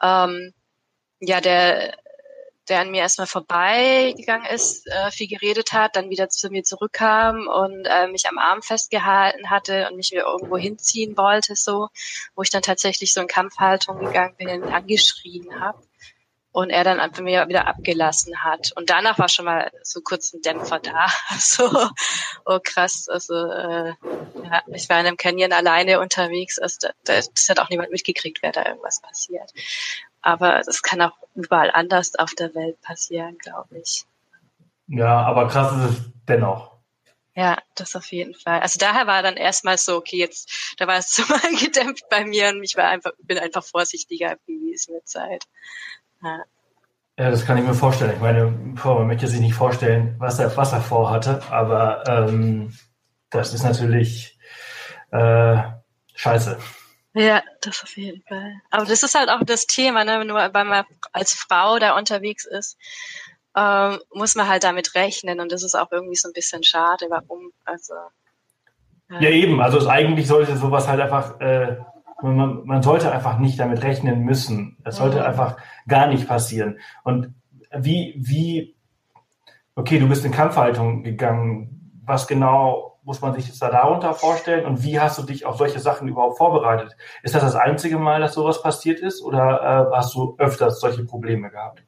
Ähm, 0.00 0.54
ja, 1.20 1.40
der 1.40 1.96
der 2.68 2.80
an 2.80 2.90
mir 2.90 3.00
erstmal 3.00 3.26
vorbeigegangen 3.26 4.46
ist, 4.46 4.86
äh, 4.86 5.10
viel 5.10 5.28
geredet 5.28 5.72
hat, 5.72 5.96
dann 5.96 6.10
wieder 6.10 6.28
zu 6.28 6.48
mir 6.50 6.62
zurückkam 6.62 7.48
und 7.48 7.84
äh, 7.86 8.06
mich 8.08 8.28
am 8.28 8.38
Arm 8.38 8.62
festgehalten 8.62 9.50
hatte 9.50 9.88
und 9.88 9.96
mich 9.96 10.10
wieder 10.12 10.26
irgendwo 10.26 10.56
hinziehen 10.56 11.16
wollte, 11.16 11.56
so, 11.56 11.88
wo 12.34 12.42
ich 12.42 12.50
dann 12.50 12.62
tatsächlich 12.62 13.12
so 13.12 13.20
in 13.20 13.26
Kampfhaltung 13.26 13.98
gegangen 13.98 14.36
bin 14.36 14.62
und 14.62 14.72
angeschrien 14.72 15.60
habe 15.60 15.82
und 16.52 16.68
er 16.70 16.84
dann 16.84 17.00
einfach 17.00 17.22
mir 17.22 17.48
wieder 17.48 17.66
abgelassen 17.66 18.44
hat. 18.44 18.72
Und 18.76 18.90
danach 18.90 19.18
war 19.18 19.28
schon 19.28 19.46
mal 19.46 19.72
so 19.82 20.00
kurz 20.02 20.32
ein 20.32 20.42
Dämpfer 20.42 20.78
da. 20.78 21.06
so, 21.38 21.68
oh 22.44 22.58
krass, 22.62 23.08
also 23.08 23.34
äh, 23.34 23.94
ja, 24.44 24.62
ich 24.74 24.88
war 24.88 25.00
in 25.00 25.06
einem 25.06 25.16
Canyon 25.16 25.52
alleine 25.52 25.98
unterwegs, 25.98 26.58
also 26.58 26.88
da, 27.04 27.14
das 27.14 27.48
hat 27.48 27.58
auch 27.58 27.70
niemand 27.70 27.90
mitgekriegt, 27.90 28.42
wer 28.42 28.52
da 28.52 28.66
irgendwas 28.66 29.00
passiert. 29.00 29.50
Aber 30.22 30.62
das 30.64 30.82
kann 30.82 31.02
auch 31.02 31.16
überall 31.34 31.70
anders 31.70 32.14
auf 32.16 32.32
der 32.34 32.54
Welt 32.54 32.80
passieren, 32.80 33.36
glaube 33.38 33.78
ich. 33.78 34.06
Ja, 34.86 35.22
aber 35.22 35.48
krass 35.48 35.72
ist 35.72 35.98
es 35.98 36.10
dennoch. 36.28 36.72
Ja, 37.34 37.56
das 37.76 37.96
auf 37.96 38.12
jeden 38.12 38.34
Fall. 38.34 38.60
Also 38.60 38.78
daher 38.78 39.06
war 39.06 39.22
dann 39.22 39.36
erstmal 39.36 39.78
so, 39.78 39.96
okay, 39.96 40.18
jetzt, 40.18 40.74
da 40.78 40.86
war 40.86 40.98
es 40.98 41.10
so 41.16 41.22
mal 41.28 41.40
gedämpft 41.58 42.04
bei 42.10 42.24
mir 42.24 42.50
und 42.50 42.62
ich 42.62 42.76
war 42.76 42.88
einfach, 42.88 43.12
bin 43.22 43.38
einfach 43.38 43.64
vorsichtiger 43.64 44.36
gewesen 44.46 44.94
mit 44.94 45.08
Zeit. 45.08 45.44
Ja. 46.22 46.44
ja, 47.18 47.30
das 47.30 47.46
kann 47.46 47.58
ich 47.58 47.64
mir 47.64 47.74
vorstellen. 47.74 48.12
Ich 48.14 48.20
meine, 48.20 48.46
man 48.46 49.06
möchte 49.06 49.26
sich 49.26 49.40
nicht 49.40 49.54
vorstellen, 49.54 50.14
was 50.18 50.38
er, 50.38 50.56
was 50.56 50.72
er 50.72 50.82
vorhatte, 50.82 51.42
aber 51.50 52.04
ähm, 52.06 52.76
das 53.30 53.54
ist 53.54 53.64
natürlich 53.64 54.38
äh, 55.10 55.62
scheiße. 56.14 56.58
Ja, 57.14 57.42
das 57.60 57.82
auf 57.82 57.96
jeden 57.96 58.22
Fall. 58.22 58.54
Aber 58.70 58.86
das 58.86 59.02
ist 59.02 59.14
halt 59.14 59.28
auch 59.28 59.42
das 59.44 59.66
Thema, 59.66 60.04
ne? 60.04 60.20
wenn 60.20 60.66
man 60.66 60.84
als 61.12 61.34
Frau 61.34 61.78
da 61.78 61.96
unterwegs 61.96 62.46
ist, 62.46 62.78
ähm, 63.54 63.98
muss 64.14 64.34
man 64.34 64.48
halt 64.48 64.64
damit 64.64 64.94
rechnen 64.94 65.40
und 65.40 65.52
das 65.52 65.62
ist 65.62 65.74
auch 65.74 65.92
irgendwie 65.92 66.16
so 66.16 66.28
ein 66.28 66.32
bisschen 66.32 66.62
schade. 66.62 67.06
Warum? 67.10 67.52
Also 67.64 67.92
ja, 69.10 69.20
ja 69.20 69.30
eben. 69.30 69.60
Also 69.60 69.86
eigentlich 69.88 70.26
sollte 70.26 70.56
sowas 70.56 70.88
halt 70.88 71.00
einfach, 71.00 71.38
äh, 71.40 71.76
man, 72.22 72.64
man 72.64 72.82
sollte 72.82 73.12
einfach 73.12 73.38
nicht 73.38 73.60
damit 73.60 73.82
rechnen 73.82 74.20
müssen. 74.20 74.78
Es 74.84 74.96
sollte 74.96 75.18
mhm. 75.18 75.24
einfach 75.24 75.58
gar 75.86 76.06
nicht 76.06 76.26
passieren. 76.26 76.78
Und 77.04 77.34
wie, 77.76 78.14
wie, 78.16 78.74
okay, 79.74 79.98
du 79.98 80.08
bist 80.08 80.24
in 80.24 80.32
Kampfhaltung 80.32 81.02
gegangen. 81.02 82.00
Was 82.04 82.26
genau 82.26 82.91
muss 83.02 83.20
man 83.20 83.34
sich 83.34 83.48
das 83.48 83.58
da 83.58 83.70
darunter 83.70 84.14
vorstellen? 84.14 84.64
Und 84.64 84.82
wie 84.82 85.00
hast 85.00 85.18
du 85.18 85.22
dich 85.22 85.44
auf 85.44 85.56
solche 85.56 85.80
Sachen 85.80 86.08
überhaupt 86.08 86.38
vorbereitet? 86.38 86.96
Ist 87.22 87.34
das 87.34 87.42
das 87.42 87.56
einzige 87.56 87.98
Mal, 87.98 88.20
dass 88.20 88.34
sowas 88.34 88.62
passiert 88.62 89.00
ist 89.00 89.22
oder 89.22 89.88
äh, 89.90 89.96
hast 89.96 90.14
du 90.14 90.36
öfters 90.38 90.80
solche 90.80 91.04
Probleme 91.04 91.50
gehabt? 91.50 91.82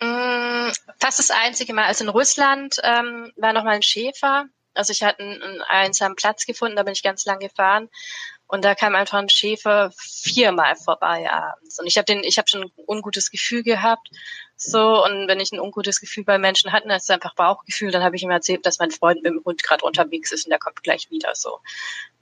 Mm, 0.00 0.70
fast 1.00 1.18
das 1.18 1.30
einzige 1.30 1.74
Mal. 1.74 1.86
Also 1.86 2.04
in 2.04 2.10
Russland 2.10 2.76
ähm, 2.82 3.32
war 3.36 3.52
noch 3.52 3.64
mal 3.64 3.74
ein 3.74 3.82
Schäfer. 3.82 4.46
Also 4.74 4.92
ich 4.92 5.02
hatte 5.02 5.22
einen, 5.22 5.42
einen 5.42 5.62
einsamen 5.62 6.14
Platz 6.14 6.46
gefunden, 6.46 6.76
da 6.76 6.84
bin 6.84 6.92
ich 6.92 7.02
ganz 7.02 7.24
lang 7.24 7.40
gefahren. 7.40 7.88
Und 8.48 8.64
da 8.64 8.74
kam 8.74 8.94
einfach 8.94 9.18
ein 9.18 9.28
Schäfer 9.28 9.92
viermal 9.94 10.74
vorbei 10.74 11.30
abends. 11.30 11.78
Und 11.78 11.86
ich 11.86 11.98
habe 11.98 12.06
den, 12.06 12.24
ich 12.24 12.38
habe 12.38 12.48
schon 12.48 12.62
ein 12.62 12.72
ungutes 12.86 13.30
Gefühl 13.30 13.62
gehabt. 13.62 14.08
So, 14.56 15.04
und 15.04 15.28
wenn 15.28 15.38
ich 15.38 15.52
ein 15.52 15.60
ungutes 15.60 16.00
Gefühl 16.00 16.24
bei 16.24 16.38
Menschen 16.38 16.72
hatte, 16.72 16.88
dann 16.88 16.96
ist 16.96 17.04
es 17.04 17.10
einfach 17.10 17.34
Bauchgefühl, 17.34 17.92
dann 17.92 18.02
habe 18.02 18.16
ich 18.16 18.22
ihm 18.22 18.30
erzählt, 18.30 18.64
dass 18.64 18.78
mein 18.78 18.90
Freund 18.90 19.22
mit 19.22 19.32
dem 19.32 19.44
Hund 19.44 19.62
gerade 19.62 19.84
unterwegs 19.84 20.32
ist 20.32 20.46
und 20.46 20.50
der 20.50 20.58
kommt 20.58 20.82
gleich 20.82 21.10
wieder 21.10 21.34
so. 21.34 21.60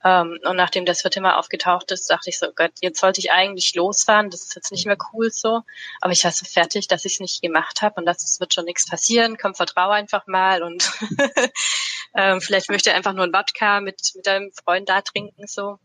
Ähm, 0.05 0.39
und 0.45 0.57
nachdem 0.57 0.85
das 0.85 1.03
vierte 1.03 1.21
Mal 1.21 1.37
aufgetaucht 1.37 1.93
ist, 1.93 2.11
dachte 2.11 2.29
ich 2.29 2.39
so, 2.39 2.49
Gott, 2.55 2.73
jetzt 2.83 3.01
sollte 3.01 3.21
ich 3.21 3.31
eigentlich 3.31 3.75
losfahren, 3.75 4.29
das 4.29 4.43
ist 4.43 4.55
jetzt 4.57 4.73
nicht 4.73 4.85
mehr 4.85 4.99
cool 5.13 5.31
so. 5.31 5.63
Aber 6.01 6.13
ich 6.13 6.25
war 6.25 6.33
so 6.33 6.45
fertig, 6.45 6.89
dass 6.89 7.05
ich 7.05 7.15
es 7.15 7.21
nicht 7.21 7.41
gemacht 7.41 7.83
habe 7.83 8.01
und 8.01 8.07
dass 8.07 8.25
es 8.25 8.41
wird 8.41 8.53
schon 8.53 8.67
nichts 8.67 8.87
passieren, 8.87 9.39
komm, 9.41 9.55
vertraue 9.55 9.95
einfach 9.95 10.27
mal 10.27 10.63
und 10.65 10.91
ähm, 12.17 12.41
vielleicht 12.41 12.69
möchte 12.69 12.91
er 12.91 12.97
einfach 12.97 13.15
nur 13.15 13.25
ein 13.25 13.33
Wodka 13.33 13.81
mit, 13.81 14.13
mit 14.17 14.27
deinem 14.27 14.51
Freund 14.53 14.89
da 14.89 15.01
trinken 15.01 15.47
so. 15.47 15.79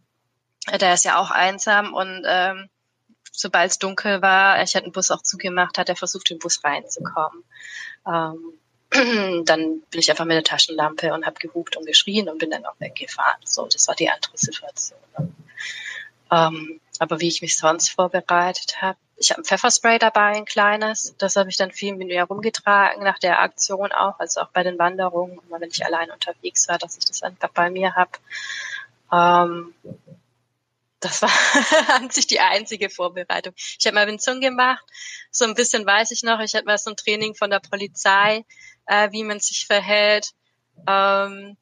Der 0.68 0.94
ist 0.94 1.06
ja 1.06 1.18
auch 1.18 1.32
einsam 1.32 1.94
und 1.94 2.24
ähm, 2.26 2.70
sobald 3.32 3.72
es 3.72 3.80
dunkel 3.80 4.22
war, 4.22 4.62
ich 4.62 4.76
hatte 4.76 4.86
den 4.86 4.92
Bus 4.92 5.10
auch 5.10 5.24
zugemacht, 5.24 5.78
hat 5.78 5.90
er 5.90 5.96
versucht, 5.96 6.30
den 6.30 6.40
Bus 6.40 6.64
reinzukommen. 6.64 7.44
Ähm, 8.08 8.54
dann 9.46 9.82
bin 9.90 10.00
ich 10.00 10.10
einfach 10.10 10.26
mit 10.26 10.36
der 10.36 10.44
Taschenlampe 10.44 11.14
und 11.14 11.26
habe 11.26 11.40
gehupt 11.40 11.78
und 11.78 11.86
geschrien 11.86 12.30
und 12.30 12.38
bin 12.38 12.52
dann 12.52 12.66
auch 12.66 12.80
weggefahren. 12.80 13.42
So, 13.44 13.66
das 13.68 13.88
war 13.88 13.96
die 13.96 14.10
andere 14.10 14.38
Situation. 14.38 15.00
Ähm, 16.30 16.80
aber 17.00 17.20
wie 17.20 17.28
ich 17.28 17.42
mich 17.42 17.58
sonst 17.58 17.90
vorbereitet 17.90 18.82
habe, 18.82 18.98
ich 19.18 19.30
habe 19.30 19.42
ein 19.42 19.46
Pfefferspray 19.46 20.00
dabei, 20.00 20.34
ein 20.36 20.46
kleines. 20.46 21.16
Das 21.20 21.36
habe 21.36 21.50
ich 21.50 21.58
dann 21.58 21.72
viel 21.72 21.96
mit 21.96 22.08
mir 22.08 22.24
rumgetragen, 22.24 23.04
nach 23.04 23.20
der 23.20 23.40
Aktion 23.40 23.92
auch, 23.92 24.20
also 24.20 24.42
auch 24.42 24.50
bei 24.50 24.64
den 24.64 24.80
Wanderungen, 24.80 25.40
wenn 25.50 25.70
ich 25.70 25.86
allein 25.86 26.10
unterwegs 26.10 26.68
war, 26.68 26.80
dass 26.80 26.98
ich 26.98 27.06
das 27.06 27.22
einfach 27.22 27.50
bei 27.50 27.70
mir 27.70 27.94
habe. 27.96 28.12
Ähm, 29.12 29.74
das 31.02 31.22
war 31.22 31.30
an 31.96 32.10
sich 32.10 32.28
die 32.28 32.40
einzige 32.40 32.90
Vorbereitung. 32.90 33.54
Ich 33.58 33.86
habe 33.86 33.96
mal 33.96 34.08
Winzung 34.08 34.40
gemacht, 34.40 34.84
so 35.30 35.46
ein 35.46 35.56
bisschen 35.56 35.86
weiß 35.86 36.12
ich 36.12 36.24
noch, 36.24 36.40
ich 36.40 36.56
hatte 36.56 36.66
mal 36.66 36.78
so 36.78 36.92
ein 36.92 36.96
Training 36.96 37.36
von 37.36 37.50
der 37.50 37.60
Polizei, 37.60 38.46
äh, 38.86 39.12
wie 39.12 39.24
man 39.24 39.40
sich 39.40 39.66
verhält. 39.66 40.32
Ähm, 40.88 41.58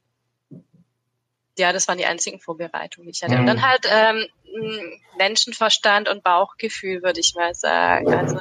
ja, 1.58 1.74
das 1.74 1.88
waren 1.88 1.98
die 1.98 2.06
einzigen 2.06 2.40
Vorbereitungen, 2.40 3.08
die 3.08 3.12
ich 3.12 3.24
hatte. 3.24 3.36
Mhm. 3.36 3.42
Und 3.42 3.48
dann 3.48 3.68
halt 3.68 3.86
ähm, 3.90 4.28
Menschenverstand 5.18 6.08
und 6.10 6.24
Bauchgefühl, 6.24 7.02
würde 7.02 7.20
ich 7.20 7.36
mal 7.36 7.54
sagen. 7.56 8.14
Also 8.14 8.40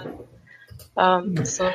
ähm, 0.96 1.44
so, 1.44 1.70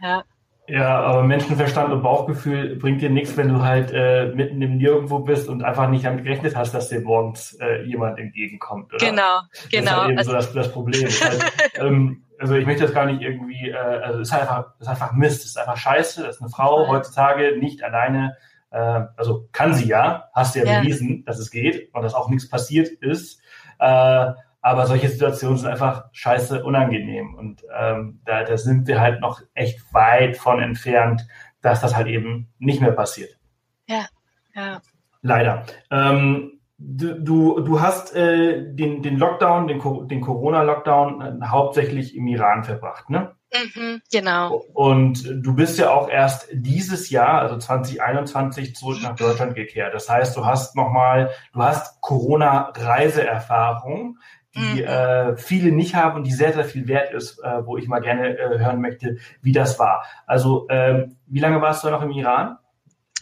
ja. 0.00 0.24
Ja, 0.66 1.00
aber 1.00 1.24
Menschenverstand 1.24 1.92
und 1.92 2.02
Bauchgefühl 2.02 2.76
bringt 2.76 3.02
dir 3.02 3.10
nichts, 3.10 3.36
wenn 3.36 3.48
du 3.48 3.62
halt 3.62 3.90
äh, 3.92 4.32
mitten 4.34 4.62
im 4.62 4.78
Nirgendwo 4.78 5.18
bist 5.18 5.48
und 5.50 5.62
einfach 5.62 5.88
nicht 5.90 6.06
damit 6.06 6.24
gerechnet 6.24 6.56
hast, 6.56 6.72
dass 6.72 6.88
dir 6.88 7.00
morgens 7.00 7.52
äh, 7.60 7.82
jemand 7.82 8.18
entgegenkommt. 8.18 8.92
Oder? 8.94 9.04
Genau, 9.10 9.40
genau. 9.70 9.70
Das 9.70 9.84
ist 9.84 9.90
halt 9.90 10.08
eben 10.08 10.18
also, 10.18 10.30
so 10.30 10.36
das, 10.36 10.52
das 10.54 10.72
Problem. 10.72 11.08
Halt, 11.08 11.52
ähm, 11.74 12.24
also 12.38 12.54
ich 12.54 12.64
möchte 12.64 12.84
das 12.84 12.94
gar 12.94 13.04
nicht 13.04 13.20
irgendwie, 13.20 13.70
äh, 13.70 13.76
also 13.76 14.20
es 14.20 14.28
ist 14.28 14.34
einfach, 14.34 14.66
es 14.78 14.86
ist 14.86 14.88
einfach 14.88 15.12
Mist, 15.12 15.40
es 15.40 15.50
ist 15.50 15.58
einfach 15.58 15.76
scheiße, 15.76 16.22
dass 16.22 16.40
eine 16.40 16.48
Frau 16.48 16.88
heutzutage 16.88 17.58
nicht 17.58 17.82
alleine, 17.82 18.36
äh, 18.70 19.02
also 19.16 19.48
kann 19.52 19.74
sie 19.74 19.86
ja, 19.86 20.30
hast 20.34 20.54
du 20.54 20.60
ja, 20.60 20.64
ja 20.64 20.80
bewiesen, 20.80 21.26
dass 21.26 21.38
es 21.38 21.50
geht 21.50 21.94
und 21.94 22.02
dass 22.02 22.14
auch 22.14 22.30
nichts 22.30 22.48
passiert 22.48 22.88
ist. 22.88 23.38
Äh, 23.78 24.32
aber 24.64 24.86
solche 24.86 25.08
Situationen 25.10 25.58
sind 25.58 25.68
einfach 25.68 26.06
scheiße 26.12 26.64
unangenehm. 26.64 27.34
Und 27.34 27.62
ähm, 27.78 28.22
da, 28.24 28.44
da 28.44 28.56
sind 28.56 28.86
wir 28.86 28.98
halt 28.98 29.20
noch 29.20 29.42
echt 29.52 29.92
weit 29.92 30.38
von 30.38 30.58
entfernt, 30.58 31.26
dass 31.60 31.82
das 31.82 31.94
halt 31.94 32.06
eben 32.06 32.50
nicht 32.58 32.80
mehr 32.80 32.92
passiert. 32.92 33.38
Ja, 33.86 34.06
ja. 34.54 34.80
Leider. 35.20 35.66
Ähm, 35.90 36.60
du, 36.78 37.60
du 37.60 37.82
hast 37.82 38.16
äh, 38.16 38.74
den, 38.74 39.02
den 39.02 39.18
Lockdown, 39.18 39.68
den, 39.68 39.82
den 40.08 40.22
Corona-Lockdown 40.22 41.20
äh, 41.20 41.34
hauptsächlich 41.44 42.16
im 42.16 42.26
Iran 42.26 42.64
verbracht, 42.64 43.10
ne? 43.10 43.32
Mhm, 43.52 44.00
genau. 44.10 44.64
Und 44.72 45.44
du 45.44 45.54
bist 45.54 45.78
ja 45.78 45.90
auch 45.90 46.08
erst 46.08 46.48
dieses 46.54 47.10
Jahr, 47.10 47.42
also 47.42 47.58
2021, 47.58 48.74
zurück 48.74 49.02
nach 49.02 49.14
Deutschland 49.14 49.54
gekehrt. 49.54 49.92
Das 49.92 50.08
heißt, 50.08 50.34
du 50.38 50.46
hast 50.46 50.74
nochmal, 50.74 51.32
du 51.52 51.62
hast 51.62 52.00
Corona-Reiseerfahrung 52.00 54.16
die 54.54 54.82
mhm. 54.82 54.86
äh, 54.86 55.36
viele 55.36 55.72
nicht 55.72 55.94
haben 55.94 56.16
und 56.16 56.24
die 56.24 56.32
sehr, 56.32 56.52
sehr 56.52 56.64
viel 56.64 56.86
wert 56.86 57.12
ist, 57.12 57.38
äh, 57.40 57.66
wo 57.66 57.76
ich 57.76 57.88
mal 57.88 58.00
gerne 58.00 58.38
äh, 58.38 58.58
hören 58.58 58.80
möchte, 58.80 59.16
wie 59.42 59.52
das 59.52 59.78
war. 59.78 60.04
Also, 60.26 60.66
ähm, 60.70 61.16
wie 61.26 61.40
lange 61.40 61.60
warst 61.60 61.84
du 61.84 61.90
noch 61.90 62.02
im 62.02 62.10
Iran? 62.10 62.58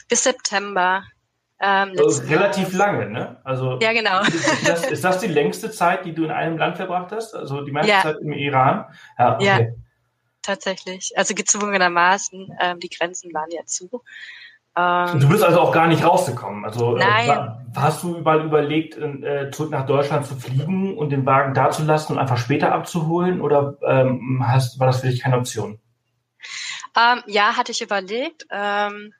Bis 0.08 0.24
September. 0.24 1.04
Ähm, 1.64 1.94
also 1.96 2.22
relativ 2.24 2.72
lange, 2.72 3.08
ne? 3.08 3.40
Also 3.44 3.78
ja, 3.80 3.92
genau. 3.92 4.20
Ist 4.22 4.68
das, 4.68 4.90
ist 4.90 5.04
das, 5.04 5.18
die 5.20 5.28
längste 5.28 5.70
Zeit, 5.70 6.04
die 6.04 6.12
du 6.12 6.24
in 6.24 6.32
einem 6.32 6.58
Land 6.58 6.76
verbracht 6.76 7.12
hast? 7.12 7.34
Also 7.34 7.62
die 7.62 7.70
meiste 7.70 7.92
ja. 7.92 8.02
Zeit 8.02 8.16
im 8.20 8.32
Iran? 8.32 8.86
Ja, 9.16 9.36
okay. 9.36 9.44
ja, 9.46 9.60
tatsächlich. 10.42 11.12
Also 11.16 11.34
gezwungenermaßen, 11.34 12.58
ähm, 12.60 12.80
die 12.80 12.88
Grenzen 12.88 13.32
waren 13.32 13.50
ja 13.52 13.64
zu. 13.64 14.02
Ähm, 14.76 15.20
du 15.20 15.28
bist 15.28 15.44
also 15.44 15.60
auch 15.60 15.72
gar 15.72 15.86
nicht 15.86 16.04
rausgekommen. 16.04 16.64
Also 16.64 16.96
äh, 16.96 17.48
hast 17.76 18.02
du 18.02 18.16
überall 18.16 18.44
überlegt, 18.44 18.96
äh, 18.96 19.50
zurück 19.50 19.70
nach 19.70 19.86
Deutschland 19.86 20.26
zu 20.26 20.36
fliegen 20.36 20.96
und 20.96 21.10
den 21.10 21.26
Wagen 21.26 21.54
da 21.54 21.70
zu 21.70 21.84
lassen 21.84 22.12
und 22.12 22.18
einfach 22.18 22.38
später 22.38 22.72
abzuholen? 22.72 23.40
Oder 23.40 23.76
ähm, 23.86 24.42
hast, 24.46 24.80
war 24.80 24.86
das 24.86 25.00
für 25.00 25.08
dich 25.08 25.20
keine 25.20 25.36
Option? 25.36 25.78
Ähm, 26.96 27.22
ja, 27.26 27.56
hatte 27.56 27.72
ich 27.72 27.82
überlegt. 27.82 28.46
Ähm, 28.50 29.12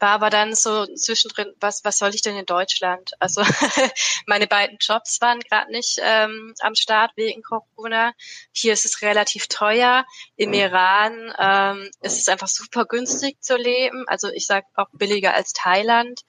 war 0.00 0.10
aber 0.10 0.30
dann 0.30 0.54
so 0.54 0.86
zwischendrin, 0.86 1.52
was, 1.60 1.84
was 1.84 1.98
soll 1.98 2.14
ich 2.14 2.22
denn 2.22 2.36
in 2.36 2.46
Deutschland? 2.46 3.12
Also 3.18 3.42
meine 4.26 4.46
beiden 4.46 4.78
Jobs 4.80 5.20
waren 5.20 5.40
gerade 5.40 5.70
nicht 5.70 6.00
ähm, 6.02 6.54
am 6.60 6.74
Start 6.74 7.12
wegen 7.16 7.42
Corona. 7.42 8.12
Hier 8.52 8.72
ist 8.72 8.86
es 8.86 9.02
relativ 9.02 9.46
teuer. 9.48 10.06
Im 10.36 10.52
Iran 10.54 11.32
ähm, 11.38 11.90
ist 12.00 12.18
es 12.18 12.28
einfach 12.28 12.48
super 12.48 12.86
günstig 12.86 13.42
zu 13.42 13.56
leben. 13.56 14.04
Also 14.08 14.28
ich 14.28 14.46
sage 14.46 14.66
auch 14.74 14.88
billiger 14.92 15.34
als 15.34 15.52
Thailand. 15.52 16.22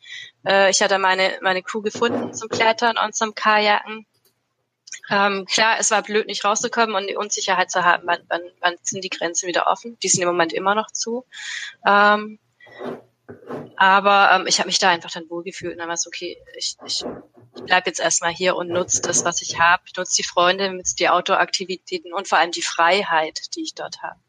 Äh, 0.45 0.69
ich 0.69 0.81
hatte 0.81 0.99
meine, 0.99 1.39
meine 1.41 1.63
Crew 1.63 1.81
gefunden 1.81 2.33
zum 2.33 2.49
Klettern 2.49 2.97
und 2.97 3.15
zum 3.15 3.33
Kajaken. 3.35 4.05
Ähm, 5.09 5.45
klar, 5.45 5.77
es 5.79 5.91
war 5.91 6.01
blöd, 6.03 6.27
nicht 6.27 6.45
rauszukommen 6.45 6.95
und 6.95 7.07
die 7.07 7.15
Unsicherheit 7.15 7.71
zu 7.71 7.83
haben, 7.83 8.03
wann, 8.05 8.21
wann, 8.27 8.41
wann 8.59 8.75
sind 8.81 9.03
die 9.03 9.09
Grenzen 9.09 9.47
wieder 9.47 9.67
offen. 9.67 9.97
Die 10.03 10.09
sind 10.09 10.21
im 10.21 10.27
Moment 10.27 10.53
immer 10.53 10.75
noch 10.75 10.91
zu. 10.91 11.25
Ähm, 11.85 12.39
aber 13.77 14.29
ähm, 14.33 14.47
ich 14.47 14.59
habe 14.59 14.67
mich 14.67 14.79
da 14.79 14.89
einfach 14.89 15.11
dann 15.11 15.29
wohlgefühlt 15.29 15.73
und 15.73 15.79
dann 15.79 15.87
war 15.87 15.95
es 15.95 16.07
okay, 16.07 16.37
ich, 16.55 16.75
ich, 16.85 17.03
ich 17.55 17.63
bleibe 17.63 17.89
jetzt 17.89 17.99
erstmal 17.99 18.31
hier 18.31 18.55
und 18.55 18.69
nutze 18.69 19.01
das, 19.01 19.25
was 19.25 19.41
ich 19.41 19.59
habe. 19.59 19.83
Nutze 19.97 20.17
die 20.17 20.27
Freunde, 20.27 20.71
nutze 20.71 20.95
die 20.95 21.09
Outdoor-Aktivitäten 21.09 22.13
und 22.13 22.27
vor 22.27 22.37
allem 22.37 22.51
die 22.51 22.61
Freiheit, 22.61 23.39
die 23.55 23.63
ich 23.63 23.73
dort 23.73 24.01
habe. 24.01 24.19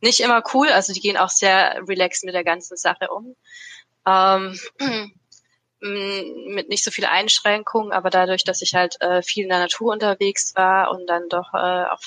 Nicht 0.00 0.20
immer 0.20 0.42
cool, 0.54 0.68
also 0.68 0.92
die 0.92 1.00
gehen 1.00 1.16
auch 1.16 1.28
sehr 1.28 1.80
relaxed 1.86 2.24
mit 2.24 2.34
der 2.34 2.44
ganzen 2.44 2.76
Sache 2.76 3.08
um. 3.10 3.36
Ähm, 4.06 4.58
mit 5.80 6.68
nicht 6.70 6.82
so 6.82 6.90
viel 6.90 7.04
Einschränkungen, 7.04 7.92
aber 7.92 8.08
dadurch, 8.08 8.44
dass 8.44 8.62
ich 8.62 8.74
halt 8.74 9.00
äh, 9.02 9.22
viel 9.22 9.44
in 9.44 9.50
der 9.50 9.58
Natur 9.58 9.92
unterwegs 9.92 10.54
war 10.54 10.90
und 10.90 11.06
dann 11.06 11.28
doch 11.28 11.52
äh, 11.52 11.84
auch 11.90 12.00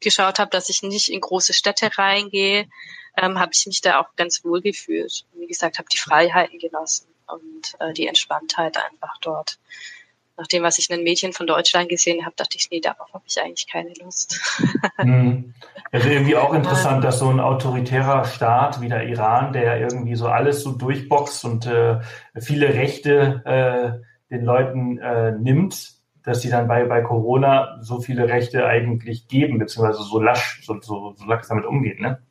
geschaut 0.00 0.38
habe, 0.38 0.50
dass 0.50 0.68
ich 0.68 0.82
nicht 0.82 1.08
in 1.08 1.20
große 1.20 1.52
Städte 1.54 1.90
reingehe, 1.96 2.68
ähm, 3.16 3.38
habe 3.38 3.52
ich 3.54 3.66
mich 3.66 3.80
da 3.80 4.00
auch 4.00 4.14
ganz 4.16 4.44
wohl 4.44 4.60
gefühlt. 4.60 5.24
Wie 5.34 5.46
gesagt, 5.46 5.78
habe 5.78 5.88
die 5.92 5.98
Freiheiten 5.98 6.58
genossen 6.58 7.06
und 7.26 7.76
äh, 7.80 7.92
die 7.92 8.06
Entspanntheit 8.06 8.76
einfach 8.76 9.18
dort. 9.20 9.58
Nach 10.36 10.46
dem, 10.46 10.62
was 10.62 10.78
ich 10.78 10.88
in 10.88 10.96
den 10.96 11.04
Medien 11.04 11.34
von 11.34 11.46
Deutschland 11.46 11.90
gesehen 11.90 12.24
habe, 12.24 12.34
dachte 12.34 12.56
ich, 12.56 12.70
nee, 12.70 12.80
darauf 12.80 13.12
habe 13.12 13.24
ich 13.26 13.40
eigentlich 13.40 13.66
keine 13.66 13.92
Lust. 14.02 14.40
Hm. 14.96 15.54
Also 15.92 16.10
irgendwie 16.10 16.36
auch 16.36 16.52
interessant, 16.52 17.02
dass 17.02 17.20
so 17.20 17.28
ein 17.30 17.40
autoritärer 17.40 18.26
Staat 18.26 18.82
wie 18.82 18.88
der 18.88 19.08
Iran, 19.08 19.54
der 19.54 19.80
irgendwie 19.80 20.14
so 20.14 20.26
alles 20.28 20.62
so 20.62 20.72
durchboxt 20.72 21.44
und 21.46 21.66
äh, 21.66 22.00
viele 22.38 22.74
Rechte 22.74 23.42
äh, 23.46 24.34
den 24.34 24.44
Leuten 24.44 24.98
äh, 24.98 25.32
nimmt, 25.32 25.94
dass 26.22 26.42
sie 26.42 26.50
dann 26.50 26.68
bei, 26.68 26.84
bei 26.84 27.00
Corona 27.00 27.78
so 27.80 28.00
viele 28.00 28.28
Rechte 28.28 28.66
eigentlich 28.66 29.26
geben, 29.26 29.58
beziehungsweise 29.58 30.02
so 30.02 30.20
lasch, 30.20 30.62
so, 30.64 30.78
so, 30.80 31.14
so 31.16 31.24
lax 31.24 31.48
damit 31.48 31.64
umgehen, 31.64 32.00
ne? 32.00 32.22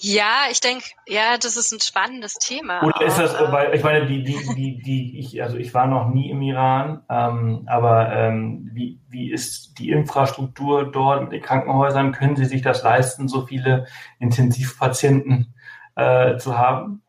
Ja, 0.00 0.44
ich 0.50 0.60
denke, 0.60 0.84
ja, 1.06 1.36
das 1.38 1.56
ist 1.56 1.72
ein 1.72 1.80
spannendes 1.80 2.34
Thema. 2.34 2.82
Oder 2.82 3.02
ist 3.02 3.18
das, 3.18 3.34
äh, 3.34 3.50
weil 3.50 3.74
ich 3.74 3.82
meine, 3.82 4.06
die, 4.06 4.22
die, 4.22 4.38
die, 4.54 4.82
die, 4.82 5.18
ich, 5.18 5.42
also 5.42 5.56
ich 5.56 5.74
war 5.74 5.86
noch 5.86 6.08
nie 6.08 6.30
im 6.30 6.40
Iran, 6.42 7.02
ähm, 7.08 7.66
aber 7.66 8.12
ähm, 8.12 8.70
wie, 8.72 9.00
wie 9.08 9.32
ist 9.32 9.78
die 9.78 9.90
Infrastruktur 9.90 10.90
dort 10.90 11.22
mit 11.22 11.32
den 11.32 11.42
Krankenhäusern? 11.42 12.12
Können 12.12 12.36
Sie 12.36 12.44
sich 12.44 12.62
das 12.62 12.82
leisten, 12.82 13.28
so 13.28 13.46
viele 13.46 13.86
Intensivpatienten 14.20 15.54
äh, 15.96 16.36
zu 16.36 16.56
haben? 16.56 17.02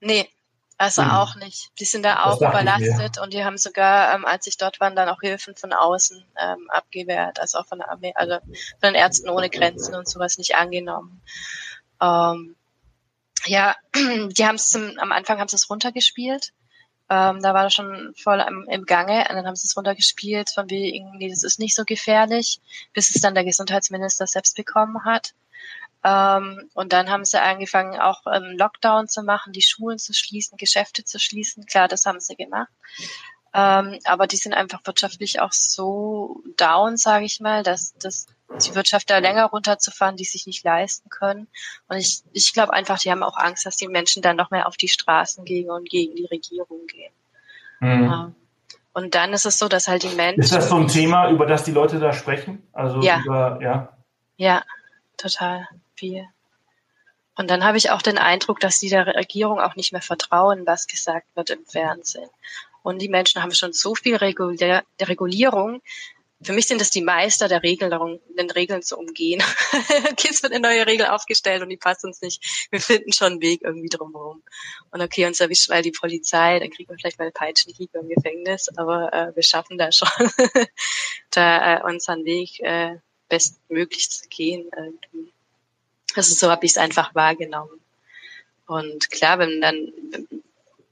Nee, 0.00 0.28
also 0.78 1.02
mhm. 1.02 1.10
auch 1.10 1.36
nicht. 1.36 1.70
Die 1.80 1.84
sind 1.84 2.04
da 2.04 2.24
auch 2.24 2.36
überlastet 2.36 3.18
und 3.18 3.32
die 3.32 3.44
haben 3.44 3.56
sogar, 3.56 4.14
ähm, 4.14 4.24
als 4.26 4.46
ich 4.46 4.58
dort 4.58 4.78
war, 4.78 4.90
dann 4.90 5.08
auch 5.08 5.20
Hilfen 5.20 5.56
von 5.56 5.72
außen 5.72 6.22
ähm, 6.38 6.68
abgewehrt, 6.68 7.40
also 7.40 7.58
auch 7.58 7.66
von 7.66 7.78
der 7.78 7.90
Armee, 7.90 8.12
also 8.14 8.38
von 8.38 8.92
den 8.92 8.94
Ärzten 8.94 9.30
ohne 9.30 9.48
Grenzen 9.48 9.94
und 9.94 10.08
sowas 10.08 10.36
nicht 10.36 10.54
angenommen. 10.54 11.22
Ähm, 12.00 12.56
ja, 13.46 13.76
die 13.94 14.46
haben 14.46 14.56
es 14.56 14.74
am 14.74 15.12
Anfang 15.12 15.38
haben 15.38 15.48
sie 15.48 15.56
es 15.56 15.70
runtergespielt. 15.70 16.52
Ähm, 17.08 17.40
da 17.40 17.54
war 17.54 17.62
das 17.62 17.74
schon 17.74 18.14
voll 18.16 18.40
im, 18.40 18.66
im 18.68 18.84
Gange 18.84 19.20
und 19.28 19.36
dann 19.36 19.46
haben 19.46 19.54
sie 19.54 19.68
es 19.68 19.76
runtergespielt 19.76 20.50
von 20.50 20.68
wegen, 20.70 21.18
nee, 21.18 21.28
das 21.28 21.44
ist 21.44 21.60
nicht 21.60 21.76
so 21.76 21.84
gefährlich, 21.84 22.60
bis 22.94 23.14
es 23.14 23.22
dann 23.22 23.34
der 23.34 23.44
Gesundheitsminister 23.44 24.26
selbst 24.26 24.56
bekommen 24.56 25.04
hat. 25.04 25.34
Ähm, 26.02 26.68
und 26.74 26.92
dann 26.92 27.08
haben 27.10 27.24
sie 27.24 27.40
angefangen, 27.40 27.98
auch 28.00 28.26
einen 28.26 28.58
Lockdown 28.58 29.08
zu 29.08 29.22
machen, 29.22 29.52
die 29.52 29.62
Schulen 29.62 29.98
zu 29.98 30.14
schließen, 30.14 30.56
Geschäfte 30.56 31.04
zu 31.04 31.20
schließen. 31.20 31.66
Klar, 31.66 31.86
das 31.86 32.06
haben 32.06 32.20
sie 32.20 32.36
gemacht. 32.36 32.70
Ähm, 33.58 33.98
aber 34.04 34.26
die 34.26 34.36
sind 34.36 34.52
einfach 34.52 34.80
wirtschaftlich 34.84 35.40
auch 35.40 35.52
so 35.52 36.42
down, 36.58 36.98
sage 36.98 37.24
ich 37.24 37.40
mal, 37.40 37.62
dass, 37.62 37.94
dass 37.96 38.26
die 38.64 38.74
Wirtschaft 38.74 39.08
da 39.08 39.16
länger 39.16 39.46
runterzufahren, 39.46 40.16
die 40.16 40.24
sich 40.24 40.46
nicht 40.46 40.62
leisten 40.62 41.08
können. 41.08 41.48
Und 41.88 41.96
ich, 41.96 42.22
ich 42.32 42.52
glaube 42.52 42.74
einfach, 42.74 42.98
die 42.98 43.10
haben 43.10 43.22
auch 43.22 43.38
Angst, 43.38 43.64
dass 43.64 43.76
die 43.76 43.88
Menschen 43.88 44.20
dann 44.20 44.36
noch 44.36 44.50
mehr 44.50 44.68
auf 44.68 44.76
die 44.76 44.88
Straßen 44.88 45.46
gehen 45.46 45.70
und 45.70 45.88
gegen 45.88 46.14
die 46.14 46.26
Regierung 46.26 46.86
gehen. 46.86 47.12
Mhm. 47.80 48.12
Ähm, 48.12 48.34
Und 48.92 49.14
dann 49.14 49.32
ist 49.32 49.46
es 49.46 49.58
so, 49.58 49.68
dass 49.68 49.88
halt 49.88 50.02
die 50.02 50.14
Menschen. 50.14 50.42
Ist 50.42 50.54
das 50.54 50.68
so 50.68 50.76
ein 50.76 50.88
Thema, 50.88 51.30
über 51.30 51.46
das 51.46 51.64
die 51.64 51.72
Leute 51.72 51.98
da 51.98 52.12
sprechen? 52.12 52.62
Also 52.72 53.00
ja. 53.00 53.20
über, 53.24 53.58
ja. 53.62 53.96
Ja, 54.36 54.62
total 55.16 55.66
viel. 55.94 56.26
Und 57.36 57.50
dann 57.50 57.64
habe 57.64 57.78
ich 57.78 57.90
auch 57.90 58.02
den 58.02 58.18
Eindruck, 58.18 58.60
dass 58.60 58.78
die 58.78 58.90
der 58.90 59.06
Regierung 59.06 59.60
auch 59.60 59.76
nicht 59.76 59.92
mehr 59.92 60.02
vertrauen, 60.02 60.66
was 60.66 60.86
gesagt 60.86 61.26
wird 61.34 61.50
im 61.50 61.64
Fernsehen. 61.66 62.28
Und 62.86 63.02
die 63.02 63.08
Menschen 63.08 63.42
haben 63.42 63.52
schon 63.52 63.72
so 63.72 63.96
viel 63.96 64.14
Regulär 64.14 64.84
Regulierung. 65.02 65.82
Für 66.40 66.52
mich 66.52 66.68
sind 66.68 66.80
das 66.80 66.90
die 66.90 67.02
Meister 67.02 67.48
der 67.48 67.64
Regelung, 67.64 68.20
den 68.38 68.48
Regeln 68.48 68.80
zu 68.80 68.96
umgehen. 68.96 69.42
Jetzt 70.22 70.44
wird 70.44 70.52
eine 70.52 70.62
neue 70.68 70.86
Regel 70.86 71.06
aufgestellt 71.06 71.62
und 71.62 71.68
die 71.68 71.76
passt 71.76 72.04
uns 72.04 72.20
nicht. 72.22 72.68
Wir 72.70 72.80
finden 72.80 73.12
schon 73.12 73.32
einen 73.32 73.40
Weg 73.40 73.62
irgendwie 73.62 73.88
drumherum. 73.88 74.40
Und 74.92 75.02
okay, 75.02 75.26
uns 75.26 75.40
erwischt 75.40 75.68
mal 75.68 75.82
die 75.82 75.90
Polizei, 75.90 76.60
dann 76.60 76.70
kriegen 76.70 76.88
wir 76.88 76.96
vielleicht 76.96 77.18
mal 77.18 77.24
eine 77.24 77.32
Peitschenhieb 77.32 77.92
im 77.92 78.08
Gefängnis, 78.08 78.68
aber 78.76 79.12
äh, 79.12 79.34
wir 79.34 79.42
schaffen 79.42 79.78
da 79.78 79.90
schon, 79.90 80.08
da 81.30 81.78
äh, 81.78 81.82
unseren 81.82 82.24
Weg 82.24 82.60
äh, 82.60 82.98
bestmöglich 83.28 84.12
zu 84.12 84.28
gehen. 84.28 84.70
Irgendwie. 84.76 85.32
Also 86.14 86.36
so 86.36 86.52
habe 86.52 86.64
ich 86.64 86.70
es 86.70 86.78
einfach 86.78 87.16
wahrgenommen. 87.16 87.80
Und 88.68 89.10
klar, 89.10 89.40
wenn 89.40 89.60
dann, 89.60 89.92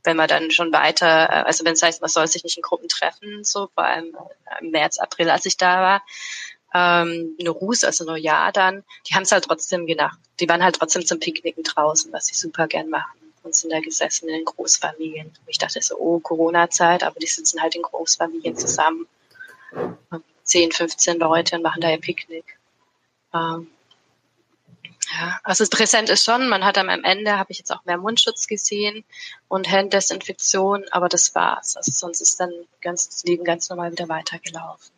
wenn 0.04 0.16
man 0.16 0.28
dann 0.28 0.50
schon 0.50 0.72
weiter, 0.72 1.28
äh, 1.30 1.42
also 1.44 1.64
wenn 1.64 1.72
es 1.72 1.82
heißt, 1.82 2.00
man 2.00 2.10
soll 2.10 2.26
sich 2.28 2.44
nicht 2.44 2.56
in 2.56 2.62
Gruppen 2.62 2.88
treffen, 2.88 3.42
so 3.42 3.68
vor 3.74 3.84
allem 3.84 4.16
im 4.60 4.70
März, 4.70 4.98
April, 4.98 5.30
als 5.30 5.46
ich 5.46 5.56
da 5.56 5.80
war, 5.80 6.02
ähm, 6.74 7.36
Rus, 7.46 7.84
also 7.84 8.04
Neujahr 8.04 8.52
dann, 8.52 8.84
die 9.08 9.14
haben 9.14 9.22
es 9.22 9.32
halt 9.32 9.44
trotzdem 9.44 9.86
gedacht. 9.86 10.18
Die 10.40 10.48
waren 10.48 10.62
halt 10.62 10.76
trotzdem 10.76 11.06
zum 11.06 11.20
Picknicken 11.20 11.62
draußen, 11.62 12.12
was 12.12 12.26
sie 12.26 12.34
super 12.34 12.66
gern 12.66 12.90
machen 12.90 13.32
und 13.44 13.54
sind 13.54 13.72
da 13.72 13.80
gesessen 13.80 14.28
in 14.28 14.36
den 14.36 14.44
Großfamilien. 14.44 15.32
Ich 15.46 15.58
dachte 15.58 15.80
so, 15.80 15.96
oh, 15.96 16.18
Corona-Zeit, 16.18 17.04
aber 17.04 17.20
die 17.20 17.26
sitzen 17.26 17.62
halt 17.62 17.76
in 17.76 17.82
Großfamilien 17.82 18.56
zusammen. 18.56 19.06
10, 20.42 20.72
15 20.72 21.18
Leute 21.18 21.56
und 21.56 21.62
machen 21.62 21.80
da 21.80 21.90
ihr 21.90 22.00
Picknick. 22.00 22.58
Ähm, 23.32 23.68
ja, 25.12 25.38
also 25.42 25.64
präsent 25.68 26.08
ist 26.08 26.24
schon, 26.24 26.48
man 26.48 26.64
hat 26.64 26.78
am 26.78 26.88
Ende, 26.88 27.38
habe 27.38 27.52
ich 27.52 27.58
jetzt 27.58 27.72
auch 27.72 27.84
mehr 27.84 27.98
Mundschutz 27.98 28.46
gesehen 28.46 29.04
und 29.48 29.70
Handdesinfektion, 29.70 30.84
aber 30.90 31.08
das 31.08 31.34
war's. 31.34 31.76
Also 31.76 31.92
sonst 31.92 32.20
ist 32.20 32.40
dann 32.40 32.50
ganz, 32.80 33.08
das 33.08 33.24
Leben 33.24 33.44
ganz 33.44 33.68
normal 33.68 33.92
wieder 33.92 34.08
weitergelaufen. 34.08 34.94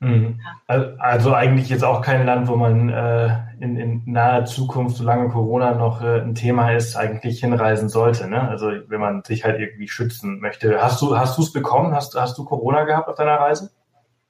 Mhm. 0.00 0.40
Ja. 0.68 0.94
Also 0.98 1.32
eigentlich 1.32 1.70
jetzt 1.70 1.84
auch 1.84 2.02
kein 2.02 2.26
Land, 2.26 2.48
wo 2.48 2.56
man 2.56 2.90
äh, 2.90 3.38
in, 3.60 3.76
in 3.76 4.02
naher 4.04 4.44
Zukunft, 4.44 4.96
solange 4.96 5.30
Corona 5.30 5.74
noch 5.74 6.02
äh, 6.02 6.20
ein 6.20 6.34
Thema 6.34 6.72
ist, 6.72 6.96
eigentlich 6.96 7.40
hinreisen 7.40 7.88
sollte. 7.88 8.28
Ne? 8.28 8.46
Also 8.46 8.70
wenn 8.88 9.00
man 9.00 9.22
sich 9.24 9.44
halt 9.44 9.58
irgendwie 9.58 9.88
schützen 9.88 10.40
möchte. 10.40 10.82
Hast 10.82 11.00
du 11.00 11.16
hast 11.16 11.38
du 11.38 11.42
es 11.42 11.52
bekommen? 11.52 11.94
Hast, 11.94 12.14
hast 12.14 12.36
du 12.36 12.44
Corona 12.44 12.84
gehabt 12.84 13.08
auf 13.08 13.16
deiner 13.16 13.36
Reise? 13.36 13.70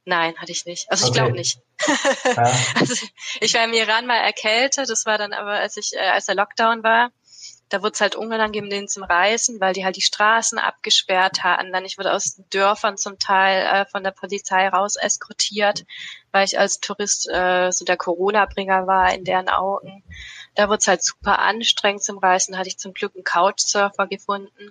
Nein, 0.06 0.36
hatte 0.38 0.52
ich 0.52 0.64
nicht. 0.66 0.90
Also 0.90 1.04
ich 1.04 1.10
okay. 1.10 1.18
glaube 1.18 1.36
nicht. 1.36 1.58
Ja. 2.24 2.52
also 2.76 3.06
ich 3.40 3.54
war 3.54 3.64
im 3.64 3.72
Iran 3.72 4.06
mal 4.06 4.18
erkältet, 4.18 4.88
das 4.88 5.04
war 5.04 5.18
dann 5.18 5.32
aber, 5.32 5.52
als 5.52 5.76
ich, 5.76 5.92
äh, 5.94 6.08
als 6.08 6.26
der 6.26 6.36
Lockdown 6.36 6.84
war, 6.84 7.10
da 7.68 7.82
wurde 7.82 7.94
es 7.94 8.00
halt 8.00 8.14
unangenehm, 8.14 8.70
denen 8.70 8.86
zum 8.86 9.02
Reisen, 9.02 9.60
weil 9.60 9.72
die 9.72 9.84
halt 9.84 9.96
die 9.96 10.02
Straßen 10.02 10.58
abgesperrt 10.58 11.42
hatten. 11.42 11.72
Dann 11.72 11.84
ich 11.84 11.98
wurde 11.98 12.12
aus 12.12 12.40
Dörfern 12.50 12.96
zum 12.96 13.18
Teil 13.18 13.66
äh, 13.66 13.86
von 13.86 14.04
der 14.04 14.12
Polizei 14.12 14.68
raus 14.68 14.94
eskortiert, 14.94 15.84
weil 16.30 16.44
ich 16.44 16.58
als 16.58 16.78
Tourist 16.78 17.28
äh, 17.28 17.72
so 17.72 17.84
der 17.84 17.96
Corona-Bringer 17.96 18.86
war 18.86 19.12
in 19.12 19.24
deren 19.24 19.48
Augen. 19.48 20.04
Da 20.54 20.68
wurde 20.68 20.78
es 20.78 20.86
halt 20.86 21.02
super 21.02 21.40
anstrengend 21.40 22.04
zum 22.04 22.18
Reisen. 22.18 22.52
Da 22.52 22.58
hatte 22.58 22.68
ich 22.68 22.78
zum 22.78 22.94
Glück 22.94 23.16
einen 23.16 23.24
Couchsurfer 23.24 24.06
gefunden. 24.06 24.70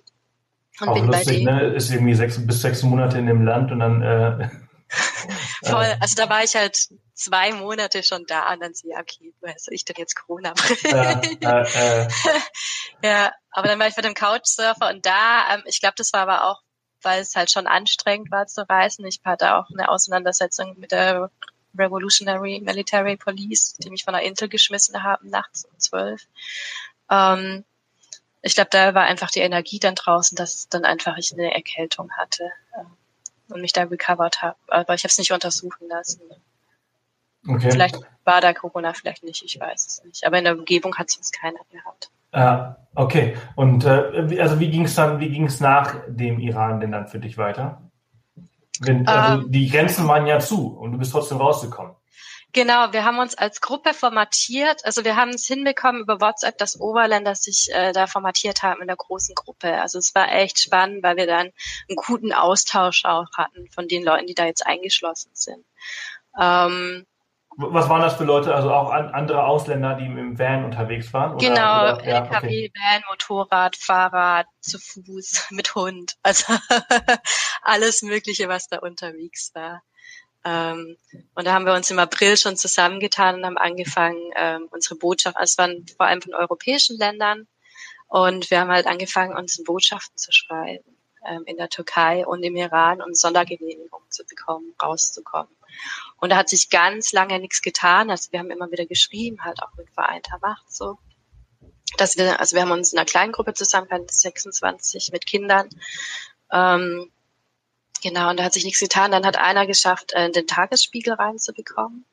Und 0.80 0.88
Auch 0.88 0.94
bin 0.94 1.08
lustig, 1.08 1.28
bei 1.28 1.34
denen. 1.34 1.70
Ne? 1.72 1.76
Ist 1.76 1.92
irgendwie 1.92 2.16
sechs 2.16 2.46
bis 2.46 2.62
sechs 2.62 2.82
Monate 2.84 3.18
in 3.18 3.28
dem 3.28 3.44
Land 3.44 3.74
und 3.74 3.80
dann 3.80 4.02
äh, 4.02 4.50
Voll. 5.64 5.98
Also 6.00 6.16
da 6.16 6.30
war 6.30 6.44
ich 6.44 6.56
halt 6.56 6.78
zwei 7.14 7.54
Monate 7.54 8.04
schon 8.04 8.26
da 8.28 8.52
und 8.54 8.62
dann 8.62 8.74
so, 8.74 8.90
ja, 8.90 9.00
okay, 9.00 9.34
woher 9.42 9.56
soll 9.58 9.74
ich 9.74 9.86
denn 9.86 9.96
jetzt 9.98 10.16
Corona 10.16 10.54
ja, 10.84 11.62
äh, 11.62 12.02
äh. 12.04 12.10
ja, 13.04 13.32
aber 13.52 13.68
dann 13.68 13.80
war 13.80 13.88
ich 13.88 13.96
mit 13.96 14.06
dem 14.06 14.14
Couchsurfer 14.14 14.90
und 14.90 15.06
da, 15.06 15.56
ähm, 15.56 15.64
ich 15.66 15.80
glaube, 15.80 15.96
das 15.98 16.14
war 16.14 16.22
aber 16.22 16.50
auch, 16.50 16.62
weil 17.02 17.22
es 17.22 17.36
halt 17.36 17.52
schon 17.52 17.68
anstrengend 17.68 18.32
war 18.32 18.48
zu 18.48 18.68
reisen. 18.68 19.06
Ich 19.06 19.22
hatte 19.24 19.56
auch 19.56 19.70
eine 19.70 19.90
Auseinandersetzung 19.90 20.78
mit 20.80 20.92
der 20.92 21.30
Revolutionary 21.78 22.62
Military 22.64 23.18
Police, 23.18 23.76
die 23.78 23.90
mich 23.90 24.04
von 24.04 24.14
der 24.14 24.24
Intel 24.24 24.50
geschmissen 24.50 25.04
haben, 25.04 25.30
nachts 25.30 25.66
um 25.66 25.78
zwölf. 25.80 26.28
Ähm, 27.10 27.64
ich 28.42 28.56
glaube, 28.56 28.70
da 28.72 28.94
war 28.94 29.04
einfach 29.04 29.32
die 29.32 29.40
Energie 29.40 29.80
dann 29.80 29.96
draußen, 29.96 30.36
dass 30.36 30.70
dann 30.70 30.86
einfach 30.86 31.18
ich 31.18 31.34
eine 31.34 31.54
Erkältung 31.54 32.12
hatte. 32.12 32.52
Ähm, 32.78 32.96
und 33.50 33.62
mich 33.62 33.74
da 33.74 33.84
recovered 33.84 34.41
habe. 34.41 34.58
Aber 34.68 34.93
ich 34.93 35.04
habe 35.04 35.10
es 35.10 35.18
nicht 35.18 35.32
untersuchen 35.32 35.88
lassen. 35.88 36.22
Okay. 37.48 37.72
Vielleicht 37.72 38.00
war 38.24 38.41
da 38.41 38.54
Corona, 38.54 38.93
vielleicht 38.93 39.24
nicht, 39.24 39.43
ich 39.43 39.60
weiß 39.60 39.86
es 39.86 40.04
nicht. 40.04 40.26
Aber 40.26 40.38
in 40.38 40.46
der 40.46 40.58
Umgebung 40.58 40.96
hat 40.96 41.10
es 41.10 41.18
uns 41.18 41.32
keiner 41.32 41.60
gehabt. 41.72 42.10
Ah, 42.32 42.76
okay. 42.96 43.38
Und 43.56 43.86
äh, 43.86 44.39
also 44.41 44.60
wie 44.60 44.70
ging 44.70 44.86
es 44.86 44.96
dann, 44.96 45.20
wie 45.20 45.30
ging 45.30 45.46
es 45.46 45.60
nach 45.60 45.96
dem 46.08 46.39
Iran 46.39 46.80
denn 46.80 46.91
dann 46.91 47.08
für 47.08 47.20
dich 47.20 47.38
weiter? 47.38 47.82
Wenn, 48.82 49.08
also 49.08 49.43
ähm, 49.43 49.52
die 49.52 49.70
Grenzen 49.70 50.08
waren 50.08 50.28
ja 50.28 50.39
zu 50.39 50.76
und 50.78 50.91
du 50.91 50.98
bist 50.98 51.12
trotzdem 51.12 51.38
rausgekommen. 51.38 51.93
Genau, 52.56 52.93
wir 52.93 53.03
haben 53.03 53.20
uns 53.20 53.36
als 53.36 53.60
Gruppe 53.60 53.93
formatiert. 53.93 54.86
Also 54.86 55.03
wir 55.03 55.18
haben 55.18 55.32
es 55.32 55.45
hinbekommen 55.45 55.99
über 55.99 56.22
WhatsApp, 56.22 56.58
dass 56.58 56.80
Oberländer 56.80 57.36
sich 57.36 57.68
äh, 57.74 57.91
da 57.91 58.08
formatiert 58.08 58.64
haben 58.64 58.80
in 58.80 58.88
der 58.88 58.95
großen 58.95 59.36
Gruppe. 59.36 59.82
Also 59.82 59.99
es 59.99 60.16
war 60.16 60.32
echt 60.32 60.60
spannend, 60.60 61.03
weil 61.03 61.18
wir 61.18 61.28
dann 61.28 61.51
einen 61.89 61.95
guten 61.97 62.32
Austausch 62.32 63.03
auch 63.03 63.28
hatten 63.36 63.68
von 63.72 63.89
den 63.89 64.06
Leuten, 64.06 64.28
die 64.28 64.36
da 64.36 64.45
jetzt 64.45 64.66
eingeschlossen 64.66 65.32
sind. 65.34 65.66
Ähm, 66.39 67.06
was 67.58 67.89
waren 67.89 68.01
das 68.01 68.16
für 68.16 68.24
Leute? 68.24 68.56
Also 68.56 68.72
auch 68.72 68.89
an, 68.89 69.10
andere 69.10 69.43
Ausländer, 69.43 69.95
die 69.95 70.06
im 70.06 70.39
Van 70.39 70.64
unterwegs 70.64 71.12
waren? 71.12 71.36
Oder, 71.36 71.45
genau, 71.45 71.82
oder? 71.82 72.08
Ja, 72.08 72.24
LKW, 72.24 72.38
okay. 72.38 72.72
Van, 72.74 73.01
Motorrad, 73.10 73.76
Fahrrad, 73.76 74.47
zu 74.62 74.80
Fuß, 74.80 75.47
mit 75.51 75.76
Hund. 75.76 76.16
Also 76.24 76.53
alles 77.64 78.01
Mögliche, 78.01 78.47
was 78.47 78.70
da 78.70 78.80
unterwegs 78.80 79.51
war. 79.53 79.82
Ähm, 80.46 80.98
und 81.34 81.46
da 81.46 81.54
haben 81.54 81.66
wir 81.66 81.74
uns 81.74 81.89
im 81.91 82.00
April 82.00 82.38
schon 82.38 82.56
zusammengetan 82.56 83.36
und 83.36 83.46
haben 83.46 83.58
angefangen, 83.58 84.22
ähm, 84.36 84.68
unsere 84.72 84.96
Botschaft, 84.96 85.36
also 85.38 85.52
es 85.52 85.58
waren 85.58 85.86
vor 85.98 86.06
allem 86.06 86.22
von 86.22 86.34
europäischen 86.34 86.98
Ländern, 86.98 87.48
und 88.08 88.50
wir 88.52 88.60
haben 88.60 88.72
halt 88.72 88.88
angefangen, 88.88 89.36
unsere 89.36 89.64
Botschaften 89.64 90.18
zu 90.18 90.32
schreiben 90.32 90.98
ähm, 91.28 91.43
in 91.46 91.58
der 91.58 91.70
Türkei 91.70 92.26
und 92.26 92.43
im 92.43 92.56
Iran, 92.56 93.02
um 93.02 93.14
Sondergenehmigung 93.14 94.02
zu 94.10 94.24
bekommen, 94.26 94.74
rauszukommen. 94.82 95.54
Und 96.18 96.30
da 96.30 96.38
hat 96.38 96.50
sich 96.50 96.70
ganz 96.70 97.12
lange 97.12 97.39
nichts 97.39 97.62
getan. 97.62 98.10
Also 98.10 98.32
wir 98.32 98.39
haben 98.39 98.52
immer 98.52 98.72
wieder 98.72 98.86
geschrieben, 98.86 99.43
halt 99.43 99.62
auch 99.62 99.76
mit 99.78 99.89
vereinter 99.89 100.38
Macht 100.41 100.72
so. 100.72 100.98
Dass 101.98 102.18
wir, 102.18 102.39
also 102.39 102.56
wir 102.56 102.62
haben 102.62 102.72
uns 102.72 102.93
in 102.93 103.00
einer 103.00 103.06
kleinen 103.06 103.32
Gruppe 103.32 103.54
zusammen, 103.54 103.88
26 103.89 105.12
mit 105.12 105.26
Kindern, 105.26 105.70
ähm, 106.52 107.12
Genau, 108.06 108.30
und 108.30 108.38
da 108.38 108.43
hat 108.43 108.53
sich 108.53 108.66
nichts 108.66 108.82
getan. 108.82 109.10
Dann 109.10 109.26
hat 109.26 109.36
einer 109.36 109.66
geschafft, 109.66 110.14
äh, 110.14 110.30
den 110.30 110.45
Tagesspiegel 110.45 111.16
reinzubekommen, 111.16 112.06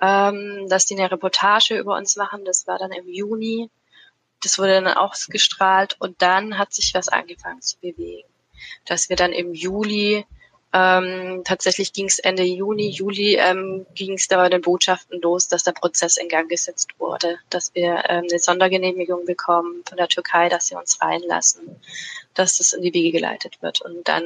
ähm, 0.00 0.68
dass 0.68 0.86
die 0.86 0.94
eine 0.94 1.10
Reportage 1.10 1.76
über 1.76 1.96
uns 1.96 2.14
machen. 2.14 2.44
Das 2.44 2.68
war 2.68 2.78
dann 2.78 2.92
im 2.92 3.08
Juni. 3.08 3.68
Das 4.44 4.60
wurde 4.60 4.80
dann 4.80 4.86
ausgestrahlt 4.86 5.96
und 5.98 6.22
dann 6.22 6.56
hat 6.56 6.72
sich 6.72 6.94
was 6.94 7.08
angefangen 7.08 7.60
zu 7.62 7.76
bewegen. 7.80 8.28
Dass 8.84 9.08
wir 9.08 9.16
dann 9.16 9.32
im 9.32 9.54
Juli, 9.54 10.24
ähm, 10.72 11.42
tatsächlich 11.44 11.92
ging 11.92 12.06
es 12.06 12.20
Ende 12.20 12.44
Juni, 12.44 12.90
Juli 12.90 13.34
ähm, 13.34 13.86
ging 13.96 14.12
es 14.12 14.28
da 14.28 14.36
bei 14.36 14.50
den 14.50 14.62
Botschaften 14.62 15.20
los, 15.20 15.48
dass 15.48 15.64
der 15.64 15.72
Prozess 15.72 16.16
in 16.16 16.28
Gang 16.28 16.48
gesetzt 16.48 16.90
wurde, 16.98 17.40
dass 17.50 17.74
wir 17.74 18.04
ähm, 18.08 18.26
eine 18.30 18.38
Sondergenehmigung 18.38 19.24
bekommen 19.24 19.82
von 19.84 19.96
der 19.96 20.06
Türkei, 20.06 20.48
dass 20.48 20.68
sie 20.68 20.76
uns 20.76 21.02
reinlassen, 21.02 21.80
dass 22.34 22.58
das 22.58 22.72
in 22.72 22.82
die 22.82 22.94
Wege 22.94 23.10
geleitet 23.10 23.60
wird. 23.62 23.80
Und 23.80 24.06
dann 24.06 24.22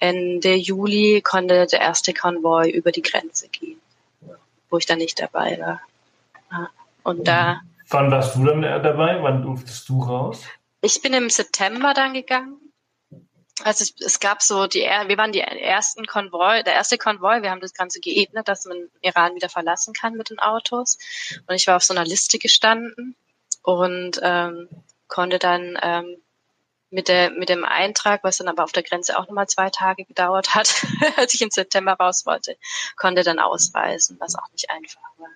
Ende 0.00 0.54
Juli 0.54 1.20
konnte 1.22 1.66
der 1.66 1.80
erste 1.80 2.12
Konvoi 2.12 2.70
über 2.70 2.90
die 2.90 3.02
Grenze 3.02 3.48
gehen, 3.48 3.80
wo 4.70 4.78
ich 4.78 4.86
dann 4.86 4.98
nicht 4.98 5.20
dabei 5.20 5.58
war. 5.60 5.80
Und 7.02 7.28
da. 7.28 7.60
Wann 7.88 8.10
warst 8.10 8.36
du 8.36 8.44
dann 8.44 8.62
dabei? 8.62 9.22
Wann 9.22 9.42
durftest 9.42 9.88
du 9.88 10.02
raus? 10.02 10.42
Ich 10.80 11.02
bin 11.02 11.12
im 11.12 11.28
September 11.28 11.92
dann 11.94 12.14
gegangen. 12.14 12.56
Also 13.62 13.84
es, 13.84 13.94
es 14.00 14.20
gab 14.20 14.40
so 14.40 14.66
die, 14.66 14.80
wir 14.80 15.18
waren 15.18 15.32
die 15.32 15.40
ersten 15.40 16.06
Konvoi, 16.06 16.62
der 16.62 16.72
erste 16.72 16.96
Konvoi. 16.96 17.42
Wir 17.42 17.50
haben 17.50 17.60
das 17.60 17.74
Ganze 17.74 18.00
geebnet, 18.00 18.48
dass 18.48 18.64
man 18.64 18.88
Iran 19.02 19.34
wieder 19.34 19.50
verlassen 19.50 19.92
kann 19.92 20.14
mit 20.14 20.30
den 20.30 20.38
Autos. 20.38 20.98
Und 21.46 21.54
ich 21.54 21.66
war 21.66 21.76
auf 21.76 21.84
so 21.84 21.92
einer 21.92 22.04
Liste 22.04 22.38
gestanden 22.38 23.16
und 23.62 24.18
ähm, 24.22 24.68
konnte 25.08 25.38
dann 25.38 25.78
ähm, 25.82 26.16
mit, 26.90 27.08
der, 27.08 27.30
mit 27.30 27.48
dem 27.48 27.64
Eintrag, 27.64 28.24
was 28.24 28.38
dann 28.38 28.48
aber 28.48 28.64
auf 28.64 28.72
der 28.72 28.82
Grenze 28.82 29.18
auch 29.18 29.26
nochmal 29.26 29.46
zwei 29.46 29.70
Tage 29.70 30.04
gedauert 30.04 30.54
hat, 30.54 30.84
als 31.16 31.34
ich 31.34 31.42
im 31.42 31.50
September 31.50 31.92
raus 31.92 32.26
wollte, 32.26 32.56
konnte 32.96 33.22
dann 33.22 33.38
ausweisen, 33.38 34.16
was 34.20 34.34
auch 34.34 34.50
nicht 34.52 34.70
einfach 34.70 35.00
war. 35.18 35.28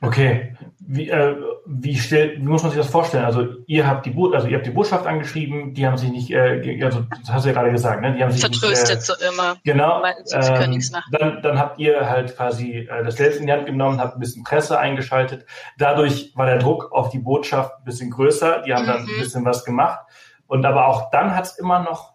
Okay. 0.00 0.56
Wie, 0.84 1.08
äh, 1.08 1.36
wie, 1.64 1.96
stell, 1.96 2.36
wie 2.38 2.42
muss 2.42 2.62
man 2.62 2.72
sich 2.72 2.80
das 2.80 2.90
vorstellen? 2.90 3.24
Also 3.24 3.46
ihr 3.66 3.86
habt 3.86 4.04
die, 4.04 4.10
Bo 4.10 4.30
also 4.30 4.48
ihr 4.48 4.56
habt 4.56 4.66
die 4.66 4.70
Botschaft 4.70 5.06
angeschrieben, 5.06 5.74
die 5.74 5.86
haben 5.86 5.96
sich 5.96 6.10
nicht, 6.10 6.30
äh, 6.30 6.82
also 6.82 7.04
das 7.20 7.32
hast 7.32 7.44
du 7.44 7.50
ja 7.50 7.54
gerade 7.54 7.70
gesagt, 7.70 8.00
ne? 8.00 8.12
Die 8.14 8.22
haben 8.22 8.32
sich 8.32 8.40
Vertröstet 8.40 8.98
nicht, 8.98 9.08
äh, 9.08 9.12
so 9.12 9.14
immer. 9.32 9.56
Genau. 9.64 10.02
Ähm, 10.04 10.80
dann, 11.12 11.42
dann 11.42 11.58
habt 11.58 11.78
ihr 11.78 12.10
halt 12.10 12.36
quasi 12.36 12.88
äh, 12.90 13.04
das 13.04 13.16
Selbst 13.16 13.40
in 13.40 13.46
die 13.46 13.52
Hand 13.52 13.66
genommen, 13.66 14.00
habt 14.00 14.16
ein 14.16 14.20
bisschen 14.20 14.42
Presse 14.44 14.78
eingeschaltet. 14.78 15.46
Dadurch 15.78 16.32
war 16.34 16.46
der 16.46 16.58
Druck 16.58 16.90
auf 16.92 17.10
die 17.10 17.20
Botschaft 17.20 17.78
ein 17.78 17.84
bisschen 17.84 18.10
größer. 18.10 18.62
Die 18.62 18.74
haben 18.74 18.82
mhm. 18.82 18.88
dann 18.88 19.00
ein 19.02 19.18
bisschen 19.20 19.44
was 19.44 19.64
gemacht. 19.64 20.00
Und 20.46 20.66
aber 20.66 20.86
auch 20.86 21.10
dann 21.10 21.34
hat 21.34 21.44
es 21.44 21.58
immer 21.58 21.80
noch 21.80 22.12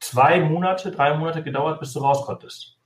zwei 0.00 0.40
Monate, 0.40 0.90
drei 0.90 1.14
Monate 1.16 1.42
gedauert, 1.42 1.80
bis 1.80 1.92
du 1.92 2.00
raus 2.00 2.24
konntest. 2.24 2.79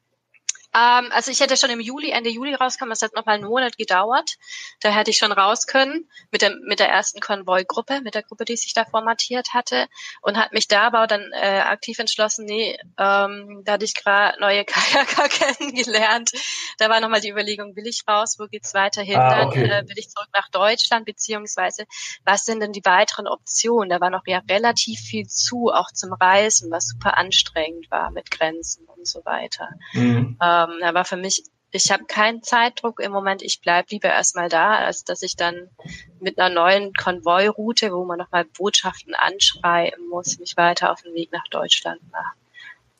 Ähm, 0.75 1.09
also 1.13 1.31
ich 1.31 1.41
hätte 1.41 1.57
schon 1.57 1.71
im 1.71 1.81
Juli, 1.81 2.11
Ende 2.11 2.31
Juli 2.31 2.55
rauskommen, 2.55 2.91
das 2.91 3.03
hat 3.03 3.15
noch 3.15 3.27
mal 3.27 3.35
einen 3.35 3.45
Monat 3.45 3.79
gedauert. 3.79 4.37
Da 4.81 4.91
hätte 4.91 5.11
ich 5.11 5.19
schon 5.19 5.33
raus 5.33 5.67
können 5.67 6.09
mit 6.31 6.43
der, 6.43 6.57
mit 6.67 6.81
der 6.81 6.89
ersten 6.89 7.21
Konvoi-Gruppe, 7.21 8.01
mit 8.01 8.15
der 8.15 8.23
Gruppe, 8.23 8.45
die 8.45 8.57
sich 8.57 8.75
da 8.75 8.85
formatiert 8.85 9.55
hatte 9.55 9.87
und 10.21 10.37
hat 10.37 10.53
mich 10.53 10.67
da 10.67 10.83
aber 10.83 11.07
dann 11.07 11.31
äh, 11.33 11.61
aktiv 11.61 11.99
entschlossen, 11.99 12.45
nee, 12.45 12.77
ähm, 12.99 13.63
da 13.65 13.73
hatte 13.73 13.85
ich 13.85 13.95
gerade 13.95 14.39
neue 14.41 14.65
Kajaker 14.65 15.29
kennengelernt. 15.29 16.33
Da 16.79 16.89
war 16.91 17.01
nochmal 17.01 17.21
die 17.21 17.31
Überlegung, 17.31 17.77
will 17.77 17.87
ich 17.87 18.03
raus, 18.09 18.37
wo 18.39 18.47
geht's 18.47 18.75
weiterhin? 18.75 19.17
Ah, 19.17 19.47
okay. 19.47 19.69
Dann 19.69 19.85
äh, 19.85 19.89
will 19.89 19.99
ich 19.99 20.09
zurück 20.09 20.29
nach 20.33 20.49
Deutschland, 20.49 21.07
beziehungsweise 21.07 21.85
was 22.25 22.45
sind 22.45 22.61
denn 22.61 22.73
die 22.73 22.85
weiteren 22.85 23.29
Optionen? 23.29 23.91
Da 23.91 24.01
war 24.01 24.11
noch 24.11 24.27
ja 24.27 24.41
relativ 24.51 25.01
viel 25.01 25.27
zu, 25.29 25.71
auch 25.73 25.93
zum 25.93 26.13
Reisen, 26.13 26.71
was 26.71 26.89
super 26.89 27.17
anstrengend 27.17 27.91
war 27.91 28.11
mit 28.11 28.31
Grenzen 28.31 28.87
und 28.87 29.07
so 29.07 29.25
weiter. 29.25 29.69
Mhm. 29.93 30.37
Ähm, 30.43 30.64
aber 30.83 31.05
für 31.05 31.17
mich, 31.17 31.43
ich 31.71 31.91
habe 31.91 32.05
keinen 32.05 32.43
Zeitdruck 32.43 33.01
im 33.01 33.13
Moment. 33.13 33.43
Ich 33.43 33.61
bleib 33.61 33.91
lieber 33.91 34.09
erstmal 34.09 34.49
da, 34.49 34.77
als 34.77 35.05
dass 35.05 35.23
ich 35.23 35.37
dann 35.37 35.69
mit 36.21 36.39
einer 36.39 36.55
neuen 36.55 36.93
Konvoi-Route, 36.95 37.93
wo 37.93 38.05
man 38.05 38.19
nochmal 38.19 38.45
Botschaften 38.45 39.15
anschreiben 39.15 40.09
muss, 40.09 40.39
mich 40.39 40.57
weiter 40.57 40.93
auf 40.93 41.03
den 41.03 41.15
Weg 41.15 41.33
nach 41.33 41.47
Deutschland 41.51 42.01
mache, 42.13 42.35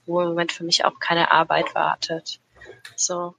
wo 0.07 0.21
im 0.21 0.29
Moment 0.29 0.53
für 0.53 0.65
mich 0.65 0.85
auch 0.85 0.99
keine 0.99 1.31
Arbeit 1.31 1.75
wartet. 1.75 2.41
So. 2.97 3.35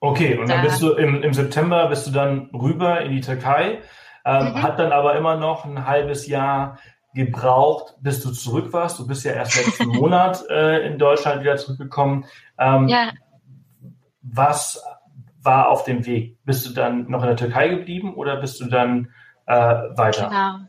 Okay, 0.00 0.36
und 0.36 0.48
dann 0.48 0.62
bist 0.62 0.82
du 0.82 0.94
im, 0.94 1.22
im 1.22 1.32
September 1.32 1.86
bist 1.86 2.08
du 2.08 2.10
dann 2.10 2.50
rüber 2.52 3.02
in 3.02 3.12
die 3.12 3.20
Türkei, 3.20 3.82
ähm, 4.24 4.46
mhm. 4.46 4.62
hat 4.62 4.80
dann 4.80 4.90
aber 4.90 5.16
immer 5.16 5.36
noch 5.36 5.64
ein 5.64 5.86
halbes 5.86 6.26
Jahr 6.26 6.78
gebraucht, 7.14 7.94
bis 8.00 8.22
du 8.22 8.32
zurück 8.32 8.72
warst. 8.72 8.98
Du 8.98 9.06
bist 9.06 9.24
ja 9.24 9.32
erst 9.32 9.56
letzten 9.56 9.88
Monat 10.00 10.44
äh, 10.48 10.86
in 10.86 10.98
Deutschland 10.98 11.42
wieder 11.42 11.56
zurückgekommen. 11.56 12.24
Ähm, 12.58 12.88
ja. 12.88 13.12
Was 14.22 14.82
war 15.42 15.68
auf 15.68 15.84
dem 15.84 16.06
Weg? 16.06 16.38
Bist 16.44 16.66
du 16.66 16.70
dann 16.70 17.08
noch 17.08 17.22
in 17.22 17.28
der 17.28 17.36
Türkei 17.36 17.68
geblieben 17.68 18.14
oder 18.14 18.36
bist 18.36 18.60
du 18.60 18.66
dann 18.66 19.12
äh, 19.46 19.54
weiter? 19.54 20.28
Genau. 20.28 20.68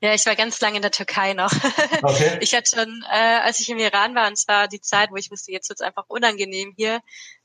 Ja, 0.00 0.12
ich 0.12 0.26
war 0.26 0.36
ganz 0.36 0.60
lange 0.60 0.76
in 0.76 0.82
der 0.82 0.90
Türkei 0.90 1.32
noch. 1.32 1.50
Okay. 2.02 2.36
Ich 2.40 2.54
hatte 2.54 2.76
schon, 2.76 3.02
äh, 3.10 3.40
als 3.42 3.60
ich 3.60 3.70
im 3.70 3.78
Iran 3.78 4.14
war, 4.14 4.28
und 4.28 4.36
zwar 4.36 4.68
die 4.68 4.82
Zeit, 4.82 5.10
wo 5.10 5.16
ich 5.16 5.30
wusste, 5.30 5.52
jetzt 5.52 5.70
wird's 5.70 5.80
einfach 5.80 6.04
unangenehm 6.08 6.74
hier, 6.76 7.00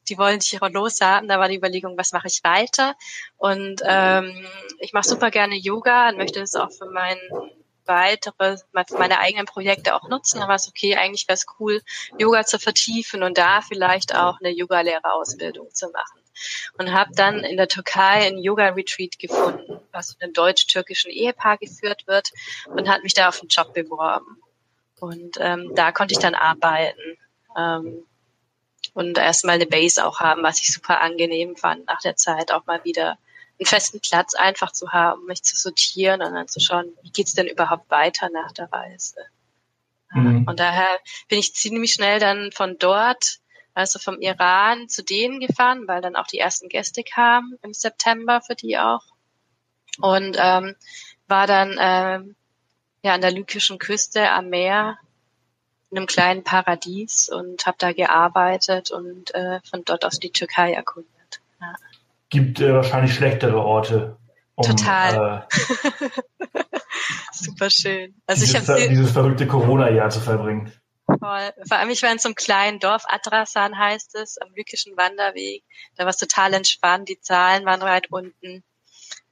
die 0.09 0.17
wollen 0.17 0.39
dich 0.39 0.61
auch 0.61 0.69
loshaben. 0.69 1.29
Da 1.29 1.39
war 1.39 1.47
die 1.47 1.55
Überlegung, 1.55 1.97
was 1.97 2.11
mache 2.11 2.27
ich 2.27 2.43
weiter? 2.43 2.95
Und 3.37 3.81
ähm, 3.85 4.45
ich 4.79 4.91
mache 4.91 5.07
super 5.07 5.31
gerne 5.31 5.55
Yoga 5.55 6.09
und 6.09 6.17
möchte 6.17 6.41
das 6.41 6.55
auch 6.55 6.71
für 6.71 6.89
meinen 6.89 7.21
weitere, 7.89 8.57
meine 8.97 9.19
eigenen 9.19 9.45
Projekte 9.45 9.93
auch 9.95 10.07
nutzen. 10.07 10.39
Da 10.39 10.47
war 10.47 10.55
es 10.55 10.69
okay, 10.69 10.95
eigentlich 10.95 11.27
wäre 11.27 11.35
es 11.35 11.45
cool, 11.59 11.81
Yoga 12.17 12.45
zu 12.45 12.59
vertiefen 12.59 13.23
und 13.23 13.37
da 13.37 13.61
vielleicht 13.61 14.15
auch 14.15 14.39
eine 14.39 14.51
Yoga-Lehrerausbildung 14.51 15.73
zu 15.73 15.89
machen. 15.89 16.21
Und 16.77 16.93
habe 16.93 17.11
dann 17.13 17.43
in 17.43 17.57
der 17.57 17.67
Türkei 17.67 18.27
ein 18.27 18.37
Yoga-Retreat 18.37 19.19
gefunden, 19.19 19.81
was 19.91 20.13
von 20.13 20.21
einem 20.21 20.33
deutsch-türkischen 20.33 21.11
Ehepaar 21.11 21.57
geführt 21.57 22.07
wird 22.07 22.31
und 22.67 22.87
hat 22.87 23.03
mich 23.03 23.13
da 23.13 23.27
auf 23.27 23.41
einen 23.41 23.49
Job 23.49 23.73
beworben. 23.73 24.41
Und 25.01 25.37
ähm, 25.41 25.71
da 25.75 25.91
konnte 25.91 26.13
ich 26.13 26.19
dann 26.19 26.35
arbeiten. 26.35 27.17
Ähm, 27.57 28.05
und 28.93 29.17
erstmal 29.17 29.55
eine 29.55 29.65
Base 29.65 30.05
auch 30.05 30.19
haben, 30.19 30.43
was 30.43 30.61
ich 30.61 30.71
super 30.71 31.01
angenehm 31.01 31.55
fand, 31.55 31.85
nach 31.87 31.99
der 32.01 32.15
Zeit 32.15 32.51
auch 32.51 32.65
mal 32.65 32.83
wieder 32.83 33.17
einen 33.59 33.67
festen 33.67 33.99
Platz 33.99 34.35
einfach 34.35 34.71
zu 34.71 34.91
haben, 34.91 35.25
mich 35.25 35.43
zu 35.43 35.55
sortieren 35.55 36.21
und 36.21 36.33
dann 36.33 36.47
zu 36.47 36.59
schauen, 36.59 36.93
wie 37.01 37.11
geht's 37.11 37.33
denn 37.33 37.47
überhaupt 37.47 37.89
weiter 37.91 38.29
nach 38.29 38.51
der 38.53 38.71
Reise. 38.71 39.25
Mhm. 40.11 40.45
Und 40.47 40.59
daher 40.59 40.87
bin 41.27 41.39
ich 41.39 41.53
ziemlich 41.53 41.93
schnell 41.93 42.19
dann 42.19 42.51
von 42.53 42.77
dort, 42.79 43.39
also 43.73 43.99
vom 43.99 44.19
Iran 44.21 44.87
zu 44.87 45.03
denen 45.03 45.39
gefahren, 45.39 45.87
weil 45.87 46.01
dann 46.01 46.15
auch 46.15 46.27
die 46.27 46.39
ersten 46.39 46.69
Gäste 46.69 47.03
kamen 47.03 47.59
im 47.61 47.73
September 47.73 48.41
für 48.41 48.55
die 48.55 48.77
auch. 48.77 49.03
Und 49.99 50.37
ähm, 50.39 50.75
war 51.27 51.45
dann 51.45 51.75
ähm, 51.79 52.35
ja 53.03 53.13
an 53.13 53.21
der 53.21 53.31
lykischen 53.31 53.77
Küste 53.77 54.31
am 54.31 54.49
Meer 54.49 54.97
in 55.91 55.97
einem 55.97 56.07
kleinen 56.07 56.43
Paradies 56.43 57.29
und 57.29 57.65
habe 57.65 57.77
da 57.77 57.91
gearbeitet 57.91 58.91
und 58.91 59.33
äh, 59.35 59.59
von 59.69 59.83
dort 59.83 60.05
aus 60.05 60.19
die 60.19 60.31
Türkei 60.31 60.71
erkundet. 60.71 61.41
Ja 61.59 61.75
gibt 62.29 62.59
äh, 62.59 62.73
wahrscheinlich 62.73 63.13
schlechtere 63.13 63.57
Orte. 63.57 64.17
Um, 64.55 64.65
Total. 64.65 65.47
Äh, 65.49 66.09
Super 67.31 67.69
schön. 67.69 68.15
Also 68.27 68.45
dieses, 68.45 68.63
ich 68.63 68.69
habe 68.69 68.89
dieses 68.89 69.11
verrückte 69.11 69.47
Corona-Jahr 69.47 70.09
zu 70.09 70.19
verbringen. 70.19 70.71
Voll. 71.05 71.53
Vor 71.67 71.77
allem, 71.77 71.89
ich 71.89 72.03
war 72.03 72.11
in 72.11 72.19
so 72.19 72.27
einem 72.27 72.35
kleinen 72.35 72.79
Dorf, 72.79 73.03
Adrasan 73.07 73.77
heißt 73.77 74.15
es, 74.15 74.37
am 74.37 74.49
lykischen 74.55 74.95
Wanderweg. 74.95 75.63
Da 75.95 76.03
war 76.03 76.09
es 76.09 76.17
total 76.17 76.53
entspannt, 76.53 77.09
die 77.09 77.19
Zahlen 77.19 77.65
waren 77.65 77.81
weit 77.81 78.11
unten. 78.11 78.63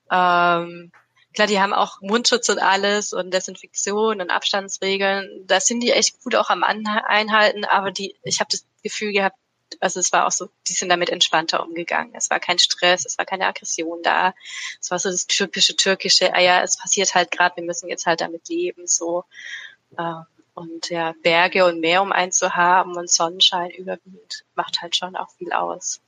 Ähm, 0.09 0.91
klar, 1.33 1.47
die 1.47 1.59
haben 1.59 1.73
auch 1.73 2.01
Mundschutz 2.01 2.49
und 2.49 2.59
alles 2.59 3.13
und 3.13 3.31
Desinfektion 3.31 4.21
und 4.21 4.31
Abstandsregeln. 4.31 5.43
Da 5.45 5.59
sind 5.59 5.81
die 5.81 5.91
echt 5.91 6.19
gut 6.23 6.35
auch 6.35 6.49
am 6.49 6.63
Einhalten, 6.63 7.65
aber 7.65 7.91
die, 7.91 8.15
ich 8.23 8.39
habe 8.39 8.49
das 8.49 8.65
Gefühl 8.81 9.11
gehabt, 9.11 9.37
also 9.79 9.99
es 9.99 10.11
war 10.13 10.27
auch 10.27 10.31
so, 10.31 10.49
die 10.67 10.73
sind 10.73 10.89
damit 10.89 11.09
entspannter 11.09 11.63
umgegangen. 11.63 12.13
Es 12.15 12.29
war 12.29 12.39
kein 12.39 12.59
Stress, 12.59 13.05
es 13.05 13.17
war 13.17 13.25
keine 13.25 13.47
Aggression 13.47 13.99
da. 14.03 14.33
Es 14.81 14.91
war 14.91 14.99
so 14.99 15.09
das 15.09 15.27
typische 15.27 15.75
türkische, 15.75 16.33
ah 16.33 16.39
ja, 16.39 16.61
es 16.61 16.77
passiert 16.77 17.15
halt 17.15 17.31
gerade, 17.31 17.57
wir 17.57 17.63
müssen 17.63 17.89
jetzt 17.89 18.05
halt 18.05 18.21
damit 18.21 18.49
leben, 18.49 18.87
so. 18.87 19.25
Ähm, 19.97 20.25
und 20.53 20.89
ja, 20.89 21.13
Berge 21.21 21.65
und 21.65 21.81
Meer 21.81 22.01
um 22.01 22.11
einen 22.11 22.31
zu 22.31 22.55
haben 22.55 22.95
und 22.95 23.11
Sonnenschein 23.11 23.69
überwiegend 23.69 24.43
macht 24.55 24.81
halt 24.81 24.95
schon 24.95 25.15
auch 25.15 25.29
viel 25.37 25.51
aus. 25.51 26.01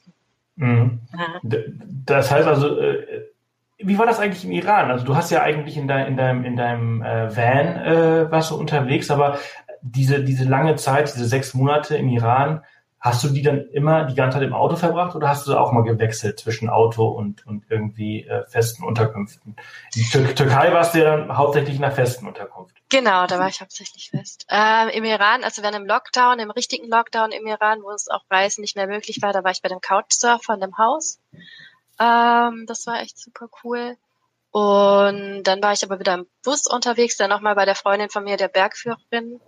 Mhm. 0.55 1.01
Ja. 1.13 1.59
Das 2.05 2.31
heißt 2.31 2.47
also, 2.47 2.79
äh, 2.79 3.29
wie 3.77 3.97
war 3.97 4.05
das 4.05 4.19
eigentlich 4.19 4.43
im 4.43 4.51
Iran? 4.51 4.91
Also 4.91 5.05
du 5.05 5.15
hast 5.15 5.29
ja 5.29 5.41
eigentlich 5.41 5.77
in, 5.77 5.87
dein, 5.87 6.07
in 6.07 6.17
deinem, 6.17 6.43
in 6.43 6.55
deinem 6.55 7.01
äh, 7.01 7.35
Van 7.35 7.77
äh, 7.77 8.31
warst 8.31 8.51
du 8.51 8.55
unterwegs, 8.55 9.09
aber 9.11 9.39
diese, 9.81 10.23
diese 10.23 10.43
lange 10.43 10.75
Zeit, 10.75 11.13
diese 11.13 11.25
sechs 11.25 11.53
Monate 11.53 11.95
im 11.95 12.09
Iran, 12.09 12.63
Hast 12.99 13.23
du 13.23 13.29
die 13.29 13.41
dann 13.41 13.69
immer 13.69 14.03
die 14.03 14.15
ganze 14.15 14.37
Zeit 14.37 14.47
im 14.47 14.53
Auto 14.53 14.75
verbracht 14.75 15.15
oder 15.15 15.29
hast 15.29 15.47
du 15.47 15.57
auch 15.57 15.71
mal 15.71 15.83
gewechselt 15.83 16.37
zwischen 16.37 16.69
Auto 16.69 17.07
und, 17.07 17.47
und 17.47 17.63
irgendwie 17.69 18.25
äh, 18.25 18.45
festen 18.47 18.83
Unterkünften? 18.83 19.55
In 19.95 20.03
Tür 20.03 20.35
Türkei 20.35 20.73
warst 20.73 20.93
du 20.93 20.99
ja 20.99 21.15
dann 21.15 21.37
hauptsächlich 21.37 21.77
in 21.77 21.83
einer 21.83 21.95
festen 21.95 22.27
Unterkunft. 22.27 22.75
Genau, 22.89 23.25
da 23.25 23.39
war 23.39 23.47
ich 23.47 23.61
hauptsächlich 23.61 24.09
fest. 24.09 24.45
Ähm, 24.49 24.89
Im 24.89 25.05
Iran, 25.05 25.45
also 25.45 25.61
während 25.61 25.77
im 25.77 25.85
Lockdown, 25.85 26.39
im 26.39 26.51
richtigen 26.51 26.89
Lockdown 26.89 27.31
im 27.31 27.47
Iran, 27.47 27.83
wo 27.83 27.91
es 27.91 28.09
auch 28.09 28.23
Reisen 28.29 28.61
nicht 28.61 28.75
mehr 28.75 28.87
möglich 28.87 29.21
war, 29.21 29.31
da 29.31 29.43
war 29.45 29.51
ich 29.51 29.61
bei 29.61 29.69
dem 29.69 29.79
Couchsurfer 29.79 30.55
in 30.55 30.61
dem 30.61 30.77
Haus. 30.77 31.19
Ähm, 31.99 32.65
das 32.67 32.85
war 32.85 32.99
echt 32.99 33.17
super 33.17 33.47
cool. 33.63 33.95
Und 34.51 35.43
dann 35.43 35.61
war 35.61 35.71
ich 35.73 35.83
aber 35.83 35.99
wieder 35.99 36.15
im 36.15 36.27
Bus 36.43 36.65
unterwegs, 36.65 37.15
dann 37.15 37.29
nochmal 37.29 37.55
bei 37.55 37.65
der 37.65 37.75
Freundin 37.75 38.09
von 38.09 38.23
mir, 38.23 38.35
der 38.35 38.47
Bergführerin. 38.47 39.39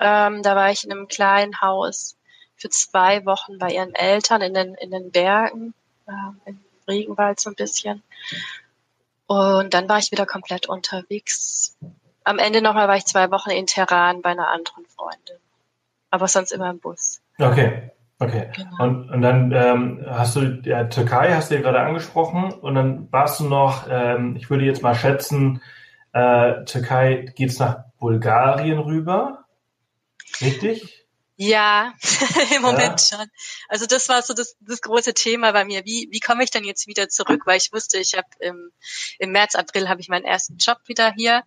Ähm, 0.00 0.42
da 0.42 0.56
war 0.56 0.70
ich 0.70 0.84
in 0.84 0.90
einem 0.90 1.08
kleinen 1.08 1.60
Haus 1.60 2.16
für 2.60 2.68
zwei 2.68 3.24
Wochen 3.24 3.58
bei 3.58 3.70
ihren 3.70 3.94
Eltern 3.94 4.42
in 4.42 4.54
den, 4.54 4.74
in 4.74 4.90
den 4.90 5.10
Bergen, 5.10 5.74
äh, 6.06 6.12
im 6.50 6.60
Regenwald 6.86 7.40
so 7.40 7.50
ein 7.50 7.56
bisschen. 7.56 8.02
Und 9.26 9.74
dann 9.74 9.88
war 9.88 9.98
ich 9.98 10.12
wieder 10.12 10.26
komplett 10.26 10.68
unterwegs. 10.68 11.76
Am 12.24 12.38
Ende 12.38 12.60
nochmal 12.60 12.88
war 12.88 12.96
ich 12.96 13.06
zwei 13.06 13.30
Wochen 13.30 13.50
in 13.50 13.66
Teheran 13.66 14.22
bei 14.22 14.30
einer 14.30 14.48
anderen 14.48 14.84
Freundin. 14.86 15.36
Aber 16.10 16.28
sonst 16.28 16.52
immer 16.52 16.70
im 16.70 16.80
Bus. 16.80 17.20
Okay. 17.38 17.90
Okay. 18.18 18.50
Genau. 18.54 18.84
Und, 18.84 19.10
und 19.10 19.22
dann 19.22 19.50
ähm, 19.52 20.04
hast 20.06 20.36
du 20.36 20.60
ja, 20.64 20.84
Türkei, 20.84 21.32
hast 21.32 21.50
du 21.50 21.54
ja 21.54 21.62
gerade 21.62 21.80
angesprochen, 21.80 22.52
und 22.52 22.74
dann 22.74 23.10
warst 23.10 23.40
du 23.40 23.44
noch, 23.44 23.86
ähm, 23.88 24.36
ich 24.36 24.50
würde 24.50 24.66
jetzt 24.66 24.82
mal 24.82 24.94
schätzen, 24.94 25.62
äh, 26.12 26.64
Türkei 26.64 27.32
geht's 27.34 27.58
nach 27.58 27.84
Bulgarien 27.98 28.78
rüber. 28.78 29.44
Richtig? 30.42 30.99
Ja, 31.42 31.94
im 32.54 32.60
Moment 32.60 33.00
ja. 33.00 33.16
schon. 33.16 33.26
Also 33.70 33.86
das 33.86 34.10
war 34.10 34.20
so 34.20 34.34
das, 34.34 34.56
das 34.60 34.82
große 34.82 35.14
Thema 35.14 35.52
bei 35.52 35.64
mir. 35.64 35.86
Wie, 35.86 36.06
wie 36.12 36.20
komme 36.20 36.44
ich 36.44 36.50
denn 36.50 36.64
jetzt 36.64 36.86
wieder 36.86 37.08
zurück? 37.08 37.46
Weil 37.46 37.56
ich 37.56 37.72
wusste, 37.72 37.96
ich 37.96 38.12
habe 38.14 38.28
im, 38.40 38.70
im 39.18 39.32
März, 39.32 39.54
April 39.54 39.88
habe 39.88 40.02
ich 40.02 40.10
meinen 40.10 40.26
ersten 40.26 40.58
Job 40.58 40.76
wieder 40.84 41.14
hier. 41.16 41.42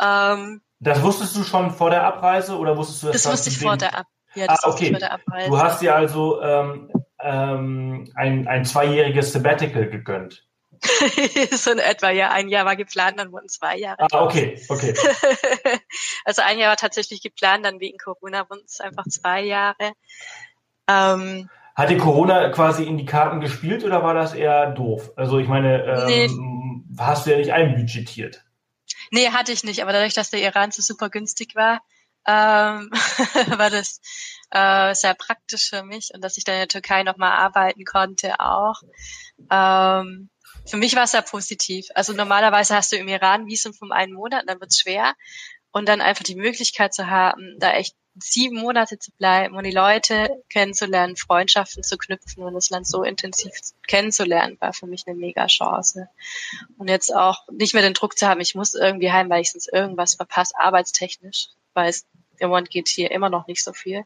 Ähm, 0.00 0.62
das 0.78 1.02
wusstest 1.02 1.34
du 1.34 1.42
schon 1.42 1.72
vor 1.72 1.90
der 1.90 2.04
Abreise 2.04 2.56
oder 2.56 2.76
wusstest 2.76 3.02
du 3.02 3.06
das? 3.08 3.24
Das 3.24 3.32
wusste 3.32 3.50
ich 3.50 3.58
vor 3.58 3.76
der, 3.76 3.98
Ab 3.98 4.06
ja, 4.36 4.46
das 4.46 4.62
ah, 4.62 4.68
okay. 4.68 4.90
vor 4.90 5.00
der 5.00 5.12
Abreise. 5.12 5.50
Du 5.50 5.58
hast 5.58 5.82
dir 5.82 5.96
also 5.96 6.40
ähm, 6.40 6.92
ähm, 7.18 8.12
ein, 8.14 8.46
ein 8.46 8.64
zweijähriges 8.64 9.32
Sabbatical 9.32 9.90
gegönnt. 9.90 10.46
so 11.52 11.70
in 11.70 11.78
etwa, 11.78 12.10
ja, 12.10 12.30
ein 12.30 12.48
Jahr 12.48 12.64
war 12.64 12.76
geplant, 12.76 13.18
dann 13.18 13.32
wurden 13.32 13.48
zwei 13.48 13.76
Jahre. 13.76 14.06
Ah, 14.10 14.24
okay, 14.24 14.60
okay. 14.68 14.94
also 16.24 16.42
ein 16.42 16.58
Jahr 16.58 16.70
war 16.70 16.76
tatsächlich 16.76 17.22
geplant, 17.22 17.64
dann 17.64 17.80
wegen 17.80 17.98
Corona 17.98 18.48
wurden 18.48 18.64
es 18.66 18.80
einfach 18.80 19.04
zwei 19.08 19.42
Jahre. 19.42 19.92
Ähm, 20.88 21.48
Hat 21.74 21.90
die 21.90 21.96
Corona 21.96 22.50
quasi 22.50 22.84
in 22.84 22.98
die 22.98 23.06
Karten 23.06 23.40
gespielt 23.40 23.84
oder 23.84 24.02
war 24.02 24.14
das 24.14 24.34
eher 24.34 24.70
doof? 24.72 25.12
Also 25.16 25.38
ich 25.38 25.48
meine, 25.48 25.84
ähm, 25.84 26.06
nee. 26.06 26.96
hast 26.98 27.26
du 27.26 27.30
ja 27.30 27.38
nicht 27.38 27.52
einbudgetiert. 27.52 28.44
Nee, 29.10 29.28
hatte 29.30 29.52
ich 29.52 29.64
nicht, 29.64 29.82
aber 29.82 29.92
dadurch, 29.92 30.14
dass 30.14 30.30
der 30.30 30.42
Iran 30.42 30.70
so 30.70 30.82
super 30.82 31.08
günstig 31.08 31.54
war, 31.54 31.80
ähm, 32.26 32.90
war 33.58 33.70
das 33.70 34.00
äh, 34.50 34.94
sehr 34.94 35.14
praktisch 35.14 35.70
für 35.70 35.82
mich 35.82 36.10
und 36.14 36.22
dass 36.22 36.38
ich 36.38 36.44
dann 36.44 36.54
in 36.54 36.60
der 36.60 36.68
Türkei 36.68 37.02
nochmal 37.02 37.32
arbeiten 37.32 37.84
konnte 37.84 38.40
auch. 38.40 38.80
Ähm, 39.50 40.30
für 40.66 40.76
mich 40.76 40.96
war 40.96 41.04
es 41.04 41.12
sehr 41.12 41.22
positiv. 41.22 41.86
Also 41.94 42.12
normalerweise 42.12 42.74
hast 42.74 42.92
du 42.92 42.96
im 42.96 43.08
Iran 43.08 43.46
Visum 43.46 43.74
von 43.74 43.92
einem 43.92 44.14
Monat, 44.14 44.44
dann 44.46 44.60
wird 44.60 44.70
es 44.70 44.78
schwer. 44.78 45.14
Und 45.72 45.88
dann 45.88 46.00
einfach 46.00 46.22
die 46.22 46.36
Möglichkeit 46.36 46.94
zu 46.94 47.08
haben, 47.08 47.56
da 47.58 47.72
echt 47.72 47.96
sieben 48.16 48.60
Monate 48.60 48.98
zu 48.98 49.10
bleiben 49.12 49.56
und 49.56 49.64
die 49.64 49.72
Leute 49.72 50.28
kennenzulernen, 50.48 51.16
Freundschaften 51.16 51.82
zu 51.82 51.98
knüpfen 51.98 52.44
und 52.44 52.54
das 52.54 52.70
Land 52.70 52.86
so 52.86 53.02
intensiv 53.02 53.52
kennenzulernen, 53.88 54.56
war 54.60 54.72
für 54.72 54.86
mich 54.86 55.04
eine 55.06 55.16
mega 55.16 55.46
Chance. 55.46 56.08
Und 56.78 56.88
jetzt 56.88 57.14
auch 57.14 57.40
nicht 57.50 57.74
mehr 57.74 57.82
den 57.82 57.94
Druck 57.94 58.16
zu 58.16 58.28
haben, 58.28 58.40
ich 58.40 58.54
muss 58.54 58.74
irgendwie 58.74 59.10
heim, 59.10 59.30
weil 59.30 59.42
ich 59.42 59.50
sonst 59.50 59.72
irgendwas 59.72 60.14
verpasse, 60.14 60.54
arbeitstechnisch, 60.56 61.48
weil 61.72 61.88
es 61.88 62.06
im 62.38 62.50
Moment 62.50 62.70
geht 62.70 62.88
hier 62.88 63.10
immer 63.10 63.30
noch 63.30 63.46
nicht 63.46 63.62
so 63.62 63.72
viel. 63.72 64.04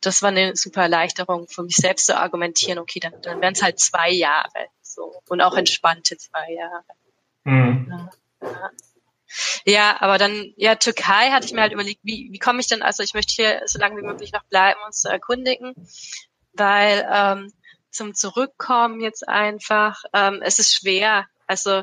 Das 0.00 0.22
war 0.22 0.30
eine 0.30 0.54
super 0.56 0.82
Erleichterung 0.82 1.48
für 1.48 1.62
mich 1.62 1.76
selbst 1.76 2.06
zu 2.06 2.16
argumentieren, 2.16 2.78
okay, 2.78 3.00
dann, 3.00 3.20
dann 3.22 3.40
wären 3.40 3.54
es 3.54 3.62
halt 3.62 3.80
zwei 3.80 4.10
Jahre 4.10 4.68
so 4.96 5.22
und 5.28 5.40
auch 5.40 5.56
entspannte 5.56 6.16
zwei 6.16 6.52
Jahre. 6.52 6.84
Mhm. 7.44 8.10
Ja, 8.40 9.72
ja. 9.72 9.96
aber 10.00 10.18
dann, 10.18 10.52
ja, 10.56 10.74
Türkei 10.74 11.30
hatte 11.30 11.46
ich 11.46 11.52
mir 11.52 11.60
halt 11.60 11.72
überlegt, 11.72 12.00
wie, 12.02 12.28
wie 12.32 12.38
komme 12.38 12.60
ich 12.60 12.66
denn, 12.66 12.82
also 12.82 13.02
ich 13.02 13.14
möchte 13.14 13.34
hier 13.34 13.62
so 13.66 13.78
lange 13.78 13.96
wie 13.98 14.06
möglich 14.06 14.32
noch 14.32 14.44
bleiben, 14.44 14.80
uns 14.86 15.00
zu 15.00 15.08
erkundigen, 15.08 15.74
weil 16.54 17.06
ähm, 17.12 17.52
zum 17.90 18.14
Zurückkommen 18.14 19.00
jetzt 19.00 19.28
einfach, 19.28 20.02
ähm, 20.12 20.40
es 20.42 20.58
ist 20.58 20.74
schwer. 20.74 21.26
Also 21.46 21.82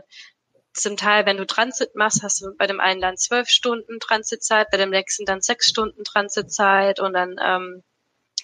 zum 0.73 0.97
Teil, 0.97 1.25
wenn 1.25 1.37
du 1.37 1.45
Transit 1.45 1.95
machst, 1.95 2.23
hast 2.23 2.41
du 2.41 2.55
bei 2.57 2.67
dem 2.67 2.79
einen 2.79 2.99
Land 2.99 3.19
zwölf 3.19 3.47
Stunden 3.47 3.99
Transitzeit, 3.99 4.69
bei 4.71 4.77
dem 4.77 4.89
nächsten 4.89 5.25
dann 5.25 5.41
sechs 5.41 5.67
Stunden 5.67 6.03
Transitzeit 6.03 6.99
und 6.99 7.13
dann, 7.13 7.35
ähm, 7.43 7.83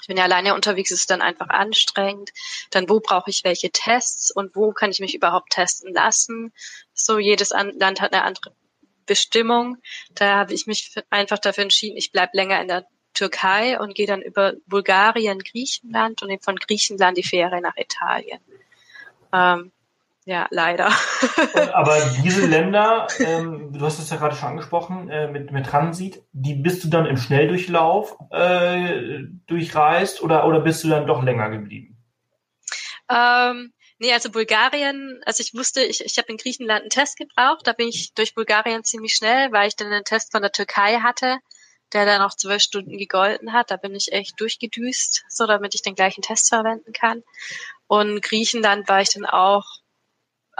bin 0.07 0.17
ja 0.17 0.23
alleine 0.23 0.55
unterwegs, 0.55 0.91
ist 0.91 1.01
es 1.01 1.05
dann 1.05 1.21
einfach 1.21 1.49
anstrengend. 1.49 2.31
Dann, 2.71 2.89
wo 2.89 2.99
brauche 2.99 3.29
ich 3.29 3.43
welche 3.43 3.71
Tests 3.71 4.31
und 4.31 4.55
wo 4.55 4.71
kann 4.71 4.91
ich 4.91 4.99
mich 4.99 5.15
überhaupt 5.15 5.51
testen 5.51 5.93
lassen? 5.93 6.53
So, 6.93 7.19
jedes 7.19 7.49
Land 7.51 8.01
hat 8.01 8.13
eine 8.13 8.23
andere 8.23 8.53
Bestimmung. 9.05 9.77
Da 10.13 10.37
habe 10.37 10.53
ich 10.53 10.67
mich 10.67 10.95
einfach 11.09 11.39
dafür 11.39 11.63
entschieden, 11.63 11.97
ich 11.97 12.11
bleib 12.11 12.33
länger 12.33 12.61
in 12.61 12.67
der 12.67 12.85
Türkei 13.13 13.79
und 13.79 13.95
gehe 13.95 14.07
dann 14.07 14.21
über 14.21 14.53
Bulgarien, 14.67 15.39
Griechenland 15.39 16.21
und 16.21 16.43
von 16.43 16.55
Griechenland 16.55 17.17
die 17.17 17.23
Fähre 17.23 17.59
nach 17.59 17.75
Italien. 17.75 18.39
Ähm, 19.33 19.71
ja, 20.29 20.45
leider. 20.51 20.91
Aber 21.73 21.97
diese 22.23 22.45
Länder, 22.45 23.07
ähm, 23.17 23.73
du 23.73 23.83
hast 23.83 23.97
es 23.97 24.11
ja 24.11 24.17
gerade 24.17 24.35
schon 24.35 24.49
angesprochen, 24.49 25.09
äh, 25.09 25.27
mit, 25.27 25.51
mit 25.51 25.65
Transit, 25.65 26.21
die 26.33 26.53
bist 26.53 26.83
du 26.83 26.87
dann 26.87 27.07
im 27.07 27.17
Schnelldurchlauf 27.17 28.15
äh, 28.29 29.23
durchreist 29.47 30.21
oder, 30.21 30.45
oder 30.45 30.59
bist 30.59 30.83
du 30.83 30.89
dann 30.89 31.07
doch 31.07 31.23
länger 31.23 31.49
geblieben? 31.49 31.97
Ähm, 33.09 33.73
nee, 33.97 34.13
also 34.13 34.29
Bulgarien, 34.29 35.19
also 35.25 35.41
ich 35.41 35.55
wusste, 35.55 35.81
ich, 35.81 36.05
ich 36.05 36.19
habe 36.19 36.27
in 36.27 36.37
Griechenland 36.37 36.81
einen 36.81 36.91
Test 36.91 37.17
gebraucht, 37.17 37.65
da 37.65 37.73
bin 37.73 37.87
ich 37.87 38.13
durch 38.13 38.35
Bulgarien 38.35 38.83
ziemlich 38.83 39.15
schnell, 39.15 39.51
weil 39.51 39.67
ich 39.67 39.75
dann 39.75 39.91
einen 39.91 40.03
Test 40.03 40.31
von 40.31 40.43
der 40.43 40.51
Türkei 40.51 40.99
hatte, 40.99 41.39
der 41.91 42.05
dann 42.05 42.21
auch 42.21 42.35
zwölf 42.35 42.61
Stunden 42.61 42.99
gegolten 42.99 43.51
hat. 43.51 43.71
Da 43.71 43.77
bin 43.77 43.95
ich 43.95 44.11
echt 44.11 44.39
durchgedüst, 44.39 45.23
so 45.27 45.47
damit 45.47 45.73
ich 45.73 45.81
den 45.81 45.95
gleichen 45.95 46.21
Test 46.21 46.49
verwenden 46.49 46.93
kann. 46.93 47.23
Und 47.87 48.21
Griechenland 48.21 48.87
war 48.87 49.01
ich 49.01 49.11
dann 49.11 49.25
auch 49.25 49.65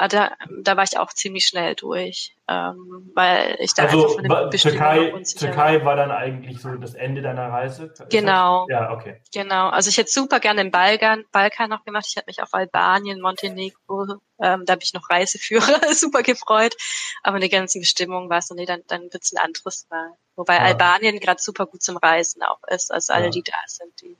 da, 0.08 0.32
da 0.62 0.78
war 0.78 0.84
ich 0.84 0.98
auch 0.98 1.12
ziemlich 1.12 1.46
schnell 1.46 1.76
durch, 1.76 2.34
ähm, 2.48 3.12
weil 3.16 3.58
ich 3.60 3.74
da 3.74 3.84
also, 3.84 4.18
einfach 4.18 4.40
von 4.40 4.52
Türkei, 4.52 5.24
Türkei 5.38 5.84
war 5.84 5.98
dann 5.98 6.12
eigentlich 6.12 6.62
so 6.62 6.74
das 6.76 6.94
Ende 6.94 7.22
deiner 7.22 7.50
Reise? 7.50 7.94
Genau. 8.10 8.66
Ja, 8.70 8.92
okay. 8.92 9.22
Genau. 9.34 9.68
Also 9.70 9.90
ich 9.90 9.98
hätte 9.98 10.10
super 10.10 10.40
gerne 10.40 10.64
den 10.64 10.72
Balkan, 10.72 11.26
Balkan 11.32 11.70
noch 11.70 11.84
gemacht. 11.84 12.06
Ich 12.08 12.16
hätte 12.16 12.28
mich 12.28 12.42
auf 12.42 12.54
Albanien, 12.54 13.20
Montenegro, 13.20 14.20
ähm, 14.42 14.64
da 14.66 14.74
habe 14.74 14.84
ich 14.84 14.94
noch 14.94 15.10
Reiseführer 15.10 15.82
super 15.94 16.24
gefreut. 16.24 16.76
Aber 17.22 17.40
die 17.40 17.50
ganzen 17.50 17.82
Bestimmungen 17.82 18.30
war 18.30 18.42
so, 18.42 18.56
nee, 18.56 18.66
dann, 18.66 18.82
dann 18.88 19.12
wird's 19.12 19.34
ein 19.34 19.44
anderes 19.44 19.86
Mal. 19.90 20.14
Wobei 20.36 20.56
ja. 20.56 20.62
Albanien 20.62 21.20
gerade 21.20 21.42
super 21.42 21.66
gut 21.66 21.84
zum 21.84 21.98
Reisen 21.98 22.42
auch 22.44 22.64
ist. 22.70 22.92
Also 22.92 23.12
alle, 23.12 23.26
ja. 23.26 23.32
die 23.32 23.44
da 23.44 23.58
sind, 23.68 24.02
die 24.02 24.18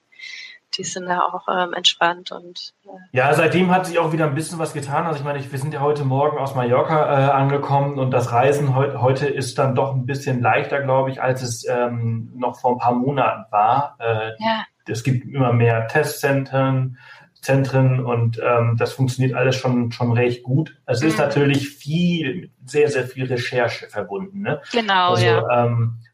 die 0.78 0.84
sind 0.84 1.08
da 1.08 1.22
auch 1.22 1.48
ähm, 1.50 1.74
entspannt 1.74 2.32
und 2.32 2.74
äh 2.86 3.18
ja, 3.18 3.34
seitdem 3.34 3.72
hat 3.72 3.86
sich 3.86 4.00
auch 4.00 4.12
wieder 4.12 4.26
ein 4.26 4.36
bisschen 4.36 4.60
was 4.60 4.74
getan. 4.74 5.06
Also 5.06 5.20
ich 5.20 5.26
meine, 5.26 5.40
wir 5.40 5.60
sind 5.60 5.74
ja 5.74 5.80
heute 5.80 6.04
Morgen 6.04 6.38
aus 6.38 6.56
Mallorca 6.56 7.28
äh, 7.28 7.32
angekommen 7.32 7.98
und 7.98 8.12
das 8.12 8.32
Reisen 8.32 8.76
heu 8.76 8.98
heute 9.00 9.28
ist 9.28 9.58
dann 9.58 9.76
doch 9.76 9.94
ein 9.94 10.06
bisschen 10.06 10.42
leichter, 10.42 10.82
glaube 10.82 11.10
ich, 11.12 11.22
als 11.22 11.42
es 11.42 11.66
ähm, 11.68 12.32
noch 12.36 12.60
vor 12.60 12.74
ein 12.74 12.78
paar 12.78 12.94
Monaten 12.94 13.46
war. 13.52 13.96
Äh, 14.00 14.32
ja. 14.40 14.66
Es 14.88 15.04
gibt 15.04 15.26
immer 15.26 15.54
mehr 15.54 15.88
Testzentren, 15.88 16.98
Zentren 17.42 18.04
und 18.04 18.40
ähm, 18.44 18.76
das 18.78 18.94
funktioniert 18.94 19.36
alles 19.36 19.56
schon 19.56 19.92
schon 19.92 20.12
recht 20.12 20.44
gut. 20.44 20.78
Es 20.86 21.02
ist 21.02 21.18
mhm. 21.18 21.26
natürlich 21.26 21.70
viel, 21.70 22.52
sehr, 22.66 22.90
sehr 22.90 23.06
viel 23.06 23.26
Recherche 23.26 23.88
verbunden. 23.88 24.42
Ne? 24.42 24.62
Genau, 24.72 25.12
also, 25.12 25.26
ja. 25.26 25.66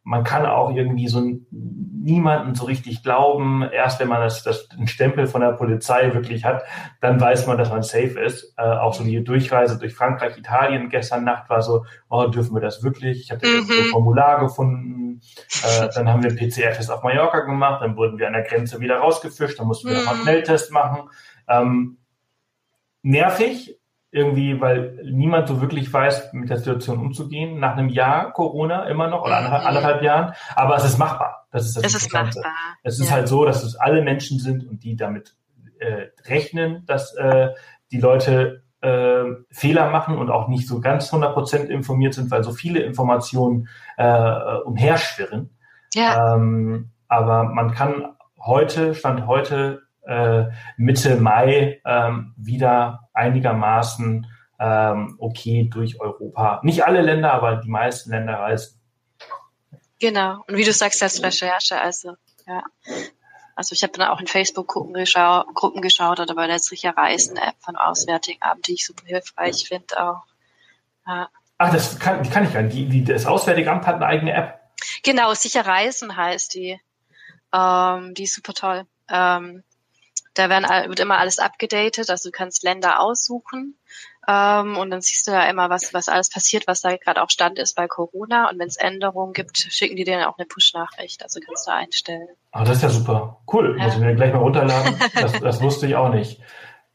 Man 0.07 0.23
kann 0.23 0.45
auch 0.45 0.69
irgendwie 0.69 1.07
so 1.07 1.19
niemanden 1.49 2.53
so 2.53 2.65
richtig 2.65 3.01
glauben. 3.01 3.63
Erst 3.63 3.99
wenn 3.99 4.07
man 4.07 4.21
das, 4.21 4.43
das 4.43 4.69
den 4.69 4.87
Stempel 4.87 5.25
von 5.25 5.41
der 5.41 5.53
Polizei 5.53 6.13
wirklich 6.13 6.45
hat, 6.45 6.63
dann 7.01 7.19
weiß 7.19 7.47
man, 7.47 7.57
dass 7.57 7.71
man 7.71 7.81
safe 7.81 8.19
ist. 8.19 8.53
Äh, 8.57 8.61
auch 8.61 8.93
so 8.93 9.03
die 9.03 9.23
Durchreise 9.23 9.79
durch 9.79 9.95
Frankreich, 9.95 10.37
Italien 10.37 10.89
gestern 10.89 11.23
Nacht 11.23 11.49
war 11.49 11.63
so, 11.63 11.85
oh, 12.07 12.27
dürfen 12.27 12.53
wir 12.53 12.61
das 12.61 12.83
wirklich? 12.83 13.21
Ich 13.21 13.31
hatte 13.31 13.47
mhm. 13.47 13.67
ein 13.67 13.89
Formular 13.91 14.39
gefunden. 14.39 15.21
Äh, 15.63 15.89
dann 15.95 16.07
haben 16.07 16.21
wir 16.21 16.29
einen 16.29 16.37
PCR-Test 16.37 16.91
auf 16.91 17.01
Mallorca 17.01 17.39
gemacht, 17.39 17.81
dann 17.81 17.97
wurden 17.97 18.19
wir 18.19 18.27
an 18.27 18.33
der 18.33 18.43
Grenze 18.43 18.79
wieder 18.79 18.97
rausgefischt, 18.97 19.59
dann 19.59 19.65
mussten 19.67 19.87
wir 19.87 19.95
mhm. 19.95 19.99
nochmal 20.01 20.13
einen 20.15 20.23
Schnelltest 20.23 20.71
machen. 20.71 21.09
Ähm, 21.47 21.97
nervig, 23.01 23.79
irgendwie, 24.15 24.61
weil 24.61 24.97
niemand 25.03 25.49
so 25.49 25.59
wirklich 25.59 25.91
weiß, 25.91 26.31
mit 26.31 26.49
der 26.49 26.57
Situation 26.57 26.99
umzugehen. 26.99 27.59
Nach 27.59 27.73
einem 27.75 27.89
Jahr 27.89 28.31
Corona 28.31 28.85
immer 28.85 29.09
noch 29.09 29.23
oder 29.23 29.41
mhm. 29.41 29.53
anderthalb 29.53 30.01
Jahren. 30.03 30.33
Aber 30.55 30.77
es 30.77 30.85
ist 30.85 30.97
machbar. 30.97 31.47
Das 31.51 31.65
ist 31.65 31.75
das 31.75 31.93
es. 31.93 32.03
Ist 32.03 32.13
machbar. 32.13 32.53
Es 32.83 32.97
ist 32.97 33.09
ja. 33.09 33.15
halt 33.15 33.27
so, 33.27 33.43
dass 33.43 33.61
es 33.63 33.75
alle 33.75 34.01
Menschen 34.01 34.39
sind 34.39 34.65
und 34.65 34.85
die 34.85 34.95
damit 34.95 35.35
äh, 35.79 36.07
rechnen, 36.29 36.85
dass 36.85 37.13
äh, 37.15 37.49
die 37.91 37.99
Leute 37.99 38.63
äh, 38.79 39.25
Fehler 39.51 39.89
machen 39.89 40.17
und 40.17 40.29
auch 40.29 40.47
nicht 40.47 40.65
so 40.65 40.79
ganz 40.79 41.11
100% 41.11 41.65
informiert 41.65 42.13
sind, 42.13 42.31
weil 42.31 42.43
so 42.43 42.51
viele 42.51 42.79
Informationen 42.83 43.67
äh, 43.97 44.59
umherschwirren. 44.63 45.57
Ja. 45.93 46.35
Ähm, 46.35 46.91
aber 47.09 47.43
man 47.43 47.71
kann 47.71 48.15
heute, 48.39 48.95
Stand 48.95 49.27
heute, 49.27 49.81
Mitte 50.77 51.15
Mai 51.17 51.81
ähm, 51.85 52.33
wieder 52.37 53.09
einigermaßen 53.13 54.27
ähm, 54.59 55.15
okay 55.19 55.69
durch 55.71 55.99
Europa. 55.99 56.59
Nicht 56.63 56.85
alle 56.85 57.01
Länder, 57.01 57.33
aber 57.33 57.57
die 57.57 57.69
meisten 57.69 58.11
Länder 58.11 58.35
reisen. 58.35 58.79
Genau. 59.99 60.43
Und 60.47 60.57
wie 60.57 60.63
du 60.63 60.73
sagst, 60.73 61.01
das 61.01 61.23
Recherche, 61.23 61.79
also 61.79 62.15
ja. 62.47 62.63
Also 63.55 63.73
ich 63.73 63.83
habe 63.83 63.93
dann 63.93 64.09
auch 64.09 64.19
in 64.19 64.27
Facebook-Gruppen 64.27 64.93
geschau 64.93 65.45
Gruppen 65.53 65.81
geschaut 65.81 66.19
oder 66.19 66.35
bei 66.35 66.45
der 66.47 66.59
Sicher 66.59 66.95
Reisen-App 66.95 67.55
von 67.59 67.77
Auswärtigen 67.77 68.41
Amt, 68.41 68.67
die 68.67 68.73
ich 68.73 68.85
super 68.85 69.05
hilfreich 69.05 69.65
finde 69.67 70.03
auch. 70.03 70.25
Ja. 71.07 71.29
Ach, 71.57 71.71
das 71.71 71.97
kann, 71.99 72.21
die 72.21 72.29
kann 72.29 72.43
ich 72.43 72.53
gar 72.53 72.63
nicht. 72.63 72.75
Die, 72.75 72.89
die, 72.89 73.03
das 73.05 73.25
Auswärtige 73.25 73.71
Amt 73.71 73.87
hat 73.87 73.95
eine 73.95 74.07
eigene 74.07 74.33
App. 74.33 74.59
Genau, 75.03 75.33
Sicher 75.33 75.65
Reisen 75.65 76.17
heißt 76.17 76.53
die. 76.53 76.79
Ähm, 77.53 78.13
die 78.13 78.23
ist 78.23 78.35
super 78.35 78.53
toll. 78.53 78.85
Ähm, 79.09 79.63
da 80.35 80.49
werden, 80.49 80.65
wird 80.89 80.99
immer 80.99 81.17
alles 81.17 81.39
abgedatet, 81.39 82.09
also 82.09 82.29
du 82.29 82.31
kannst 82.31 82.63
Länder 82.63 82.99
aussuchen 82.99 83.75
ähm, 84.27 84.77
und 84.77 84.89
dann 84.89 85.01
siehst 85.01 85.27
du 85.27 85.31
ja 85.31 85.43
immer, 85.43 85.69
was, 85.69 85.93
was 85.93 86.09
alles 86.09 86.29
passiert, 86.29 86.67
was 86.67 86.81
da 86.81 86.95
gerade 86.97 87.21
auch 87.21 87.29
Stand 87.29 87.59
ist 87.59 87.75
bei 87.75 87.87
Corona. 87.87 88.49
Und 88.49 88.57
wenn 88.57 88.67
es 88.67 88.77
Änderungen 88.77 89.33
gibt, 89.33 89.57
schicken 89.57 89.95
die 89.95 90.03
dir 90.03 90.17
dann 90.17 90.27
auch 90.27 90.37
eine 90.37 90.47
Push-Nachricht, 90.47 91.21
also 91.21 91.39
kannst 91.45 91.67
du 91.67 91.71
einstellen. 91.71 92.27
Ah, 92.51 92.63
das 92.63 92.77
ist 92.77 92.83
ja 92.83 92.89
super. 92.89 93.41
Cool. 93.51 93.75
Ja. 93.77 93.85
Muss 93.85 93.95
ich 93.95 93.99
mir 93.99 94.15
gleich 94.15 94.33
mal 94.33 94.39
runterladen. 94.39 94.95
Das, 95.15 95.39
das 95.39 95.61
wusste 95.61 95.87
ich 95.87 95.95
auch 95.95 96.09
nicht. 96.09 96.41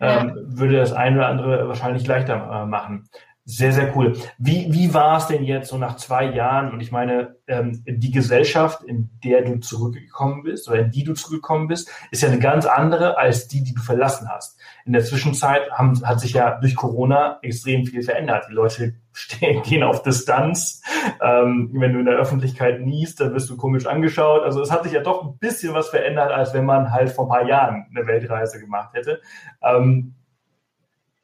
Ähm, 0.01 0.29
ja. 0.29 0.35
Würde 0.37 0.77
das 0.77 0.93
eine 0.93 1.17
oder 1.17 1.29
andere 1.29 1.69
wahrscheinlich 1.69 2.07
leichter 2.07 2.35
äh, 2.35 2.67
machen. 2.67 3.09
Sehr, 3.51 3.73
sehr 3.73 3.97
cool. 3.97 4.17
Wie, 4.39 4.69
wie 4.71 4.95
war 4.95 5.19
es 5.19 5.27
denn 5.27 5.43
jetzt 5.43 5.71
so 5.71 5.77
nach 5.77 5.97
zwei 5.97 6.25
Jahren? 6.25 6.73
Und 6.73 6.81
ich 6.81 6.93
meine, 6.93 7.35
ähm, 7.49 7.83
die 7.85 8.13
Gesellschaft, 8.13 8.85
in 8.85 9.11
der 9.25 9.43
du 9.43 9.59
zurückgekommen 9.59 10.45
bist 10.45 10.69
oder 10.69 10.79
in 10.79 10.93
die 10.93 11.03
du 11.03 11.15
zurückgekommen 11.15 11.67
bist, 11.67 11.91
ist 12.13 12.23
ja 12.23 12.29
eine 12.29 12.39
ganz 12.39 12.65
andere 12.65 13.19
als 13.19 13.49
die, 13.49 13.65
die 13.65 13.75
du 13.75 13.83
verlassen 13.83 14.29
hast. 14.29 14.57
In 14.85 14.93
der 14.93 15.03
Zwischenzeit 15.03 15.69
haben, 15.73 16.01
hat 16.07 16.21
sich 16.21 16.35
ja 16.35 16.61
durch 16.61 16.77
Corona 16.77 17.41
extrem 17.43 17.85
viel 17.85 18.05
verändert. 18.05 18.47
Die 18.49 18.55
Leute 18.55 18.95
stehen, 19.13 19.65
gehen 19.65 19.83
auf 19.83 20.05
Distanz. 20.05 20.81
Ähm, 21.21 21.71
wenn 21.73 21.93
du 21.93 21.99
in 21.99 22.07
der 22.07 22.19
Öffentlichkeit 22.19 22.81
niest, 22.81 23.21
dann 23.21 23.35
wirst 23.35 23.51
du 23.51 23.57
komisch 23.57 23.87
angeschaut. 23.87 24.45
Also 24.45 24.63
es 24.63 24.71
hat 24.71 24.85
sich 24.85 24.93
ja 24.93 25.03
doch 25.03 25.25
ein 25.25 25.39
bisschen 25.39 25.75
was 25.75 25.89
verändert, 25.89 26.31
als 26.31 26.55
wenn 26.55 26.67
man 26.67 26.93
halt 26.93 27.11
vor 27.11 27.25
ein 27.25 27.31
paar 27.31 27.49
Jahren 27.49 27.89
eine 27.91 28.07
Weltreise 28.07 28.61
gemacht 28.61 28.95
hätte. 28.95 29.21
Ähm, 29.61 30.15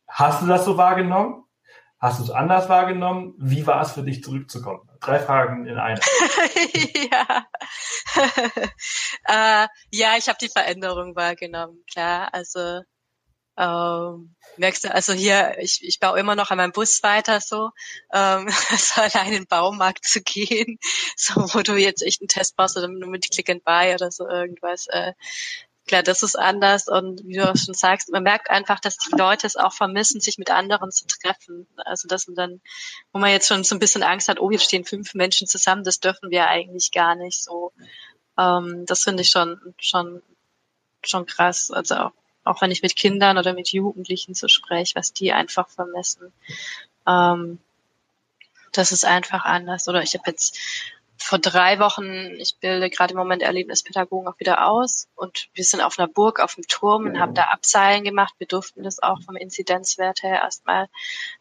hast 0.09 0.43
du 0.43 0.49
das 0.49 0.65
so 0.65 0.77
wahrgenommen? 0.77 1.45
Hast 2.07 2.21
du 2.21 2.23
es 2.23 2.31
anders 2.31 2.69
wahrgenommen? 2.69 3.35
Wie 3.37 3.67
war 3.67 3.83
es 3.83 3.91
für 3.91 4.05
dich 4.05 4.23
zurückzukommen? 4.23 4.89
Drei 5.01 5.19
Fragen 5.19 5.67
in 5.67 5.77
einer. 5.77 5.99
ja. 7.11 7.47
äh, 9.65 9.69
ja, 9.91 10.17
ich 10.17 10.29
habe 10.29 10.39
die 10.41 10.49
Veränderung 10.49 11.17
wahrgenommen, 11.17 11.83
klar. 11.91 12.33
Also 12.33 12.83
ähm, 13.59 14.37
merkst 14.57 14.85
du, 14.85 14.95
also 14.95 15.15
hier, 15.15 15.57
ich, 15.59 15.81
ich 15.83 15.99
baue 15.99 16.21
immer 16.21 16.37
noch 16.37 16.53
an 16.53 16.59
meinem 16.59 16.71
Bus 16.71 17.03
weiter 17.03 17.41
so, 17.41 17.71
ähm, 18.13 18.49
so 18.79 19.01
allein 19.01 19.27
in 19.27 19.33
den 19.33 19.47
Baumarkt 19.49 20.05
zu 20.05 20.21
gehen, 20.23 20.79
so 21.17 21.35
wo 21.55 21.63
du 21.63 21.75
jetzt 21.75 22.03
echt 22.03 22.21
einen 22.21 22.29
Test 22.29 22.55
brauchst 22.55 22.77
oder 22.77 22.87
nur 22.87 23.09
mit 23.09 23.29
Click 23.33 23.51
and 23.51 23.65
Buy 23.65 23.95
oder 23.95 24.13
so 24.13 24.29
irgendwas. 24.29 24.87
Äh, 24.91 25.15
klar, 25.87 26.03
das 26.03 26.23
ist 26.23 26.37
anders 26.37 26.89
und 26.89 27.25
wie 27.25 27.35
du 27.35 27.51
auch 27.51 27.57
schon 27.57 27.75
sagst, 27.75 28.11
man 28.11 28.23
merkt 28.23 28.51
einfach, 28.51 28.81
dass 28.81 28.99
die 28.99 29.17
Leute 29.17 29.47
es 29.47 29.57
auch 29.57 29.73
vermissen, 29.73 30.21
sich 30.21 30.39
mit 30.39 30.51
anderen 30.51 30.91
zu 30.91 31.07
treffen. 31.07 31.67
Also 31.77 32.09
dass 32.09 32.27
man 32.27 32.37
dann, 32.37 32.61
wo 33.13 33.19
man 33.19 33.31
jetzt 33.31 33.49
schon 33.49 33.65
so 33.65 33.75
ein 33.75 33.79
bisschen 33.79 34.03
Angst 34.03 34.29
hat, 34.29 34.41
oh, 34.41 34.51
jetzt 34.51 34.65
stehen 34.65 34.85
fünf 34.85 35.15
Menschen 35.15 35.47
zusammen, 35.47 35.85
das 35.85 36.01
dürfen 36.01 36.31
wir 36.31 36.49
eigentlich 36.49 36.91
gar 36.93 37.15
nicht 37.15 37.43
so. 37.43 37.73
Ähm, 38.39 38.85
das 38.87 39.05
finde 39.05 39.23
ich 39.23 39.31
schon, 39.31 39.75
schon, 39.79 40.23
schon 41.03 41.27
krass. 41.27 41.71
Also 41.71 41.95
auch, 41.97 42.13
auch 42.45 42.61
wenn 42.61 42.71
ich 42.71 42.83
mit 42.83 42.97
Kindern 42.97 43.39
oder 43.39 43.55
mit 43.55 43.73
Jugendlichen 43.73 44.35
so 44.35 44.49
spreche, 44.49 44.95
was 44.97 45.13
die 45.13 45.33
einfach 45.33 45.69
vermissen. 45.69 46.33
Ähm, 47.07 47.59
das 48.73 48.93
ist 48.93 49.05
einfach 49.05 49.45
anders. 49.45 49.89
Oder 49.89 50.03
ich 50.03 50.15
habe 50.15 50.31
jetzt 50.31 50.59
vor 51.19 51.39
drei 51.39 51.79
Wochen, 51.79 52.35
ich 52.39 52.57
bilde 52.61 52.91
gerade 52.91 53.13
im 53.13 53.19
Moment 53.19 53.43
Erlebnispädagogen 53.43 54.29
auch 54.29 54.39
wieder 54.39 54.69
aus 54.69 55.09
und 55.15 55.49
wir 55.55 55.65
sind 55.65 55.81
auf 55.81 55.99
einer 55.99 56.09
Burg 56.09 56.41
auf 56.41 56.55
dem 56.55 56.67
Turm 56.67 57.07
und 57.07 57.19
haben 57.19 57.35
da 57.35 57.45
Abseilen 57.45 58.05
gemacht. 58.05 58.35
Wir 58.39 58.47
durften 58.47 58.83
das 58.83 59.03
auch 59.03 59.21
vom 59.23 59.37
Inzidenzwert 59.37 60.23
her 60.23 60.43
erstmal. 60.43 60.89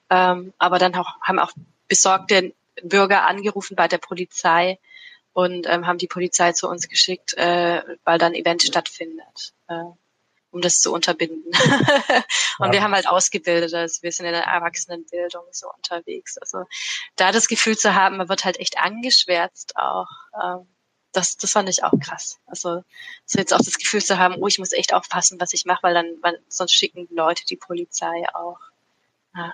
Ähm, 0.10 0.54
aber 0.58 0.80
dann 0.80 0.96
auch, 0.96 1.20
haben 1.22 1.40
auch 1.40 1.52
besorgte 1.88 2.54
Bürger 2.84 3.26
angerufen 3.26 3.76
bei 3.76 3.88
der 3.88 3.98
Polizei 3.98 4.80
und 5.34 5.68
ähm, 5.70 5.86
haben 5.86 5.98
die 5.98 6.08
Polizei 6.08 6.54
zu 6.54 6.70
uns 6.70 6.88
geschickt, 6.88 7.34
äh, 7.38 7.82
weil 8.04 8.18
dann 8.18 8.34
Event 8.34 8.64
stattfindet. 8.64 9.54
Äh, 9.68 9.84
um 10.56 10.62
das 10.62 10.80
zu 10.80 10.93
unterbinden. 10.93 11.51
und 12.60 12.68
ja. 12.68 12.72
wir 12.72 12.82
haben 12.82 12.95
halt 12.95 13.10
ausgebildet, 13.10 13.74
also 13.74 14.01
wir 14.01 14.12
sind 14.14 14.26
in 14.26 14.32
der 14.32 14.45
Erwachsenenbildung 14.45 15.43
so 15.51 15.68
unterwegs. 15.76 16.38
Also 16.38 16.64
da 17.18 17.34
das 17.34 17.49
Gefühl 17.49 17.78
zu 17.78 17.93
haben, 17.93 18.16
man 18.16 18.30
wird 18.30 18.45
halt 18.45 18.58
echt 18.58 18.78
angeschwärzt 18.78 19.76
auch. 19.76 20.08
Ähm, 20.41 20.68
das, 21.12 21.36
das 21.36 21.51
fand 21.51 21.68
ich 21.68 21.84
auch 21.84 21.91
krass. 21.99 22.39
Also 22.45 22.84
so 23.26 23.38
jetzt 23.38 23.53
auch 23.53 23.62
das 23.62 23.78
Gefühl 23.78 24.01
zu 24.01 24.18
haben, 24.18 24.36
oh, 24.39 24.47
ich 24.47 24.58
muss 24.58 24.72
echt 24.72 24.93
aufpassen, 24.93 25.41
was 25.41 25.51
ich 25.51 25.66
mache, 25.66 25.84
weil 25.84 25.93
dann, 25.93 26.08
weil 26.22 26.39
sonst 26.47 26.74
schicken 26.74 27.08
Leute 27.12 27.45
die 27.45 27.58
Polizei 27.58 28.26
auch. 28.34 28.60
Ja. 29.36 29.53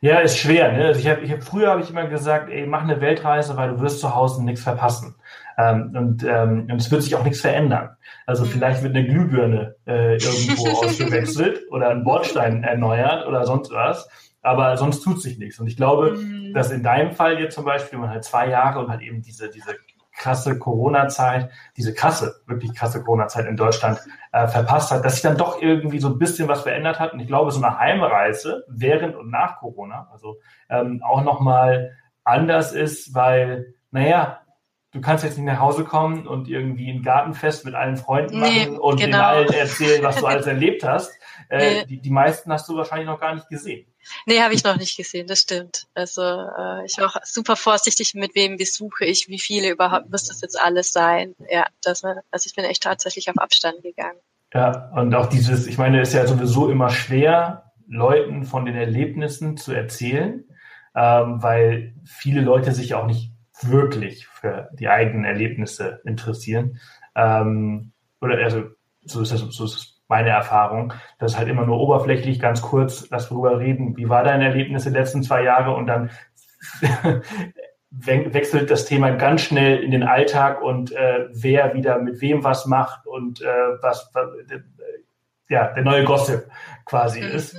Ja, 0.00 0.18
ist 0.18 0.38
schwer. 0.38 0.72
Ne? 0.72 0.86
Also 0.86 1.00
ich 1.00 1.08
hab, 1.08 1.22
ich 1.22 1.32
hab, 1.32 1.42
früher 1.42 1.70
habe 1.70 1.80
ich 1.82 1.90
immer 1.90 2.06
gesagt, 2.06 2.50
ey, 2.50 2.66
mach 2.66 2.82
eine 2.82 3.00
Weltreise, 3.00 3.56
weil 3.56 3.70
du 3.70 3.80
wirst 3.80 4.00
zu 4.00 4.14
Hause 4.14 4.44
nichts 4.44 4.62
verpassen. 4.62 5.16
Ähm, 5.58 5.92
und, 5.96 6.24
ähm, 6.24 6.68
und 6.70 6.80
es 6.80 6.90
wird 6.90 7.02
sich 7.02 7.14
auch 7.14 7.24
nichts 7.24 7.40
verändern. 7.40 7.90
Also 8.26 8.44
mhm. 8.44 8.48
vielleicht 8.48 8.82
wird 8.82 8.94
eine 8.94 9.06
Glühbirne 9.06 9.76
äh, 9.86 10.16
irgendwo 10.16 10.68
ausgewechselt 10.84 11.62
oder 11.70 11.90
ein 11.90 12.04
Bordstein 12.04 12.62
erneuert 12.62 13.26
oder 13.26 13.44
sonst 13.44 13.72
was. 13.72 14.08
Aber 14.42 14.76
sonst 14.76 15.00
tut 15.00 15.22
sich 15.22 15.38
nichts. 15.38 15.58
Und 15.58 15.66
ich 15.66 15.76
glaube, 15.76 16.12
mhm. 16.12 16.52
dass 16.52 16.70
in 16.70 16.82
deinem 16.82 17.12
Fall 17.12 17.40
jetzt 17.40 17.54
zum 17.54 17.64
Beispiel, 17.64 17.98
man 17.98 18.10
halt 18.10 18.24
zwei 18.24 18.48
Jahre 18.48 18.80
und 18.80 18.90
halt 18.90 19.00
eben 19.00 19.22
diese, 19.22 19.48
diese 19.48 19.74
krasse 20.16 20.58
Corona-Zeit, 20.58 21.50
diese 21.76 21.92
krasse, 21.92 22.40
wirklich 22.46 22.74
krasse 22.74 23.02
Corona-Zeit 23.02 23.46
in 23.46 23.56
Deutschland 23.56 24.00
äh, 24.32 24.46
verpasst 24.46 24.90
hat, 24.90 25.04
dass 25.04 25.14
sich 25.14 25.22
dann 25.22 25.36
doch 25.36 25.60
irgendwie 25.60 25.98
so 25.98 26.08
ein 26.08 26.18
bisschen 26.18 26.48
was 26.48 26.62
verändert 26.62 27.00
hat. 27.00 27.12
Und 27.12 27.20
ich 27.20 27.26
glaube, 27.26 27.50
so 27.50 27.62
eine 27.62 27.78
Heimreise 27.78 28.64
während 28.68 29.16
und 29.16 29.30
nach 29.30 29.58
Corona, 29.58 30.08
also 30.12 30.36
ähm, 30.70 31.02
auch 31.04 31.22
nochmal 31.22 31.96
anders 32.22 32.72
ist, 32.72 33.14
weil, 33.14 33.74
naja, 33.90 34.40
du 34.92 35.00
kannst 35.00 35.24
jetzt 35.24 35.36
nicht 35.36 35.46
nach 35.46 35.60
Hause 35.60 35.84
kommen 35.84 36.26
und 36.26 36.48
irgendwie 36.48 36.90
ein 36.90 37.02
Gartenfest 37.02 37.64
mit 37.64 37.74
allen 37.74 37.96
Freunden 37.96 38.38
machen 38.38 38.52
nee, 38.54 38.78
und 38.78 39.00
genau. 39.00 39.00
den 39.00 39.14
allen 39.14 39.52
erzählen, 39.52 40.02
was 40.02 40.16
du 40.16 40.26
alles 40.26 40.46
erlebt 40.46 40.84
hast. 40.84 41.12
Äh, 41.54 41.74
nee. 41.74 41.86
die, 41.86 42.00
die 42.00 42.10
meisten 42.10 42.52
hast 42.52 42.68
du 42.68 42.76
wahrscheinlich 42.76 43.06
noch 43.06 43.20
gar 43.20 43.34
nicht 43.34 43.48
gesehen. 43.48 43.86
Nee, 44.26 44.40
habe 44.40 44.54
ich 44.54 44.64
noch 44.64 44.76
nicht 44.76 44.96
gesehen, 44.96 45.26
das 45.26 45.40
stimmt. 45.40 45.86
Also 45.94 46.22
äh, 46.22 46.84
ich 46.84 46.98
war 46.98 47.06
auch 47.06 47.16
super 47.22 47.56
vorsichtig, 47.56 48.14
mit 48.14 48.34
wem 48.34 48.56
besuche 48.56 49.04
ich, 49.04 49.28
wie 49.28 49.38
viele 49.38 49.70
überhaupt 49.70 50.10
muss 50.10 50.24
das 50.24 50.40
jetzt 50.40 50.60
alles 50.60 50.90
sein. 50.90 51.34
Ja, 51.48 51.66
das, 51.82 52.02
also 52.04 52.46
ich 52.46 52.54
bin 52.54 52.64
echt 52.64 52.82
tatsächlich 52.82 53.30
auf 53.30 53.38
Abstand 53.38 53.82
gegangen. 53.82 54.18
Ja, 54.52 54.90
und 54.94 55.14
auch 55.14 55.26
dieses, 55.26 55.66
ich 55.66 55.78
meine, 55.78 56.00
es 56.00 56.08
ist 56.08 56.14
ja 56.14 56.26
sowieso 56.26 56.68
immer 56.68 56.90
schwer, 56.90 57.72
Leuten 57.86 58.44
von 58.44 58.64
den 58.64 58.76
Erlebnissen 58.76 59.56
zu 59.56 59.72
erzählen, 59.72 60.44
ähm, 60.94 61.42
weil 61.42 61.94
viele 62.04 62.40
Leute 62.40 62.72
sich 62.72 62.94
auch 62.94 63.06
nicht 63.06 63.32
wirklich 63.62 64.26
für 64.26 64.70
die 64.72 64.88
eigenen 64.88 65.24
Erlebnisse 65.24 66.00
interessieren. 66.04 66.80
Ähm, 67.14 67.92
oder 68.20 68.38
also 68.38 68.64
so 69.04 69.20
ist 69.20 69.32
das, 69.32 69.40
so 69.40 69.64
ist 69.64 69.74
das 69.74 69.93
meine 70.08 70.30
Erfahrung. 70.30 70.92
Das 71.18 71.32
ist 71.32 71.38
halt 71.38 71.48
immer 71.48 71.64
nur 71.64 71.80
oberflächlich, 71.80 72.40
ganz 72.40 72.62
kurz, 72.62 73.08
lass 73.10 73.28
darüber 73.28 73.58
reden, 73.58 73.96
wie 73.96 74.08
war 74.08 74.24
dein 74.24 74.42
Erlebnis 74.42 74.86
in 74.86 74.92
den 74.92 75.02
letzten 75.02 75.22
zwei 75.22 75.42
Jahre 75.42 75.74
und 75.74 75.86
dann 75.86 76.10
wechselt 77.90 78.70
das 78.70 78.86
Thema 78.86 79.12
ganz 79.12 79.42
schnell 79.42 79.82
in 79.82 79.90
den 79.90 80.02
Alltag 80.02 80.62
und 80.62 80.92
äh, 80.92 81.28
wer 81.30 81.74
wieder 81.74 81.98
mit 81.98 82.20
wem 82.20 82.44
was 82.44 82.66
macht 82.66 83.06
und 83.06 83.40
äh, 83.40 83.46
was, 83.80 84.12
äh, 84.14 84.58
ja, 85.48 85.72
der 85.72 85.84
neue 85.84 86.04
Gossip 86.04 86.48
quasi 86.84 87.20
mhm. 87.20 87.28
ist. 87.28 87.56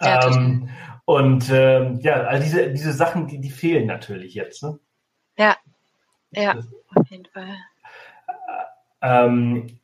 Ja, 0.00 0.26
ähm, 0.26 0.68
und 1.04 1.50
ähm, 1.50 2.00
ja, 2.00 2.24
all 2.24 2.40
diese, 2.40 2.70
diese 2.72 2.92
Sachen, 2.92 3.26
die, 3.26 3.40
die 3.40 3.50
fehlen 3.50 3.86
natürlich 3.86 4.34
jetzt. 4.34 4.62
Ne? 4.62 4.78
Ja, 5.36 5.56
ja, 6.30 6.56
auf 6.94 7.10
jeden 7.10 7.26
Fall. 7.26 7.56
Ähm, 9.02 9.78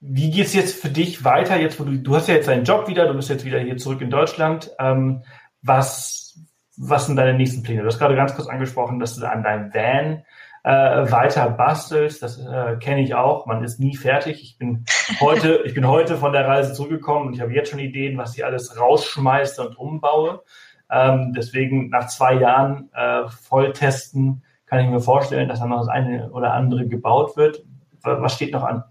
wie 0.00 0.30
geht 0.30 0.46
es 0.46 0.54
jetzt 0.54 0.80
für 0.80 0.88
dich 0.88 1.24
weiter? 1.24 1.60
Jetzt, 1.60 1.78
wo 1.78 1.84
du, 1.84 1.98
du 1.98 2.16
hast 2.16 2.28
ja 2.28 2.34
jetzt 2.34 2.48
deinen 2.48 2.64
Job 2.64 2.88
wieder, 2.88 3.06
du 3.06 3.14
bist 3.14 3.28
jetzt 3.28 3.44
wieder 3.44 3.58
hier 3.58 3.76
zurück 3.76 4.00
in 4.00 4.10
Deutschland. 4.10 4.70
Ähm, 4.78 5.22
was, 5.62 6.38
was 6.76 7.06
sind 7.06 7.16
deine 7.16 7.34
nächsten 7.34 7.62
Pläne? 7.62 7.82
Du 7.82 7.86
hast 7.86 7.98
gerade 7.98 8.16
ganz 8.16 8.34
kurz 8.34 8.48
angesprochen, 8.48 8.98
dass 8.98 9.16
du 9.16 9.30
an 9.30 9.42
deinem 9.42 9.74
Van 9.74 10.24
äh, 10.64 11.10
weiter 11.12 11.50
bastelst. 11.50 12.22
Das 12.22 12.38
äh, 12.38 12.76
kenne 12.80 13.02
ich 13.02 13.14
auch. 13.14 13.44
Man 13.44 13.62
ist 13.62 13.78
nie 13.78 13.94
fertig. 13.94 14.42
Ich 14.42 14.58
bin 14.58 14.86
heute, 15.20 15.62
ich 15.66 15.74
bin 15.74 15.86
heute 15.86 16.16
von 16.16 16.32
der 16.32 16.48
Reise 16.48 16.72
zurückgekommen 16.72 17.28
und 17.28 17.34
ich 17.34 17.42
habe 17.42 17.52
jetzt 17.52 17.70
schon 17.70 17.78
Ideen, 17.78 18.16
was 18.16 18.34
ich 18.36 18.44
alles 18.44 18.78
rausschmeiße 18.80 19.66
und 19.66 19.78
umbaue. 19.78 20.42
Ähm, 20.90 21.34
deswegen 21.36 21.90
nach 21.90 22.06
zwei 22.06 22.34
Jahren 22.34 22.88
äh, 22.94 23.28
Volltesten 23.28 24.44
kann 24.64 24.80
ich 24.80 24.88
mir 24.88 25.00
vorstellen, 25.00 25.48
dass 25.48 25.60
dann 25.60 25.68
noch 25.68 25.80
das 25.80 25.88
eine 25.88 26.30
oder 26.30 26.54
andere 26.54 26.86
gebaut 26.86 27.36
wird. 27.36 27.62
Was 28.02 28.34
steht 28.34 28.52
noch 28.52 28.64
an? 28.64 28.84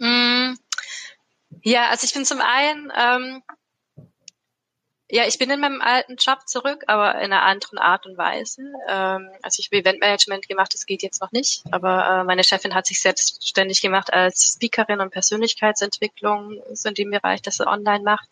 Mm, 0.00 0.56
ja, 1.62 1.88
also 1.90 2.04
ich 2.04 2.14
bin 2.14 2.24
zum 2.24 2.40
einen, 2.40 2.92
ähm, 2.96 3.42
ja, 5.10 5.26
ich 5.26 5.38
bin 5.38 5.50
in 5.50 5.60
meinem 5.60 5.80
alten 5.80 6.16
Job 6.16 6.46
zurück, 6.46 6.84
aber 6.86 7.16
in 7.16 7.32
einer 7.32 7.42
anderen 7.42 7.78
Art 7.78 8.06
und 8.06 8.16
Weise. 8.16 8.62
Ähm, 8.88 9.28
also 9.42 9.60
ich 9.60 9.66
habe 9.66 9.78
Eventmanagement 9.78 10.48
gemacht, 10.48 10.72
das 10.72 10.86
geht 10.86 11.02
jetzt 11.02 11.20
noch 11.20 11.32
nicht, 11.32 11.64
aber 11.70 12.20
äh, 12.20 12.24
meine 12.24 12.44
Chefin 12.44 12.74
hat 12.74 12.86
sich 12.86 13.00
selbstständig 13.00 13.80
gemacht 13.80 14.12
als 14.12 14.54
Speakerin 14.54 15.00
und 15.00 15.10
Persönlichkeitsentwicklung 15.10 16.62
so 16.72 16.88
in 16.88 16.94
dem 16.94 17.10
Bereich, 17.10 17.42
das 17.42 17.56
sie 17.56 17.66
online 17.66 18.04
macht. 18.04 18.28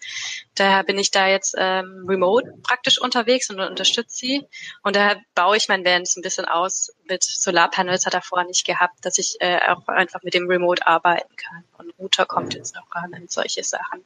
Daher 0.54 0.84
bin 0.84 0.98
ich 0.98 1.10
da 1.10 1.26
jetzt 1.28 1.54
ähm, 1.58 2.04
remote 2.06 2.54
praktisch 2.62 3.00
unterwegs 3.00 3.50
und 3.50 3.60
unterstütze 3.60 4.16
sie. 4.16 4.46
Und 4.82 4.96
daher 4.96 5.20
baue 5.34 5.56
ich 5.56 5.68
mein 5.68 5.84
Van 5.84 6.02
ein 6.02 6.22
bisschen 6.22 6.44
aus 6.44 6.92
mit 7.08 7.24
Solarpanels, 7.24 8.06
hat 8.06 8.14
er 8.14 8.22
vorher 8.22 8.46
nicht 8.46 8.66
gehabt, 8.66 9.04
dass 9.04 9.18
ich 9.18 9.36
äh, 9.40 9.60
auch 9.68 9.86
einfach 9.88 10.22
mit 10.22 10.34
dem 10.34 10.48
Remote 10.48 10.86
arbeiten 10.86 11.34
kann. 11.36 11.64
Und 11.78 11.92
Router 11.98 12.26
kommt 12.26 12.54
jetzt 12.54 12.74
noch 12.74 12.94
ran 12.94 13.12
und 13.14 13.30
solche 13.30 13.64
Sachen. 13.64 14.04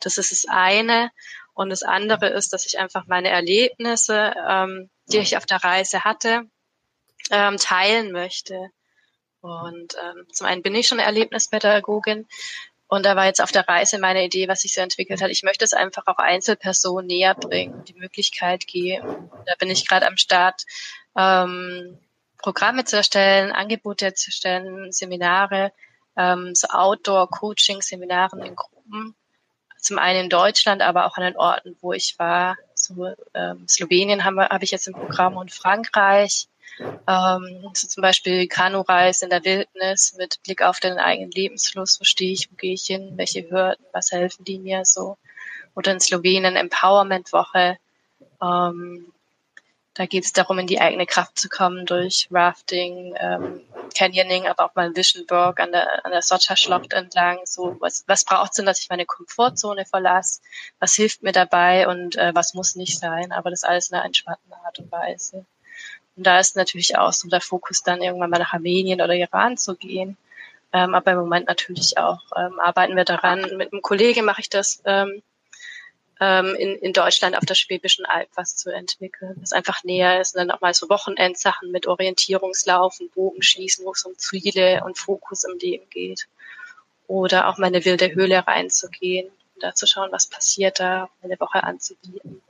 Das 0.00 0.18
ist 0.18 0.32
das 0.32 0.46
eine. 0.48 1.10
Und 1.54 1.70
das 1.70 1.82
andere 1.82 2.28
ist, 2.28 2.52
dass 2.52 2.66
ich 2.66 2.78
einfach 2.78 3.06
meine 3.06 3.28
Erlebnisse, 3.28 4.34
ähm, 4.48 4.90
die 5.06 5.18
ich 5.18 5.36
auf 5.36 5.46
der 5.46 5.62
Reise 5.62 6.04
hatte, 6.04 6.42
ähm, 7.30 7.56
teilen 7.58 8.12
möchte. 8.12 8.70
Und 9.40 9.94
ähm, 10.02 10.26
zum 10.32 10.46
einen 10.46 10.62
bin 10.62 10.74
ich 10.74 10.86
schon 10.88 10.98
Erlebnispädagogin 10.98 12.26
Und 12.86 13.06
da 13.06 13.16
war 13.16 13.26
jetzt 13.26 13.42
auf 13.42 13.52
der 13.52 13.66
Reise 13.66 13.98
meine 13.98 14.24
Idee, 14.24 14.48
was 14.48 14.60
sich 14.62 14.74
so 14.74 14.80
entwickelt 14.80 15.22
hat. 15.22 15.30
Ich 15.30 15.42
möchte 15.42 15.64
es 15.64 15.72
einfach 15.72 16.06
auch 16.06 16.18
Einzelpersonen 16.18 17.06
näher 17.06 17.34
bringen, 17.34 17.84
die 17.84 17.94
Möglichkeit 17.94 18.66
geben. 18.66 19.30
Da 19.46 19.54
bin 19.58 19.70
ich 19.70 19.88
gerade 19.88 20.06
am 20.06 20.16
Start, 20.16 20.64
ähm, 21.16 21.98
Programme 22.38 22.84
zu 22.84 22.96
erstellen, 22.96 23.52
Angebote 23.52 24.14
zu 24.14 24.28
erstellen, 24.28 24.92
Seminare, 24.92 25.72
ähm, 26.16 26.54
so 26.54 26.68
Outdoor-Coaching-Seminaren 26.68 28.42
in 28.42 28.56
Gruppen. 28.56 29.16
Zum 29.82 29.98
einen 29.98 30.24
in 30.24 30.30
Deutschland, 30.30 30.80
aber 30.80 31.06
auch 31.06 31.16
an 31.16 31.24
den 31.24 31.36
Orten, 31.36 31.76
wo 31.80 31.92
ich 31.92 32.16
war. 32.16 32.56
So, 32.74 33.12
ähm, 33.34 33.66
Slowenien 33.68 34.24
habe 34.24 34.44
hab 34.44 34.62
ich 34.62 34.70
jetzt 34.70 34.86
im 34.86 34.94
Programm 34.94 35.36
und 35.36 35.52
Frankreich. 35.52 36.46
Ähm, 36.78 37.68
so 37.74 37.88
zum 37.88 38.00
Beispiel 38.00 38.46
Kanureis 38.46 39.22
in 39.22 39.30
der 39.30 39.44
Wildnis 39.44 40.14
mit 40.16 40.40
Blick 40.44 40.62
auf 40.62 40.78
den 40.78 40.98
eigenen 40.98 41.32
Lebensfluss. 41.32 41.98
Wo 42.00 42.04
stehe 42.04 42.32
ich, 42.32 42.48
wo 42.50 42.54
gehe 42.54 42.74
ich 42.74 42.86
hin, 42.86 43.14
welche 43.16 43.50
Hürden, 43.50 43.84
was 43.92 44.12
helfen 44.12 44.44
die 44.44 44.60
mir 44.60 44.84
so. 44.84 45.18
Oder 45.74 45.90
in 45.90 46.00
Slowenien 46.00 46.54
Empowerment-Woche. 46.54 47.76
Ähm, 48.40 49.12
da 49.94 50.06
geht 50.06 50.24
es 50.24 50.32
darum, 50.32 50.58
in 50.58 50.66
die 50.66 50.80
eigene 50.80 51.06
Kraft 51.06 51.38
zu 51.38 51.48
kommen 51.48 51.84
durch 51.84 52.28
Rafting, 52.30 53.14
ähm, 53.18 53.60
Canyoning, 53.94 54.46
aber 54.46 54.64
auch 54.64 54.74
mal 54.74 54.96
Visionberg 54.96 55.60
an 55.60 55.72
der, 55.72 56.04
an 56.04 56.12
der 56.12 56.22
Socha-Schlucht 56.22 56.94
entlang. 56.94 57.40
So, 57.44 57.76
was, 57.80 58.04
was 58.06 58.24
braucht 58.24 58.52
es 58.52 58.56
denn, 58.56 58.66
dass 58.66 58.80
ich 58.80 58.88
meine 58.88 59.04
Komfortzone 59.04 59.84
verlasse? 59.84 60.40
Was 60.78 60.94
hilft 60.94 61.22
mir 61.22 61.32
dabei 61.32 61.88
und 61.88 62.16
äh, 62.16 62.34
was 62.34 62.54
muss 62.54 62.74
nicht 62.74 62.98
sein? 62.98 63.32
Aber 63.32 63.50
das 63.50 63.64
alles 63.64 63.90
in 63.90 63.96
einer 63.96 64.06
entspannten 64.06 64.52
Art 64.64 64.78
und 64.78 64.90
Weise. 64.90 65.44
Und 66.16 66.26
da 66.26 66.38
ist 66.38 66.56
natürlich 66.56 66.96
auch 66.96 67.12
so 67.12 67.28
der 67.28 67.40
Fokus 67.42 67.82
dann 67.82 68.02
irgendwann 68.02 68.30
mal 68.30 68.38
nach 68.38 68.54
Armenien 68.54 69.00
oder 69.02 69.14
Iran 69.14 69.58
zu 69.58 69.76
gehen. 69.76 70.16
Ähm, 70.72 70.94
aber 70.94 71.12
im 71.12 71.18
Moment 71.18 71.48
natürlich 71.48 71.98
auch 71.98 72.20
ähm, 72.34 72.58
arbeiten 72.60 72.96
wir 72.96 73.04
daran. 73.04 73.42
Mit 73.56 73.72
einem 73.72 73.82
Kollegen 73.82 74.24
mache 74.24 74.40
ich 74.40 74.48
das 74.48 74.82
ähm, 74.86 75.22
ähm, 76.20 76.54
in, 76.54 76.76
in 76.76 76.92
Deutschland 76.92 77.36
auf 77.36 77.44
der 77.44 77.54
Schwäbischen 77.54 78.06
Alb 78.06 78.28
was 78.34 78.56
zu 78.56 78.70
entwickeln, 78.70 79.36
das 79.40 79.52
einfach 79.52 79.82
näher 79.84 80.20
ist 80.20 80.34
und 80.34 80.38
dann 80.38 80.50
auch 80.50 80.60
mal 80.60 80.74
so 80.74 80.88
Wochenendsachen 80.88 81.70
mit 81.70 81.86
Orientierungslaufen, 81.86 83.10
Bogenschießen, 83.10 83.84
wo 83.84 83.92
es 83.92 84.04
um 84.04 84.16
Ziele 84.16 84.82
und 84.84 84.98
Fokus 84.98 85.44
im 85.44 85.58
Leben 85.58 85.88
geht. 85.90 86.28
Oder 87.06 87.48
auch 87.48 87.58
mal 87.58 87.68
in 87.68 87.74
eine 87.74 87.84
wilde 87.84 88.14
Höhle 88.14 88.46
reinzugehen, 88.46 89.30
da 89.60 89.74
zu 89.74 89.86
schauen, 89.86 90.12
was 90.12 90.28
passiert 90.28 90.80
da, 90.80 91.10
eine 91.22 91.38
Woche 91.40 91.62
anzubieten. 91.62 92.42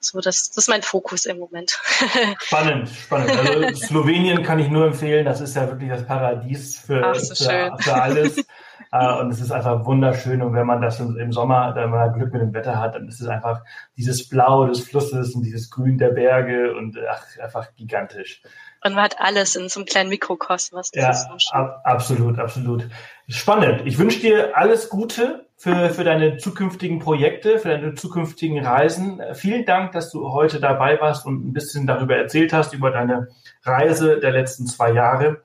So, 0.00 0.20
das, 0.20 0.50
das 0.50 0.58
ist 0.58 0.68
mein 0.68 0.82
Fokus 0.82 1.24
im 1.24 1.38
Moment. 1.38 1.80
spannend, 2.42 2.88
spannend. 2.88 3.30
Also 3.30 3.86
Slowenien 3.86 4.42
kann 4.42 4.58
ich 4.58 4.68
nur 4.68 4.86
empfehlen. 4.86 5.24
Das 5.24 5.40
ist 5.40 5.56
ja 5.56 5.66
wirklich 5.68 5.90
das 5.90 6.06
Paradies 6.06 6.78
für, 6.78 7.14
so 7.14 7.34
für, 7.34 7.76
für, 7.78 7.94
alles. 7.94 8.36
Äh, 8.92 9.20
und 9.20 9.30
es 9.30 9.40
ist 9.40 9.52
einfach 9.52 9.84
wunderschön. 9.84 10.42
Und 10.42 10.54
wenn 10.54 10.66
man 10.66 10.80
das 10.80 11.00
im 11.00 11.32
Sommer, 11.32 11.74
wenn 11.74 11.90
man 11.90 12.12
Glück 12.12 12.32
mit 12.32 12.42
dem 12.42 12.54
Wetter 12.54 12.80
hat, 12.80 12.94
dann 12.94 13.08
ist 13.08 13.20
es 13.20 13.28
einfach 13.28 13.62
dieses 13.96 14.28
Blau 14.28 14.66
des 14.66 14.80
Flusses 14.80 15.34
und 15.34 15.42
dieses 15.42 15.70
Grün 15.70 15.98
der 15.98 16.10
Berge 16.10 16.74
und 16.76 16.96
ach, 17.10 17.24
einfach 17.42 17.74
gigantisch. 17.76 18.42
Und 18.84 18.94
man 18.94 19.04
hat 19.04 19.20
alles 19.20 19.56
in 19.56 19.68
so 19.68 19.80
einem 19.80 19.86
kleinen 19.86 20.10
Mikrokosmos. 20.10 20.90
Das 20.92 21.26
ja, 21.26 21.58
ab, 21.58 21.80
absolut, 21.84 22.38
absolut. 22.38 22.88
Spannend. 23.28 23.82
Ich 23.84 23.98
wünsche 23.98 24.20
dir 24.20 24.56
alles 24.56 24.88
Gute 24.88 25.46
für, 25.56 25.90
für 25.90 26.04
deine 26.04 26.36
zukünftigen 26.36 26.98
Projekte, 26.98 27.58
für 27.58 27.68
deine 27.70 27.94
zukünftigen 27.94 28.64
Reisen. 28.64 29.20
Vielen 29.32 29.64
Dank, 29.64 29.92
dass 29.92 30.10
du 30.10 30.30
heute 30.30 30.60
dabei 30.60 31.00
warst 31.00 31.26
und 31.26 31.48
ein 31.48 31.52
bisschen 31.52 31.86
darüber 31.86 32.16
erzählt 32.16 32.52
hast, 32.52 32.74
über 32.74 32.90
deine 32.90 33.28
Reise 33.64 34.20
der 34.20 34.30
letzten 34.30 34.66
zwei 34.66 34.92
Jahre. 34.92 35.42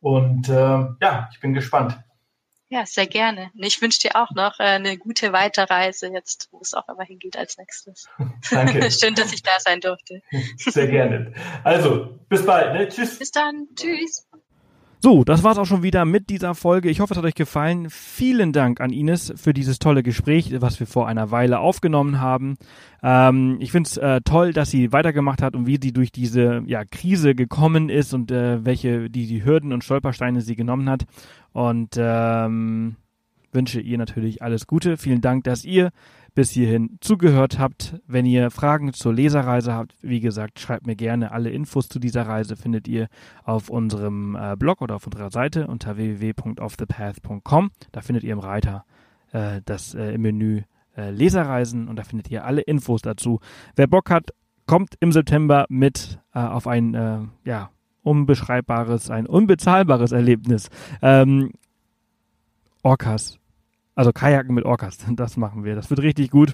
Und 0.00 0.48
äh, 0.48 0.52
ja, 0.52 1.28
ich 1.32 1.40
bin 1.40 1.54
gespannt. 1.54 1.98
Ja, 2.70 2.84
sehr 2.84 3.06
gerne. 3.06 3.50
Und 3.54 3.64
ich 3.64 3.80
wünsche 3.80 4.00
dir 4.00 4.16
auch 4.16 4.30
noch 4.32 4.60
äh, 4.60 4.64
eine 4.64 4.98
gute 4.98 5.32
Weiterreise 5.32 6.08
jetzt, 6.08 6.48
wo 6.50 6.60
es 6.60 6.74
auch 6.74 6.86
immer 6.88 7.04
hingeht 7.04 7.36
als 7.36 7.56
nächstes. 7.56 8.08
Danke. 8.50 8.90
Schön, 8.90 9.14
dass 9.14 9.32
ich 9.32 9.42
da 9.42 9.58
sein 9.58 9.80
durfte. 9.80 10.20
Sehr 10.56 10.86
gerne. 10.86 11.32
Also, 11.64 12.18
bis 12.28 12.44
bald. 12.44 12.74
Ne? 12.74 12.88
Tschüss. 12.88 13.18
Bis 13.18 13.30
dann. 13.30 13.68
Tschüss. 13.74 14.28
So, 15.00 15.22
das 15.22 15.44
war's 15.44 15.58
auch 15.58 15.64
schon 15.64 15.84
wieder 15.84 16.04
mit 16.04 16.28
dieser 16.28 16.56
Folge. 16.56 16.90
Ich 16.90 16.98
hoffe, 16.98 17.14
es 17.14 17.18
hat 17.18 17.24
euch 17.24 17.36
gefallen. 17.36 17.88
Vielen 17.88 18.52
Dank 18.52 18.80
an 18.80 18.92
Ines 18.92 19.32
für 19.36 19.54
dieses 19.54 19.78
tolle 19.78 20.02
Gespräch, 20.02 20.52
was 20.60 20.80
wir 20.80 20.88
vor 20.88 21.06
einer 21.06 21.30
Weile 21.30 21.60
aufgenommen 21.60 22.20
haben. 22.20 22.56
Ähm, 23.00 23.58
ich 23.60 23.70
finde 23.70 23.88
es 23.88 23.96
äh, 23.96 24.20
toll, 24.24 24.52
dass 24.52 24.70
sie 24.70 24.92
weitergemacht 24.92 25.40
hat 25.40 25.54
und 25.54 25.66
wie 25.66 25.78
sie 25.80 25.92
durch 25.92 26.10
diese 26.10 26.64
ja, 26.66 26.84
Krise 26.84 27.36
gekommen 27.36 27.90
ist 27.90 28.12
und 28.12 28.32
äh, 28.32 28.64
welche 28.64 29.08
die, 29.08 29.28
die 29.28 29.44
Hürden 29.44 29.72
und 29.72 29.84
Stolpersteine 29.84 30.40
sie 30.40 30.56
genommen 30.56 30.90
hat. 30.90 31.04
Und 31.52 31.90
ähm, 31.96 32.96
wünsche 33.52 33.80
ihr 33.80 33.98
natürlich 33.98 34.42
alles 34.42 34.66
Gute. 34.66 34.96
Vielen 34.96 35.20
Dank, 35.20 35.44
dass 35.44 35.64
ihr 35.64 35.90
bis 36.34 36.50
hierhin 36.50 36.98
zugehört 37.00 37.58
habt. 37.58 38.00
Wenn 38.06 38.26
ihr 38.26 38.50
Fragen 38.50 38.92
zur 38.92 39.12
Leserreise 39.12 39.72
habt, 39.72 39.94
wie 40.02 40.20
gesagt, 40.20 40.60
schreibt 40.60 40.86
mir 40.86 40.96
gerne. 40.96 41.32
Alle 41.32 41.50
Infos 41.50 41.88
zu 41.88 41.98
dieser 41.98 42.22
Reise 42.22 42.56
findet 42.56 42.88
ihr 42.88 43.08
auf 43.44 43.70
unserem 43.70 44.36
äh, 44.36 44.56
Blog 44.56 44.80
oder 44.82 44.96
auf 44.96 45.06
unserer 45.06 45.30
Seite 45.30 45.66
unter 45.66 45.96
www.offthepath.com. 45.96 47.70
Da 47.92 48.00
findet 48.00 48.24
ihr 48.24 48.32
im 48.32 48.38
Reiter 48.38 48.84
äh, 49.32 49.60
das 49.64 49.94
äh, 49.94 50.14
im 50.14 50.22
Menü 50.22 50.62
äh, 50.96 51.10
Leserreisen 51.10 51.88
und 51.88 51.96
da 51.96 52.04
findet 52.04 52.30
ihr 52.30 52.44
alle 52.44 52.62
Infos 52.62 53.02
dazu. 53.02 53.40
Wer 53.76 53.86
Bock 53.86 54.10
hat, 54.10 54.32
kommt 54.66 54.94
im 55.00 55.12
September 55.12 55.66
mit 55.68 56.20
äh, 56.34 56.40
auf 56.40 56.66
ein 56.66 56.94
äh, 56.94 57.20
ja, 57.44 57.70
unbeschreibbares, 58.02 59.10
ein 59.10 59.26
unbezahlbares 59.26 60.12
Erlebnis. 60.12 60.70
Ähm, 61.02 61.52
Orcas 62.82 63.37
also 63.98 64.12
Kajaken 64.12 64.54
mit 64.54 64.64
Orcas, 64.64 64.98
das 65.10 65.36
machen 65.36 65.64
wir. 65.64 65.74
Das 65.74 65.90
wird 65.90 66.00
richtig 66.00 66.30
gut. 66.30 66.52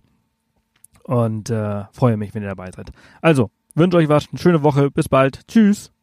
Und 1.03 1.51
äh, 1.51 1.85
freue 1.93 2.17
mich, 2.17 2.35
wenn 2.35 2.43
ihr 2.43 2.49
dabei 2.49 2.71
seid. 2.71 2.91
Also, 3.21 3.51
wünsche 3.75 3.99
euch 3.99 4.09
was, 4.09 4.29
eine 4.31 4.39
schöne 4.39 4.63
Woche. 4.63 4.91
Bis 4.91 5.11
bald. 5.11 5.47
Tschüss. 5.47 5.94